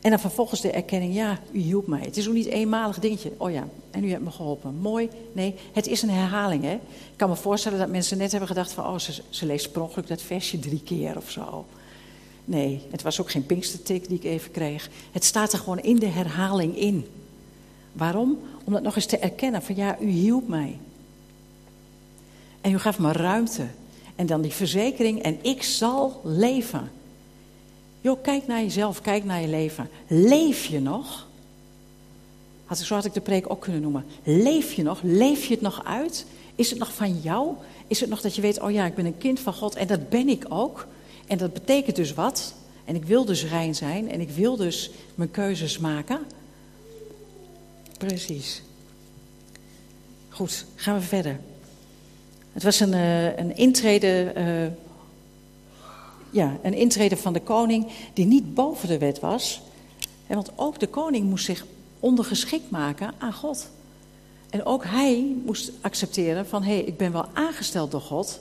En 0.00 0.10
dan 0.10 0.18
vervolgens 0.18 0.60
de 0.60 0.70
erkenning, 0.70 1.14
ja, 1.14 1.38
u 1.52 1.58
hielp 1.58 1.86
mij. 1.86 2.00
Het 2.00 2.16
is 2.16 2.28
ook 2.28 2.34
niet 2.34 2.46
eenmalig 2.46 2.98
dingetje. 2.98 3.32
Oh 3.36 3.50
ja, 3.50 3.68
en 3.90 4.04
u 4.04 4.10
hebt 4.10 4.24
me 4.24 4.30
geholpen. 4.30 4.74
Mooi. 4.74 5.08
Nee, 5.32 5.54
het 5.72 5.86
is 5.86 6.02
een 6.02 6.10
herhaling. 6.10 6.62
Hè? 6.62 6.72
Ik 6.74 7.16
kan 7.16 7.28
me 7.28 7.36
voorstellen 7.36 7.78
dat 7.78 7.88
mensen 7.88 8.18
net 8.18 8.30
hebben 8.30 8.48
gedacht 8.48 8.72
van... 8.72 8.86
oh, 8.86 8.98
ze, 9.30 9.46
leest 9.46 9.72
per 9.72 10.06
dat 10.06 10.22
versje 10.22 10.58
drie 10.58 10.82
keer 10.82 11.16
of 11.16 11.30
zo. 11.30 11.66
Nee, 12.44 12.82
het 12.90 13.02
was 13.02 13.20
ook 13.20 13.30
geen 13.30 13.46
pinkstertik 13.46 14.08
die 14.08 14.16
ik 14.16 14.24
even 14.24 14.50
kreeg. 14.50 14.90
Het 15.12 15.24
staat 15.24 15.52
er 15.52 15.58
gewoon 15.58 15.78
in 15.78 15.98
de 15.98 16.06
herhaling 16.06 16.76
in. 16.76 17.06
Waarom? 17.92 18.38
Om 18.64 18.72
dat 18.72 18.82
nog 18.82 18.96
eens 18.96 19.06
te 19.06 19.18
erkennen 19.18 19.62
van 19.62 19.76
ja, 19.76 19.98
u 20.00 20.08
hielp 20.08 20.48
mij. 20.48 20.78
En 22.60 22.72
u 22.72 22.78
gaf 22.78 22.98
me 22.98 23.12
ruimte. 23.12 23.66
En 24.16 24.26
dan 24.26 24.40
die 24.40 24.52
verzekering 24.52 25.22
en 25.22 25.38
ik 25.42 25.62
zal 25.62 26.20
leven. 26.24 26.90
Joh, 28.00 28.22
kijk 28.22 28.46
naar 28.46 28.60
jezelf, 28.60 29.00
kijk 29.00 29.24
naar 29.24 29.40
je 29.40 29.48
leven. 29.48 29.88
Leef 30.06 30.64
je 30.64 30.80
nog? 30.80 31.28
Had 32.64 32.78
ik, 32.78 32.86
zo 32.86 32.94
had 32.94 33.04
ik 33.04 33.12
de 33.12 33.20
preek 33.20 33.50
ook 33.50 33.60
kunnen 33.60 33.80
noemen. 33.82 34.04
Leef 34.22 34.72
je 34.72 34.82
nog? 34.82 35.00
Leef 35.02 35.44
je 35.44 35.54
het 35.54 35.62
nog 35.62 35.84
uit? 35.84 36.26
Is 36.54 36.70
het 36.70 36.78
nog 36.78 36.94
van 36.94 37.20
jou? 37.20 37.54
Is 37.86 38.00
het 38.00 38.08
nog 38.08 38.20
dat 38.20 38.34
je 38.34 38.42
weet, 38.42 38.60
oh 38.60 38.70
ja, 38.70 38.86
ik 38.86 38.94
ben 38.94 39.06
een 39.06 39.18
kind 39.18 39.40
van 39.40 39.52
God 39.52 39.74
en 39.74 39.86
dat 39.86 40.08
ben 40.08 40.28
ik 40.28 40.44
ook? 40.48 40.86
En 41.26 41.38
dat 41.38 41.52
betekent 41.52 41.96
dus 41.96 42.14
wat? 42.14 42.54
En 42.84 42.94
ik 42.94 43.04
wil 43.04 43.24
dus 43.24 43.44
rein 43.44 43.74
zijn 43.74 44.10
en 44.10 44.20
ik 44.20 44.30
wil 44.30 44.56
dus 44.56 44.90
mijn 45.14 45.30
keuzes 45.30 45.78
maken. 45.78 46.20
Precies. 47.98 48.62
Goed, 50.28 50.64
gaan 50.74 50.94
we 50.94 51.00
verder. 51.00 51.40
Het 52.52 52.62
was 52.62 52.80
een, 52.80 52.92
uh, 52.92 53.36
een 53.36 53.56
intrede 53.56 54.32
uh, 54.36 54.88
ja, 56.30 56.58
een 56.62 56.74
intrede 56.74 57.16
van 57.16 57.32
de 57.32 57.40
koning 57.40 57.86
die 58.12 58.26
niet 58.26 58.54
boven 58.54 58.88
de 58.88 58.98
wet 58.98 59.20
was. 59.20 59.60
Want 60.26 60.50
ook 60.56 60.80
de 60.80 60.86
koning 60.86 61.28
moest 61.28 61.44
zich 61.44 61.66
ondergeschikt 62.00 62.70
maken 62.70 63.14
aan 63.18 63.32
God. 63.32 63.68
En 64.50 64.64
ook 64.64 64.84
hij 64.84 65.36
moest 65.44 65.72
accepteren 65.80 66.46
van, 66.46 66.62
hé, 66.62 66.74
hey, 66.74 66.82
ik 66.82 66.96
ben 66.96 67.12
wel 67.12 67.26
aangesteld 67.32 67.90
door 67.90 68.00
God, 68.00 68.40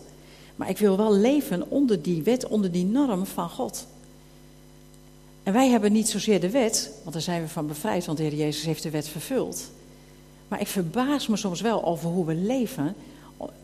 maar 0.56 0.69
ik 0.69 0.78
wil 0.78 0.98
wel 0.98 1.13
leven 1.13 1.69
onder 1.69 2.02
die 2.02 2.24
wet, 2.24 2.48
onder 2.48 2.72
die 2.72 2.86
norm 2.86 3.26
van 3.26 3.50
God. 3.50 3.88
En 5.43 5.54
wij 5.54 5.69
hebben 5.69 5.91
niet 5.91 6.10
zozeer 6.10 6.39
de 6.39 6.50
wet, 6.50 6.91
want 7.02 7.13
daar 7.13 7.22
zijn 7.22 7.41
we 7.41 7.48
van 7.48 7.67
bevrijd, 7.67 8.06
want 8.06 8.17
de 8.17 8.24
Heer 8.24 8.36
Jezus 8.36 8.65
heeft 8.65 8.84
de 8.84 8.89
wet 8.89 9.08
vervuld. 9.08 9.72
Maar 10.48 10.62
ik 10.62 10.67
verbaas 10.67 11.28
me 11.28 11.38
soms 11.38 11.62
wel 11.62 11.84
over 11.86 12.10
hoe 12.10 12.26
we 12.26 12.36
leven, 12.36 12.95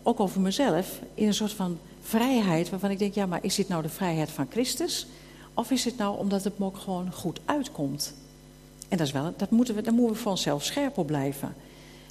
ook 0.03 0.19
over 0.19 0.41
mezelf, 0.41 0.99
in 1.13 1.27
een 1.27 1.33
soort 1.33 1.53
van 1.53 1.77
vrijheid 2.01 2.69
waarvan 2.69 2.91
ik 2.91 2.99
denk, 2.99 3.13
ja, 3.13 3.25
maar 3.25 3.43
is 3.43 3.55
dit 3.55 3.67
nou 3.67 3.81
de 3.81 3.89
vrijheid 3.89 4.31
van 4.31 4.47
Christus? 4.49 5.07
Of 5.53 5.71
is 5.71 5.85
het 5.85 5.97
nou 5.97 6.17
omdat 6.17 6.43
het 6.43 6.57
me 6.57 6.65
ook 6.65 6.77
gewoon 6.77 7.13
goed 7.13 7.39
uitkomt? 7.45 8.13
En 8.87 8.97
dat 8.97 9.07
is 9.07 9.13
wel, 9.13 9.33
dat 9.37 9.49
moeten 9.49 9.75
we, 9.75 9.81
daar 9.81 9.93
moeten 9.93 10.15
we 10.15 10.21
voor 10.21 10.31
onszelf 10.31 10.63
scherp 10.63 10.97
op 10.97 11.07
blijven. 11.07 11.55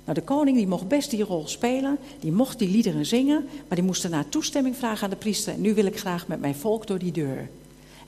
Nou, 0.05 0.19
de 0.19 0.25
koning 0.25 0.57
die 0.57 0.67
mocht 0.67 0.89
best 0.89 1.11
die 1.11 1.23
rol 1.23 1.49
spelen, 1.49 1.99
die 2.21 2.33
mocht 2.33 2.59
die 2.59 2.69
liederen 2.69 3.07
zingen, 3.07 3.45
maar 3.69 3.77
die 3.77 3.87
moest 3.87 4.03
daarna 4.03 4.25
toestemming 4.29 4.77
vragen 4.77 5.05
aan 5.05 5.11
de 5.11 5.17
priester. 5.17 5.59
Nu 5.59 5.75
wil 5.75 5.87
ik 5.87 5.99
graag 5.99 6.27
met 6.27 6.41
mijn 6.41 6.55
volk 6.55 6.87
door 6.87 6.99
die 6.99 7.13
deur. 7.13 7.49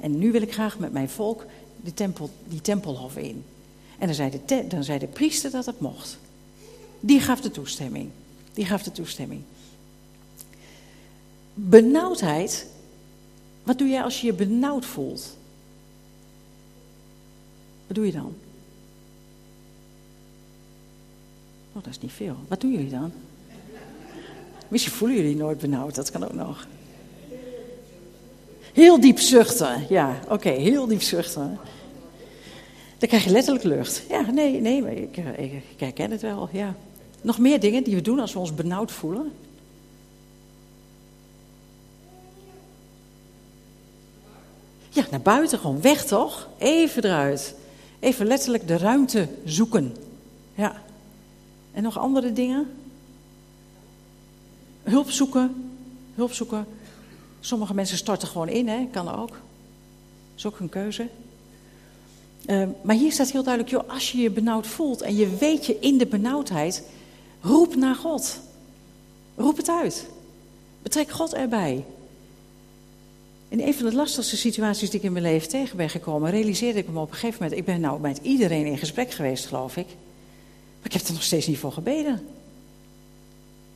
En 0.01 0.19
nu 0.19 0.33
wil 0.33 0.43
ik 0.43 0.53
graag 0.53 0.79
met 0.79 0.93
mijn 0.93 1.09
volk 1.09 1.45
de 1.81 1.95
tempel, 1.95 2.31
die 2.49 2.61
tempelhof 2.61 3.17
in. 3.17 3.45
En 3.99 4.07
dan 4.07 4.15
zei, 4.15 4.31
de 4.47 4.67
dan 4.69 4.85
zei 4.85 4.99
de 4.99 5.07
priester 5.07 5.51
dat 5.51 5.67
het 5.67 5.81
mocht. 5.81 6.19
Die 7.01 7.21
gaf 7.21 7.41
de 7.41 7.51
toestemming. 7.51 8.11
Die 8.57 8.65
gaf 8.67 8.83
de 8.83 8.93
toestemming. 8.93 9.43
Benauwdheid. 11.55 12.67
Wat 13.63 13.79
doe 13.79 13.89
jij 13.89 14.03
als 14.03 14.21
je 14.21 14.27
je 14.27 14.33
benauwd 14.33 14.85
voelt? 14.85 15.37
Wat 17.87 17.97
doe 17.97 18.07
je 18.07 18.13
dan? 18.13 18.35
Oh, 21.73 21.83
dat 21.83 21.93
is 21.93 22.01
niet 22.01 22.13
veel. 22.13 22.37
Wat 22.49 22.61
doen 22.61 22.71
jullie 22.71 22.91
dan? 22.91 23.13
Misschien 24.69 24.93
voelen 24.93 25.17
jullie 25.17 25.37
nooit 25.37 25.59
benauwd, 25.59 25.95
dat 25.95 26.11
kan 26.11 26.25
ook 26.25 26.35
nog. 26.35 26.67
Heel 28.73 29.01
diep 29.01 29.19
zuchten, 29.19 29.87
ja, 29.89 30.21
oké, 30.29 30.51
heel 30.51 30.87
diep 30.87 31.03
zuchten. 31.03 31.59
Dan 32.99 33.09
krijg 33.09 33.25
je 33.25 33.31
letterlijk 33.31 33.65
lucht. 33.65 34.03
Ja, 34.09 34.31
nee, 34.31 34.61
nee, 34.61 34.83
maar 34.83 34.93
ik, 34.93 35.17
ik, 35.17 35.53
ik 35.53 35.81
herken 35.81 36.11
het 36.11 36.23
wel, 36.23 36.49
ja. 36.53 36.77
Nog 37.27 37.39
meer 37.39 37.61
dingen 37.61 37.83
die 37.83 37.95
we 37.95 38.03
doen 38.03 38.21
als 38.21 38.33
we 38.33 38.39
ons 38.39 38.55
benauwd 38.55 38.93
voelen? 38.93 39.33
Ja, 44.89 45.07
naar 45.11 45.21
buiten 45.21 45.59
gewoon, 45.59 45.81
weg 45.81 46.05
toch? 46.05 46.49
Even 46.59 47.05
eruit. 47.05 47.55
Even 47.99 48.27
letterlijk 48.27 48.69
de 48.69 48.77
ruimte 48.77 49.29
zoeken. 49.45 49.97
Ja. 50.55 50.83
En 51.73 51.83
nog 51.83 51.99
andere 51.99 52.33
dingen? 52.33 52.77
Hulp 54.83 55.11
zoeken. 55.11 55.71
Hulp 56.15 56.33
zoeken. 56.33 56.67
Sommige 57.41 57.75
mensen 57.75 57.97
starten 57.97 58.29
gewoon 58.29 58.49
in, 58.49 58.69
hè? 58.69 58.89
kan 58.91 59.09
ook. 59.09 59.29
Dat 59.29 59.39
is 60.37 60.47
ook 60.47 60.59
een 60.59 60.69
keuze. 60.69 61.09
Uh, 62.47 62.69
maar 62.83 62.97
hier 62.97 63.13
staat 63.13 63.31
heel 63.31 63.43
duidelijk, 63.43 63.75
joh, 63.75 63.89
als 63.89 64.13
je 64.13 64.19
je 64.19 64.31
benauwd 64.31 64.67
voelt 64.67 65.01
en 65.01 65.17
je 65.17 65.37
weet 65.37 65.67
je 65.67 65.79
in 65.79 65.99
de 65.99 66.07
benauwdheid, 66.07 66.83
roep 67.47 67.75
naar 67.75 67.95
God. 67.95 68.41
Roep 69.37 69.57
het 69.57 69.69
uit. 69.69 70.07
Betrek 70.83 71.11
God 71.11 71.35
erbij. 71.35 71.85
In 73.49 73.61
een 73.61 73.75
van 73.75 73.87
de 73.89 73.95
lastigste 73.95 74.37
situaties 74.37 74.91
die 74.91 74.99
ik 74.99 75.07
in 75.07 75.13
mijn 75.13 75.25
leven 75.25 75.49
tegen 75.49 75.77
ben 75.77 75.91
gekomen, 75.91 76.31
realiseerde 76.31 76.79
ik 76.79 76.89
me 76.89 77.01
op 77.01 77.11
een 77.11 77.15
gegeven 77.15 77.43
moment, 77.43 77.59
ik 77.59 77.65
ben 77.65 77.81
nou 77.81 78.01
met 78.01 78.19
iedereen 78.23 78.67
in 78.67 78.79
gesprek 78.79 79.11
geweest, 79.11 79.47
geloof 79.47 79.77
ik. 79.77 79.87
Maar 79.87 80.87
ik 80.87 80.93
heb 80.93 81.03
er 81.03 81.13
nog 81.13 81.23
steeds 81.23 81.47
niet 81.47 81.59
voor 81.59 81.73
gebeden. 81.73 82.27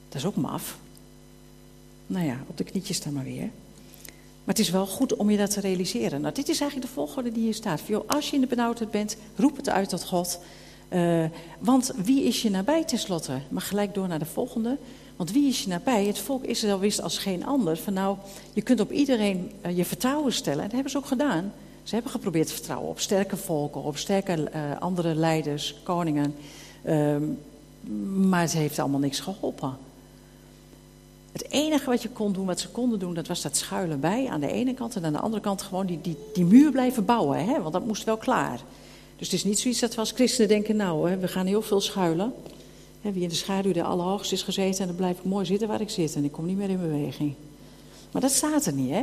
Dat 0.09 0.18
is 0.18 0.26
ook 0.26 0.37
maf. 0.37 0.78
Nou 2.06 2.26
ja, 2.26 2.44
op 2.46 2.56
de 2.56 2.64
knietjes 2.64 3.02
dan 3.02 3.12
maar 3.12 3.24
weer. 3.24 3.50
Maar 4.44 4.54
het 4.54 4.59
is 4.59 4.70
wel 4.70 4.87
goed 4.87 5.16
om 5.16 5.30
je 5.30 5.37
dat 5.37 5.50
te 5.50 5.61
realiseren. 5.61 6.20
Nou, 6.20 6.35
dit 6.35 6.48
is 6.48 6.61
eigenlijk 6.61 6.90
de 6.90 6.94
volgorde 6.94 7.33
die 7.33 7.42
hier 7.42 7.54
staat. 7.54 7.83
Als 8.06 8.28
je 8.30 8.35
in 8.35 8.40
de 8.40 8.46
benauwdheid 8.46 8.90
bent, 8.90 9.16
roep 9.37 9.56
het 9.56 9.68
uit 9.68 9.88
tot 9.88 10.04
God. 10.04 10.40
Uh, 10.92 11.24
want 11.59 11.92
wie 12.05 12.24
is 12.24 12.42
je 12.42 12.50
nabij 12.50 12.85
tenslotte? 12.85 13.40
Maar 13.48 13.62
gelijk 13.62 13.94
door 13.94 14.09
naar 14.09 14.18
de 14.18 14.24
volgende. 14.24 14.76
Want 15.16 15.33
wie 15.33 15.48
is 15.48 15.62
je 15.62 15.68
nabij? 15.68 16.07
Het 16.07 16.18
volk 16.18 16.44
Israël 16.44 16.79
wist 16.79 17.03
als 17.03 17.18
geen 17.18 17.46
ander 17.46 17.76
van 17.76 17.92
nou, 17.92 18.16
je 18.53 18.62
kunt 18.62 18.81
op 18.81 18.90
iedereen 18.90 19.50
uh, 19.66 19.76
je 19.76 19.85
vertrouwen 19.85 20.33
stellen. 20.33 20.59
En 20.59 20.64
dat 20.64 20.72
hebben 20.72 20.90
ze 20.90 20.98
ook 20.98 21.07
gedaan. 21.07 21.53
Ze 21.83 21.94
hebben 21.94 22.12
geprobeerd 22.12 22.46
te 22.46 22.53
vertrouwen 22.53 22.88
op 22.88 23.00
sterke 23.00 23.37
volken, 23.37 23.83
op 23.83 23.96
sterke 23.96 24.50
uh, 24.55 24.81
andere 24.81 25.14
leiders, 25.14 25.74
koningen. 25.83 26.35
Ehm, 26.83 27.22
maar 28.29 28.40
het 28.40 28.53
heeft 28.53 28.79
allemaal 28.79 29.00
niks 29.00 29.20
geholpen. 29.20 29.76
Het 31.33 31.50
enige 31.50 31.90
wat 31.90 32.03
je 32.03 32.09
kon 32.09 32.33
doen, 32.33 32.46
wat 32.46 32.61
ze 32.61 32.68
konden 32.68 32.98
doen, 32.98 33.14
dat 33.14 33.26
was 33.26 33.42
dat 33.42 33.57
schuilen 33.57 34.00
bij 34.00 34.29
aan 34.29 34.40
de 34.40 34.53
ene 34.53 34.74
kant. 34.74 34.96
En 34.96 35.05
aan 35.05 35.12
de 35.12 35.20
andere 35.20 35.42
kant 35.42 35.62
gewoon 35.62 35.87
die, 35.87 36.00
die, 36.00 36.16
die 36.35 36.44
muur 36.44 36.70
blijven 36.70 37.05
bouwen, 37.05 37.44
hè? 37.44 37.61
want 37.61 37.72
dat 37.72 37.87
moest 37.87 38.05
wel 38.05 38.16
klaar. 38.16 38.61
Dus 39.20 39.30
het 39.30 39.38
is 39.38 39.44
niet 39.44 39.59
zoiets 39.59 39.80
dat 39.80 39.94
we 39.94 40.00
als 40.00 40.11
christenen 40.11 40.48
denken, 40.48 40.76
nou, 40.76 41.11
hè, 41.11 41.18
we 41.18 41.28
gaan 41.28 41.46
heel 41.46 41.62
veel 41.62 41.80
schuilen. 41.80 42.33
Hè, 43.00 43.12
wie 43.12 43.22
in 43.22 43.28
de 43.28 43.35
schaduw 43.35 43.72
de 43.72 43.83
Allerhoogste 43.83 44.35
is 44.35 44.42
gezeten, 44.42 44.80
en 44.80 44.87
dan 44.87 44.96
blijf 44.96 45.18
ik 45.18 45.24
mooi 45.24 45.46
zitten 45.46 45.68
waar 45.68 45.80
ik 45.80 45.90
zit. 45.90 46.14
En 46.14 46.24
ik 46.24 46.33
kom 46.33 46.46
niet 46.46 46.56
meer 46.56 46.70
in 46.70 46.80
beweging. 46.80 47.35
Maar 48.11 48.22
dat 48.22 48.30
staat 48.30 48.66
er 48.66 48.72
niet, 48.72 48.90
hè. 48.90 49.02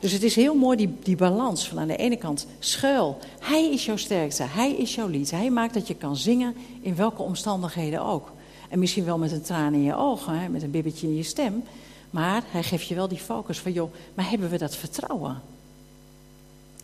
Dus 0.00 0.12
het 0.12 0.22
is 0.22 0.34
heel 0.34 0.54
mooi 0.54 0.76
die, 0.76 0.94
die 1.02 1.16
balans 1.16 1.68
van 1.68 1.78
aan 1.78 1.86
de 1.86 1.96
ene 1.96 2.16
kant 2.16 2.46
schuil. 2.58 3.18
Hij 3.40 3.70
is 3.72 3.84
jouw 3.84 3.96
sterkste, 3.96 4.42
hij 4.42 4.72
is 4.72 4.94
jouw 4.94 5.08
lied. 5.08 5.30
Hij 5.30 5.50
maakt 5.50 5.74
dat 5.74 5.86
je 5.86 5.94
kan 5.94 6.16
zingen 6.16 6.54
in 6.80 6.96
welke 6.96 7.22
omstandigheden 7.22 8.04
ook. 8.04 8.32
En 8.68 8.78
misschien 8.78 9.04
wel 9.04 9.18
met 9.18 9.32
een 9.32 9.42
traan 9.42 9.74
in 9.74 9.82
je 9.82 9.96
ogen, 9.96 10.38
hè, 10.38 10.48
met 10.48 10.62
een 10.62 10.70
bibbetje 10.70 11.06
in 11.06 11.16
je 11.16 11.22
stem. 11.22 11.62
Maar 12.10 12.42
hij 12.46 12.62
geeft 12.62 12.86
je 12.86 12.94
wel 12.94 13.08
die 13.08 13.18
focus 13.18 13.58
van, 13.58 13.72
joh, 13.72 13.92
maar 14.14 14.30
hebben 14.30 14.50
we 14.50 14.58
dat 14.58 14.76
vertrouwen? 14.76 15.40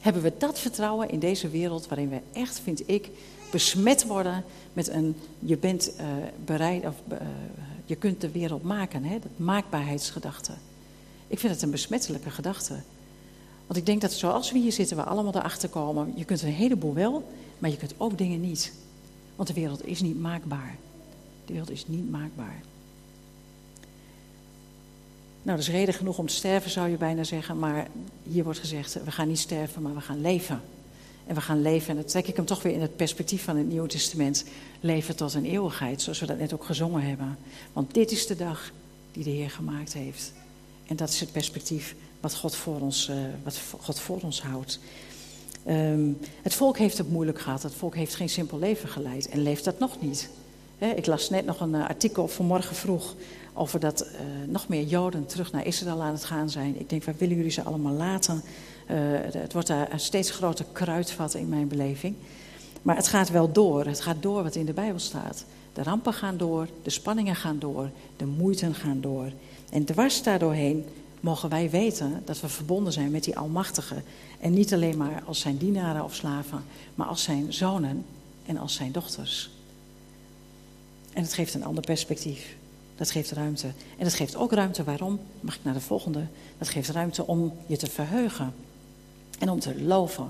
Hebben 0.08 0.26
we 0.26 0.38
dat 0.38 0.58
vertrouwen 0.58 1.10
in 1.10 1.18
deze 1.18 1.48
wereld 1.48 1.88
waarin 1.88 2.08
we 2.08 2.20
echt, 2.32 2.60
vind 2.60 2.88
ik, 2.88 3.10
besmet 3.50 4.06
worden 4.06 4.44
met 4.72 4.88
een, 4.88 5.16
je 5.38 5.56
bent 5.56 5.92
uh, 6.00 6.06
bereid, 6.44 6.86
of 6.86 6.94
uh, 7.12 7.18
je 7.84 7.96
kunt 7.96 8.20
de 8.20 8.30
wereld 8.30 8.62
maken, 8.62 9.04
hè, 9.04 9.18
dat 9.18 9.30
maakbaarheidsgedachte. 9.36 10.52
Ik 11.26 11.38
vind 11.38 11.52
het 11.52 11.62
een 11.62 11.70
besmettelijke 11.70 12.30
gedachte. 12.30 12.74
Want 13.66 13.78
ik 13.78 13.86
denk 13.86 14.00
dat 14.00 14.12
zoals 14.12 14.52
we 14.52 14.58
hier 14.58 14.72
zitten, 14.72 14.96
we 14.96 15.02
allemaal 15.02 15.34
erachter 15.34 15.68
komen, 15.68 16.12
je 16.16 16.24
kunt 16.24 16.42
een 16.42 16.52
heleboel 16.52 16.94
wel, 16.94 17.28
maar 17.58 17.70
je 17.70 17.76
kunt 17.76 17.94
ook 17.96 18.18
dingen 18.18 18.40
niet. 18.40 18.72
Want 19.36 19.48
de 19.48 19.54
wereld 19.54 19.86
is 19.86 20.00
niet 20.00 20.20
maakbaar. 20.20 20.76
De 21.44 21.52
wereld 21.52 21.70
is 21.70 21.86
niet 21.86 22.10
maakbaar. 22.10 22.62
Nou, 25.48 25.60
dat 25.60 25.68
is 25.68 25.74
reden 25.74 25.94
genoeg 25.94 26.18
om 26.18 26.26
te 26.26 26.34
sterven, 26.34 26.70
zou 26.70 26.88
je 26.88 26.96
bijna 26.96 27.24
zeggen. 27.24 27.58
Maar 27.58 27.86
hier 28.22 28.44
wordt 28.44 28.58
gezegd, 28.58 28.98
we 29.04 29.10
gaan 29.10 29.28
niet 29.28 29.38
sterven, 29.38 29.82
maar 29.82 29.94
we 29.94 30.00
gaan 30.00 30.20
leven. 30.20 30.60
En 31.26 31.34
we 31.34 31.40
gaan 31.40 31.62
leven, 31.62 31.88
en 31.88 31.94
dan 31.94 32.04
trek 32.04 32.26
ik 32.26 32.36
hem 32.36 32.44
toch 32.44 32.62
weer 32.62 32.72
in 32.72 32.80
het 32.80 32.96
perspectief 32.96 33.44
van 33.44 33.56
het 33.56 33.68
Nieuwe 33.68 33.88
Testament. 33.88 34.44
Leven 34.80 35.16
tot 35.16 35.34
een 35.34 35.44
eeuwigheid, 35.44 36.02
zoals 36.02 36.20
we 36.20 36.26
dat 36.26 36.38
net 36.38 36.52
ook 36.52 36.64
gezongen 36.64 37.02
hebben. 37.02 37.38
Want 37.72 37.94
dit 37.94 38.10
is 38.10 38.26
de 38.26 38.36
dag 38.36 38.70
die 39.12 39.24
de 39.24 39.30
Heer 39.30 39.50
gemaakt 39.50 39.92
heeft. 39.92 40.32
En 40.86 40.96
dat 40.96 41.08
is 41.08 41.20
het 41.20 41.32
perspectief 41.32 41.94
wat 42.20 42.34
God 42.34 42.54
voor 42.54 42.80
ons, 42.80 43.08
uh, 43.08 43.16
wat 43.44 43.60
God 43.80 44.00
voor 44.00 44.20
ons 44.20 44.42
houdt. 44.42 44.80
Um, 45.68 46.18
het 46.42 46.54
volk 46.54 46.78
heeft 46.78 46.98
het 46.98 47.10
moeilijk 47.10 47.40
gehad. 47.40 47.62
Het 47.62 47.74
volk 47.74 47.94
heeft 47.94 48.14
geen 48.14 48.28
simpel 48.28 48.58
leven 48.58 48.88
geleid 48.88 49.28
en 49.28 49.42
leeft 49.42 49.64
dat 49.64 49.78
nog 49.78 50.00
niet. 50.00 50.30
Ik 50.96 51.06
las 51.06 51.30
net 51.30 51.46
nog 51.46 51.60
een 51.60 51.74
uh, 51.74 51.88
artikel 51.88 52.28
vanmorgen 52.28 52.76
vroeg 52.76 53.14
over 53.58 53.80
dat 53.80 54.06
uh, 54.06 54.20
nog 54.46 54.68
meer 54.68 54.82
Joden 54.82 55.26
terug 55.26 55.52
naar 55.52 55.66
Israël 55.66 56.02
aan 56.02 56.12
het 56.12 56.24
gaan 56.24 56.50
zijn. 56.50 56.80
Ik 56.80 56.90
denk, 56.90 57.04
waar 57.04 57.14
willen 57.18 57.36
jullie 57.36 57.50
ze 57.50 57.62
allemaal 57.62 57.92
laten? 57.92 58.42
Uh, 58.90 58.96
het 59.32 59.52
wordt 59.52 59.68
daar 59.68 59.92
een 59.92 60.00
steeds 60.00 60.30
groter 60.30 60.64
kruidvat 60.72 61.34
in 61.34 61.48
mijn 61.48 61.68
beleving. 61.68 62.14
Maar 62.82 62.96
het 62.96 63.08
gaat 63.08 63.30
wel 63.30 63.52
door. 63.52 63.86
Het 63.86 64.00
gaat 64.00 64.22
door 64.22 64.42
wat 64.42 64.54
in 64.54 64.66
de 64.66 64.72
Bijbel 64.72 64.98
staat. 64.98 65.44
De 65.72 65.82
rampen 65.82 66.12
gaan 66.12 66.36
door, 66.36 66.68
de 66.82 66.90
spanningen 66.90 67.36
gaan 67.36 67.58
door, 67.58 67.90
de 68.16 68.26
moeiten 68.26 68.74
gaan 68.74 69.00
door. 69.00 69.32
En 69.70 69.84
dwars 69.84 70.22
daardoorheen 70.22 70.84
mogen 71.20 71.48
wij 71.48 71.70
weten 71.70 72.22
dat 72.24 72.40
we 72.40 72.48
verbonden 72.48 72.92
zijn 72.92 73.10
met 73.10 73.24
die 73.24 73.38
Almachtige. 73.38 74.02
En 74.40 74.52
niet 74.52 74.72
alleen 74.72 74.96
maar 74.96 75.22
als 75.26 75.40
zijn 75.40 75.56
dienaren 75.56 76.04
of 76.04 76.14
slaven, 76.14 76.64
maar 76.94 77.06
als 77.06 77.22
zijn 77.22 77.52
zonen 77.52 78.04
en 78.46 78.56
als 78.56 78.74
zijn 78.74 78.92
dochters. 78.92 79.50
En 81.12 81.22
het 81.22 81.32
geeft 81.32 81.54
een 81.54 81.64
ander 81.64 81.84
perspectief. 81.84 82.56
Dat 82.98 83.10
geeft 83.10 83.30
ruimte. 83.30 83.66
En 83.66 84.04
dat 84.04 84.14
geeft 84.14 84.36
ook 84.36 84.52
ruimte 84.52 84.84
waarom? 84.84 85.20
Mag 85.40 85.54
ik 85.54 85.64
naar 85.64 85.74
de 85.74 85.80
volgende? 85.80 86.26
Dat 86.58 86.68
geeft 86.68 86.88
ruimte 86.88 87.26
om 87.26 87.52
je 87.66 87.76
te 87.76 87.86
verheugen. 87.86 88.54
En 89.38 89.50
om 89.50 89.60
te 89.60 89.82
loven. 89.82 90.28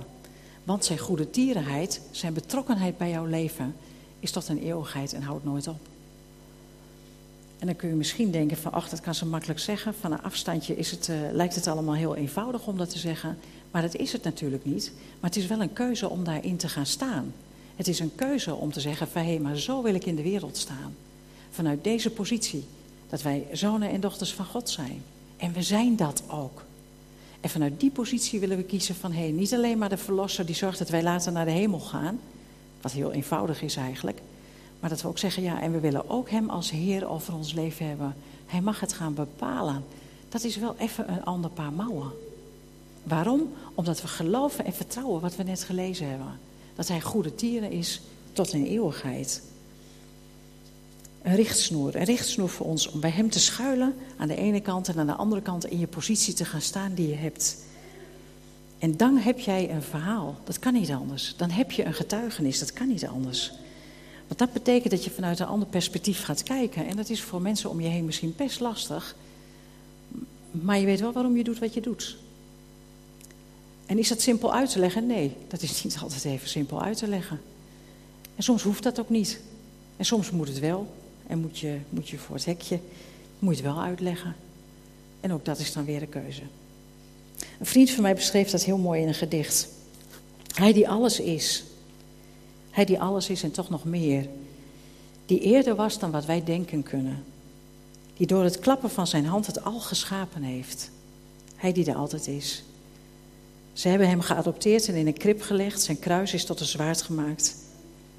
Want 0.64 0.84
zijn 0.84 0.98
goede 0.98 1.30
tierenheid, 1.30 2.00
zijn 2.10 2.32
betrokkenheid 2.32 2.98
bij 2.98 3.10
jouw 3.10 3.24
leven, 3.24 3.74
is 4.20 4.30
tot 4.30 4.48
een 4.48 4.62
eeuwigheid 4.62 5.12
en 5.12 5.22
houdt 5.22 5.44
nooit 5.44 5.68
op. 5.68 5.78
En 7.58 7.66
dan 7.66 7.76
kun 7.76 7.88
je 7.88 7.94
misschien 7.94 8.30
denken 8.30 8.56
van, 8.56 8.72
ach, 8.72 8.88
dat 8.88 9.00
kan 9.00 9.14
ze 9.14 9.26
makkelijk 9.26 9.60
zeggen. 9.60 9.94
Van 9.94 10.12
een 10.12 10.22
afstandje 10.22 10.76
is 10.76 10.90
het, 10.90 11.08
uh, 11.08 11.16
lijkt 11.32 11.54
het 11.54 11.66
allemaal 11.66 11.94
heel 11.94 12.16
eenvoudig 12.16 12.66
om 12.66 12.76
dat 12.76 12.90
te 12.90 12.98
zeggen. 12.98 13.38
Maar 13.70 13.82
dat 13.82 13.96
is 13.96 14.12
het 14.12 14.22
natuurlijk 14.22 14.64
niet. 14.64 14.92
Maar 15.20 15.30
het 15.30 15.38
is 15.38 15.46
wel 15.46 15.60
een 15.60 15.72
keuze 15.72 16.08
om 16.08 16.24
daarin 16.24 16.56
te 16.56 16.68
gaan 16.68 16.86
staan. 16.86 17.34
Het 17.76 17.88
is 17.88 17.98
een 17.98 18.14
keuze 18.14 18.54
om 18.54 18.72
te 18.72 18.80
zeggen 18.80 19.08
van, 19.08 19.22
hé, 19.22 19.38
maar 19.38 19.56
zo 19.56 19.82
wil 19.82 19.94
ik 19.94 20.04
in 20.04 20.16
de 20.16 20.22
wereld 20.22 20.56
staan. 20.56 20.94
Vanuit 21.50 21.84
deze 21.84 22.10
positie. 22.10 22.64
Dat 23.08 23.22
wij 23.22 23.46
zonen 23.52 23.90
en 23.90 24.00
dochters 24.00 24.34
van 24.34 24.44
God 24.44 24.70
zijn. 24.70 25.02
En 25.36 25.52
we 25.52 25.62
zijn 25.62 25.96
dat 25.96 26.22
ook. 26.28 26.64
En 27.40 27.50
vanuit 27.50 27.80
die 27.80 27.90
positie 27.90 28.40
willen 28.40 28.56
we 28.56 28.62
kiezen 28.62 28.94
van, 28.94 29.12
hé, 29.12 29.20
hey, 29.20 29.30
niet 29.30 29.54
alleen 29.54 29.78
maar 29.78 29.88
de 29.88 29.96
verlosser 29.96 30.46
die 30.46 30.54
zorgt 30.54 30.78
dat 30.78 30.88
wij 30.88 31.02
later 31.02 31.32
naar 31.32 31.44
de 31.44 31.50
hemel 31.50 31.80
gaan. 31.80 32.20
Wat 32.80 32.92
heel 32.92 33.12
eenvoudig 33.12 33.62
is 33.62 33.76
eigenlijk. 33.76 34.20
Maar 34.80 34.90
dat 34.90 35.02
we 35.02 35.08
ook 35.08 35.18
zeggen, 35.18 35.42
ja, 35.42 35.60
en 35.60 35.72
we 35.72 35.80
willen 35.80 36.10
ook 36.10 36.30
Hem 36.30 36.50
als 36.50 36.70
Heer 36.70 37.08
over 37.08 37.34
ons 37.34 37.52
leven 37.52 37.86
hebben. 37.86 38.14
Hij 38.46 38.60
mag 38.60 38.80
het 38.80 38.92
gaan 38.92 39.14
bepalen. 39.14 39.84
Dat 40.28 40.44
is 40.44 40.56
wel 40.56 40.74
even 40.78 41.12
een 41.12 41.24
ander 41.24 41.50
paar 41.50 41.72
mouwen. 41.72 42.10
Waarom? 43.02 43.52
Omdat 43.74 44.02
we 44.02 44.08
geloven 44.08 44.64
en 44.64 44.72
vertrouwen 44.72 45.20
wat 45.20 45.36
we 45.36 45.42
net 45.42 45.64
gelezen 45.64 46.08
hebben. 46.08 46.38
Dat 46.74 46.88
Hij 46.88 47.00
goede 47.00 47.34
tieren 47.34 47.70
is 47.70 48.00
tot 48.32 48.52
in 48.52 48.64
eeuwigheid. 48.64 49.42
Een 51.28 51.36
richtsnoer, 51.36 51.96
een 51.96 52.04
richtsnoer 52.04 52.48
voor 52.48 52.66
ons 52.66 52.90
om 52.90 53.00
bij 53.00 53.10
Hem 53.10 53.30
te 53.30 53.40
schuilen 53.40 53.94
aan 54.16 54.28
de 54.28 54.36
ene 54.36 54.60
kant 54.60 54.88
en 54.88 54.98
aan 54.98 55.06
de 55.06 55.12
andere 55.14 55.42
kant 55.42 55.66
in 55.66 55.78
je 55.78 55.86
positie 55.86 56.34
te 56.34 56.44
gaan 56.44 56.60
staan 56.60 56.94
die 56.94 57.08
je 57.08 57.14
hebt. 57.14 57.56
En 58.78 58.96
dan 58.96 59.16
heb 59.16 59.38
jij 59.38 59.70
een 59.70 59.82
verhaal, 59.82 60.38
dat 60.44 60.58
kan 60.58 60.72
niet 60.72 60.90
anders. 60.90 61.34
Dan 61.36 61.50
heb 61.50 61.70
je 61.70 61.84
een 61.84 61.94
getuigenis, 61.94 62.58
dat 62.58 62.72
kan 62.72 62.88
niet 62.88 63.06
anders. 63.06 63.52
Want 64.26 64.38
dat 64.38 64.52
betekent 64.52 64.90
dat 64.90 65.04
je 65.04 65.10
vanuit 65.10 65.38
een 65.38 65.46
ander 65.46 65.68
perspectief 65.68 66.24
gaat 66.24 66.42
kijken. 66.42 66.86
En 66.86 66.96
dat 66.96 67.08
is 67.08 67.22
voor 67.22 67.42
mensen 67.42 67.70
om 67.70 67.80
je 67.80 67.88
heen 67.88 68.04
misschien 68.04 68.34
best 68.36 68.60
lastig. 68.60 69.16
Maar 70.50 70.78
je 70.78 70.86
weet 70.86 71.00
wel 71.00 71.12
waarom 71.12 71.36
je 71.36 71.44
doet 71.44 71.58
wat 71.58 71.74
je 71.74 71.80
doet. 71.80 72.16
En 73.86 73.98
is 73.98 74.08
dat 74.08 74.20
simpel 74.20 74.54
uit 74.54 74.70
te 74.70 74.78
leggen? 74.78 75.06
Nee, 75.06 75.36
dat 75.48 75.62
is 75.62 75.84
niet 75.84 75.98
altijd 76.02 76.24
even 76.24 76.48
simpel 76.48 76.82
uit 76.82 76.98
te 76.98 77.08
leggen. 77.08 77.40
En 78.36 78.42
soms 78.42 78.62
hoeft 78.62 78.82
dat 78.82 79.00
ook 79.00 79.10
niet. 79.10 79.40
En 79.96 80.04
soms 80.04 80.30
moet 80.30 80.48
het 80.48 80.58
wel. 80.58 80.96
En 81.28 81.38
moet 81.38 81.58
je, 81.58 81.78
moet 81.88 82.08
je 82.08 82.18
voor 82.18 82.34
het 82.34 82.44
hekje, 82.44 82.78
moet 83.38 83.56
je 83.56 83.62
het 83.62 83.72
wel 83.72 83.82
uitleggen. 83.82 84.36
En 85.20 85.32
ook 85.32 85.44
dat 85.44 85.58
is 85.58 85.72
dan 85.72 85.84
weer 85.84 86.02
een 86.02 86.08
keuze. 86.08 86.42
Een 87.58 87.66
vriend 87.66 87.90
van 87.90 88.02
mij 88.02 88.14
beschreef 88.14 88.50
dat 88.50 88.64
heel 88.64 88.78
mooi 88.78 89.02
in 89.02 89.08
een 89.08 89.14
gedicht. 89.14 89.68
Hij 90.54 90.72
die 90.72 90.88
alles 90.88 91.20
is, 91.20 91.64
hij 92.70 92.84
die 92.84 93.00
alles 93.00 93.28
is 93.28 93.42
en 93.42 93.50
toch 93.50 93.70
nog 93.70 93.84
meer. 93.84 94.28
Die 95.26 95.40
eerder 95.40 95.74
was 95.74 95.98
dan 95.98 96.10
wat 96.10 96.24
wij 96.24 96.44
denken 96.44 96.82
kunnen. 96.82 97.24
Die 98.16 98.26
door 98.26 98.44
het 98.44 98.58
klappen 98.58 98.90
van 98.90 99.06
zijn 99.06 99.26
hand 99.26 99.46
het 99.46 99.64
al 99.64 99.80
geschapen 99.80 100.42
heeft. 100.42 100.90
Hij 101.56 101.72
die 101.72 101.86
er 101.86 101.96
altijd 101.96 102.26
is. 102.26 102.62
Ze 103.72 103.88
hebben 103.88 104.08
hem 104.08 104.20
geadopteerd 104.20 104.88
en 104.88 104.94
in 104.94 105.06
een 105.06 105.16
krib 105.16 105.42
gelegd. 105.42 105.82
Zijn 105.82 105.98
kruis 105.98 106.34
is 106.34 106.44
tot 106.44 106.60
een 106.60 106.66
zwaard 106.66 107.02
gemaakt. 107.02 107.56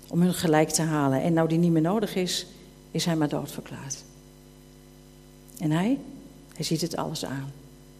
Om 0.07 0.21
hun 0.21 0.33
gelijk 0.33 0.69
te 0.69 0.81
halen. 0.81 1.21
En 1.21 1.33
nou 1.33 1.47
die 1.47 1.57
niet 1.57 1.71
meer 1.71 1.81
nodig 1.81 2.15
is, 2.15 2.45
is 2.91 3.05
hij 3.05 3.15
maar 3.15 3.29
doodverklaard. 3.29 4.03
En 5.57 5.71
hij? 5.71 5.99
Hij 6.55 6.65
ziet 6.65 6.81
het 6.81 6.95
alles 6.95 7.25
aan. 7.25 7.51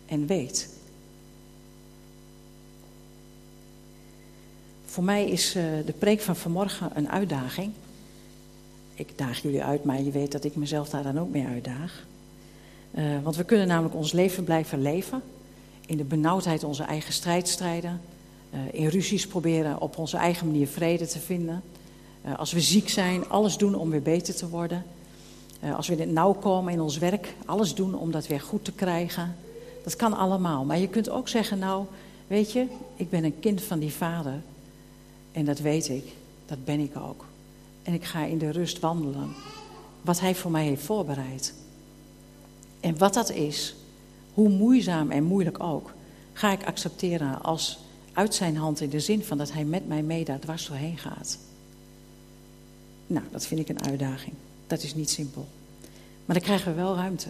En 0.05 0.25
weet 0.25 0.69
Voor 4.89 5.03
mij 5.03 5.29
is 5.29 5.55
uh, 5.55 5.63
de 5.85 5.93
preek 5.97 6.21
van 6.21 6.35
vanmorgen 6.35 6.91
een 6.93 7.09
uitdaging. 7.09 7.71
Ik 8.93 9.17
daag 9.17 9.41
jullie 9.41 9.63
uit, 9.63 9.83
maar 9.83 10.01
je 10.01 10.11
weet 10.11 10.31
dat 10.31 10.43
ik 10.43 10.55
mezelf 10.55 10.89
daar 10.89 11.03
dan 11.03 11.19
ook 11.19 11.29
mee 11.29 11.45
uitdaag. 11.45 12.05
Uh, 12.91 13.03
want 13.23 13.35
we 13.35 13.43
kunnen 13.43 13.67
namelijk 13.67 13.95
ons 13.95 14.11
leven 14.11 14.43
blijven 14.43 14.81
leven. 14.81 15.21
In 15.85 15.97
de 15.97 16.03
benauwdheid 16.03 16.63
onze 16.63 16.83
eigen 16.83 17.13
strijd 17.13 17.47
strijden. 17.47 18.01
Uh, 18.53 18.59
in 18.71 18.87
ruzies 18.87 19.27
proberen 19.27 19.81
op 19.81 19.97
onze 19.97 20.17
eigen 20.17 20.47
manier 20.47 20.67
vrede 20.67 21.07
te 21.07 21.19
vinden. 21.19 21.63
Als 22.37 22.51
we 22.51 22.61
ziek 22.61 22.89
zijn, 22.89 23.29
alles 23.29 23.57
doen 23.57 23.75
om 23.75 23.89
weer 23.89 24.01
beter 24.01 24.35
te 24.35 24.49
worden. 24.49 24.83
als 25.75 25.87
we 25.87 25.93
in 25.93 25.99
het 25.99 26.11
nauw 26.11 26.33
komen 26.33 26.73
in 26.73 26.81
ons 26.81 26.97
werk, 26.97 27.35
alles 27.45 27.75
doen 27.75 27.95
om 27.95 28.11
dat 28.11 28.27
weer 28.27 28.41
goed 28.41 28.65
te 28.65 28.71
krijgen. 28.71 29.35
Dat 29.83 29.95
kan 29.95 30.13
allemaal. 30.13 30.65
Maar 30.65 30.79
je 30.79 30.87
kunt 30.87 31.09
ook 31.09 31.27
zeggen, 31.27 31.59
nou, 31.59 31.85
weet 32.27 32.51
je, 32.51 32.65
ik 32.95 33.09
ben 33.09 33.23
een 33.23 33.39
kind 33.39 33.61
van 33.61 33.79
die 33.79 33.93
vader. 33.93 34.41
En 35.31 35.45
dat 35.45 35.59
weet 35.59 35.89
ik, 35.89 36.03
dat 36.45 36.65
ben 36.65 36.79
ik 36.79 36.97
ook. 36.97 37.25
En 37.83 37.93
ik 37.93 38.03
ga 38.03 38.25
in 38.25 38.37
de 38.37 38.49
rust 38.49 38.79
wandelen. 38.79 39.33
Wat 40.01 40.19
Hij 40.19 40.35
voor 40.35 40.51
mij 40.51 40.65
heeft 40.65 40.83
voorbereid. 40.83 41.53
En 42.79 42.97
wat 42.97 43.13
dat 43.13 43.31
is, 43.31 43.75
hoe 44.33 44.49
moeizaam 44.49 45.11
en 45.11 45.23
moeilijk 45.23 45.63
ook, 45.63 45.93
ga 46.33 46.51
ik 46.51 46.65
accepteren 46.65 47.41
als 47.41 47.79
uit 48.13 48.35
zijn 48.35 48.57
hand 48.57 48.81
in 48.81 48.89
de 48.89 48.99
zin 48.99 49.23
van 49.23 49.37
dat 49.37 49.51
Hij 49.51 49.63
met 49.63 49.87
mij 49.87 50.01
mee 50.03 50.25
daar 50.25 50.39
dwars 50.39 50.67
doorheen 50.67 50.97
gaat. 50.97 51.37
Nou, 53.09 53.25
dat 53.31 53.45
vind 53.45 53.59
ik 53.59 53.69
een 53.69 53.83
uitdaging. 53.83 54.33
Dat 54.67 54.83
is 54.83 54.95
niet 54.95 55.09
simpel. 55.09 55.47
Maar 56.25 56.35
dan 56.35 56.45
krijgen 56.45 56.75
we 56.75 56.81
wel 56.81 56.95
ruimte. 56.95 57.29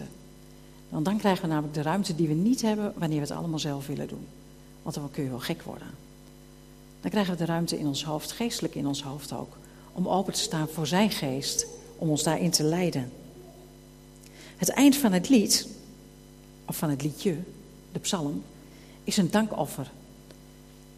Want 0.88 1.04
dan 1.04 1.18
krijgen 1.18 1.42
we 1.42 1.48
namelijk 1.48 1.74
de 1.74 1.82
ruimte 1.82 2.14
die 2.14 2.28
we 2.28 2.34
niet 2.34 2.62
hebben 2.62 2.92
wanneer 2.96 3.20
we 3.20 3.26
het 3.26 3.36
allemaal 3.36 3.58
zelf 3.58 3.86
willen 3.86 4.08
doen. 4.08 4.26
Want 4.82 4.94
dan 4.94 5.10
kun 5.10 5.22
je 5.22 5.28
wel 5.28 5.38
gek 5.38 5.62
worden. 5.62 5.88
Dan 7.00 7.10
krijgen 7.10 7.32
we 7.32 7.38
de 7.38 7.44
ruimte 7.44 7.78
in 7.78 7.86
ons 7.86 8.04
hoofd, 8.04 8.32
geestelijk 8.32 8.74
in 8.74 8.86
ons 8.86 9.02
hoofd 9.02 9.32
ook, 9.32 9.56
om 9.92 10.08
open 10.08 10.32
te 10.32 10.40
staan 10.40 10.68
voor 10.68 10.86
zijn 10.86 11.10
geest, 11.10 11.66
om 11.96 12.10
ons 12.10 12.22
daarin 12.22 12.50
te 12.50 12.62
leiden. 12.62 13.12
Het 14.56 14.68
eind 14.68 14.96
van 14.96 15.12
het 15.12 15.28
lied, 15.28 15.68
of 16.64 16.76
van 16.76 16.90
het 16.90 17.02
liedje, 17.02 17.36
de 17.92 17.98
psalm, 17.98 18.42
is 19.04 19.16
een 19.16 19.30
dankoffer. 19.30 19.90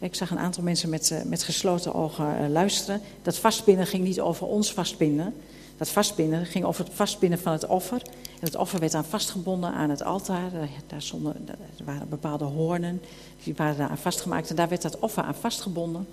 Ik 0.03 0.15
zag 0.15 0.31
een 0.31 0.39
aantal 0.39 0.63
mensen 0.63 0.89
met, 0.89 1.11
eh, 1.11 1.21
met 1.21 1.43
gesloten 1.43 1.93
ogen 1.93 2.37
eh, 2.37 2.49
luisteren. 2.49 3.01
Dat 3.21 3.37
vastbinden 3.37 3.87
ging 3.87 4.03
niet 4.03 4.21
over 4.21 4.47
ons 4.47 4.73
vastbinden. 4.73 5.33
Dat 5.77 5.89
vastbinden 5.89 6.45
ging 6.45 6.65
over 6.65 6.85
het 6.85 6.93
vastbinden 6.93 7.39
van 7.39 7.51
het 7.51 7.67
offer. 7.67 8.01
En 8.39 8.45
het 8.45 8.55
offer 8.55 8.79
werd 8.79 8.91
dan 8.91 9.05
vastgebonden 9.05 9.73
aan 9.73 9.89
het 9.89 10.03
altaar. 10.03 10.51
Daar 10.87 11.01
stonden, 11.01 11.47
er 11.77 11.85
waren 11.85 12.09
bepaalde 12.09 12.43
hoornen, 12.43 13.01
die 13.43 13.53
waren 13.55 13.77
daar 13.77 13.89
aan 13.89 13.97
vastgemaakt. 13.97 14.49
En 14.49 14.55
daar 14.55 14.69
werd 14.69 14.81
dat 14.81 14.99
offer 14.99 15.23
aan 15.23 15.35
vastgebonden. 15.35 16.07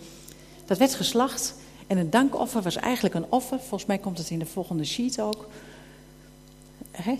Dat 0.64 0.78
werd 0.78 0.94
geslacht. 0.94 1.54
En 1.86 1.98
een 1.98 2.10
dankoffer 2.10 2.62
was 2.62 2.76
eigenlijk 2.76 3.14
een 3.14 3.26
offer. 3.28 3.58
Volgens 3.58 3.86
mij 3.86 3.98
komt 3.98 4.18
het 4.18 4.30
in 4.30 4.38
de 4.38 4.46
volgende 4.46 4.84
sheet 4.84 5.20
ook. 5.20 5.46
He, 6.90 7.16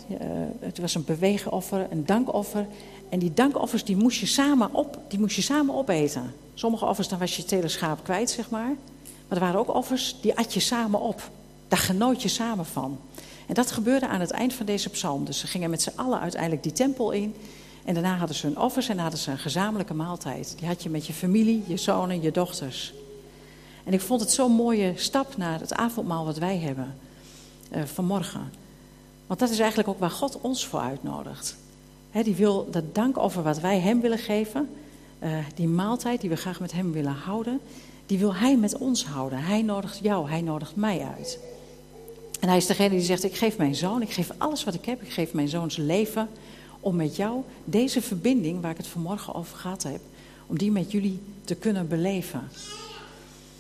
het 0.60 0.78
was 0.78 0.94
een 0.94 1.04
beweegoffer, 1.04 1.86
een 1.90 2.06
dankoffer. 2.06 2.66
En 3.10 3.18
die 3.18 3.34
dankoffers 3.34 3.84
die 3.84 3.96
moest, 3.96 4.20
je 4.20 4.26
samen 4.26 4.74
op, 4.74 4.98
die 5.08 5.18
moest 5.18 5.36
je 5.36 5.42
samen 5.42 5.74
opeten. 5.74 6.34
Sommige 6.54 6.84
offers, 6.84 7.08
dan 7.08 7.18
was 7.18 7.36
je 7.36 7.56
het 7.56 8.02
kwijt, 8.02 8.30
zeg 8.30 8.50
maar. 8.50 8.74
Maar 9.28 9.38
er 9.38 9.44
waren 9.44 9.60
ook 9.60 9.74
offers, 9.74 10.16
die 10.20 10.36
at 10.36 10.54
je 10.54 10.60
samen 10.60 11.00
op. 11.00 11.30
Daar 11.68 11.78
genoot 11.78 12.22
je 12.22 12.28
samen 12.28 12.66
van. 12.66 12.98
En 13.46 13.54
dat 13.54 13.70
gebeurde 13.70 14.08
aan 14.08 14.20
het 14.20 14.30
eind 14.30 14.52
van 14.52 14.66
deze 14.66 14.88
psalm. 14.88 15.24
Dus 15.24 15.38
ze 15.38 15.46
gingen 15.46 15.70
met 15.70 15.82
z'n 15.82 15.92
allen 15.94 16.20
uiteindelijk 16.20 16.62
die 16.62 16.72
tempel 16.72 17.10
in. 17.10 17.34
En 17.84 17.94
daarna 17.94 18.16
hadden 18.16 18.36
ze 18.36 18.46
hun 18.46 18.58
offers 18.58 18.88
en 18.88 18.98
hadden 18.98 19.18
ze 19.18 19.30
een 19.30 19.38
gezamenlijke 19.38 19.94
maaltijd. 19.94 20.54
Die 20.58 20.68
had 20.68 20.82
je 20.82 20.90
met 20.90 21.06
je 21.06 21.12
familie, 21.12 21.62
je 21.66 21.76
zonen, 21.76 22.22
je 22.22 22.30
dochters. 22.30 22.92
En 23.84 23.92
ik 23.92 24.00
vond 24.00 24.20
het 24.20 24.30
zo'n 24.30 24.52
mooie 24.52 24.92
stap 24.96 25.36
naar 25.36 25.60
het 25.60 25.74
avondmaal 25.74 26.24
wat 26.24 26.38
wij 26.38 26.58
hebben 26.58 26.96
uh, 27.72 27.82
vanmorgen. 27.84 28.52
Want 29.26 29.40
dat 29.40 29.50
is 29.50 29.58
eigenlijk 29.58 29.88
ook 29.88 29.98
waar 29.98 30.10
God 30.10 30.40
ons 30.40 30.66
voor 30.66 30.80
uitnodigt. 30.80 31.56
Die 32.12 32.34
wil 32.34 32.68
dat 32.70 32.94
dank 32.94 33.18
over 33.18 33.42
wat 33.42 33.60
wij 33.60 33.78
hem 33.78 34.00
willen 34.00 34.18
geven. 34.18 34.68
Uh, 35.22 35.38
die 35.54 35.68
maaltijd 35.68 36.20
die 36.20 36.30
we 36.30 36.36
graag 36.36 36.60
met 36.60 36.72
hem 36.72 36.92
willen 36.92 37.12
houden. 37.12 37.60
Die 38.06 38.18
wil 38.18 38.34
hij 38.34 38.56
met 38.56 38.78
ons 38.78 39.04
houden. 39.04 39.38
Hij 39.38 39.62
nodigt 39.62 39.98
jou, 40.02 40.28
hij 40.30 40.40
nodigt 40.40 40.76
mij 40.76 41.00
uit. 41.14 41.38
En 42.40 42.48
hij 42.48 42.56
is 42.56 42.66
degene 42.66 42.88
die 42.88 43.00
zegt: 43.00 43.24
Ik 43.24 43.36
geef 43.36 43.56
mijn 43.56 43.74
zoon, 43.74 44.02
ik 44.02 44.10
geef 44.10 44.30
alles 44.38 44.64
wat 44.64 44.74
ik 44.74 44.84
heb, 44.84 45.02
ik 45.02 45.10
geef 45.10 45.32
mijn 45.32 45.48
zoons 45.48 45.76
leven. 45.76 46.28
Om 46.80 46.96
met 46.96 47.16
jou 47.16 47.42
deze 47.64 48.02
verbinding, 48.02 48.60
waar 48.60 48.70
ik 48.70 48.76
het 48.76 48.86
vanmorgen 48.86 49.34
over 49.34 49.56
gehad 49.56 49.82
heb, 49.82 50.00
om 50.46 50.58
die 50.58 50.70
met 50.70 50.92
jullie 50.92 51.20
te 51.44 51.54
kunnen 51.54 51.88
beleven. 51.88 52.48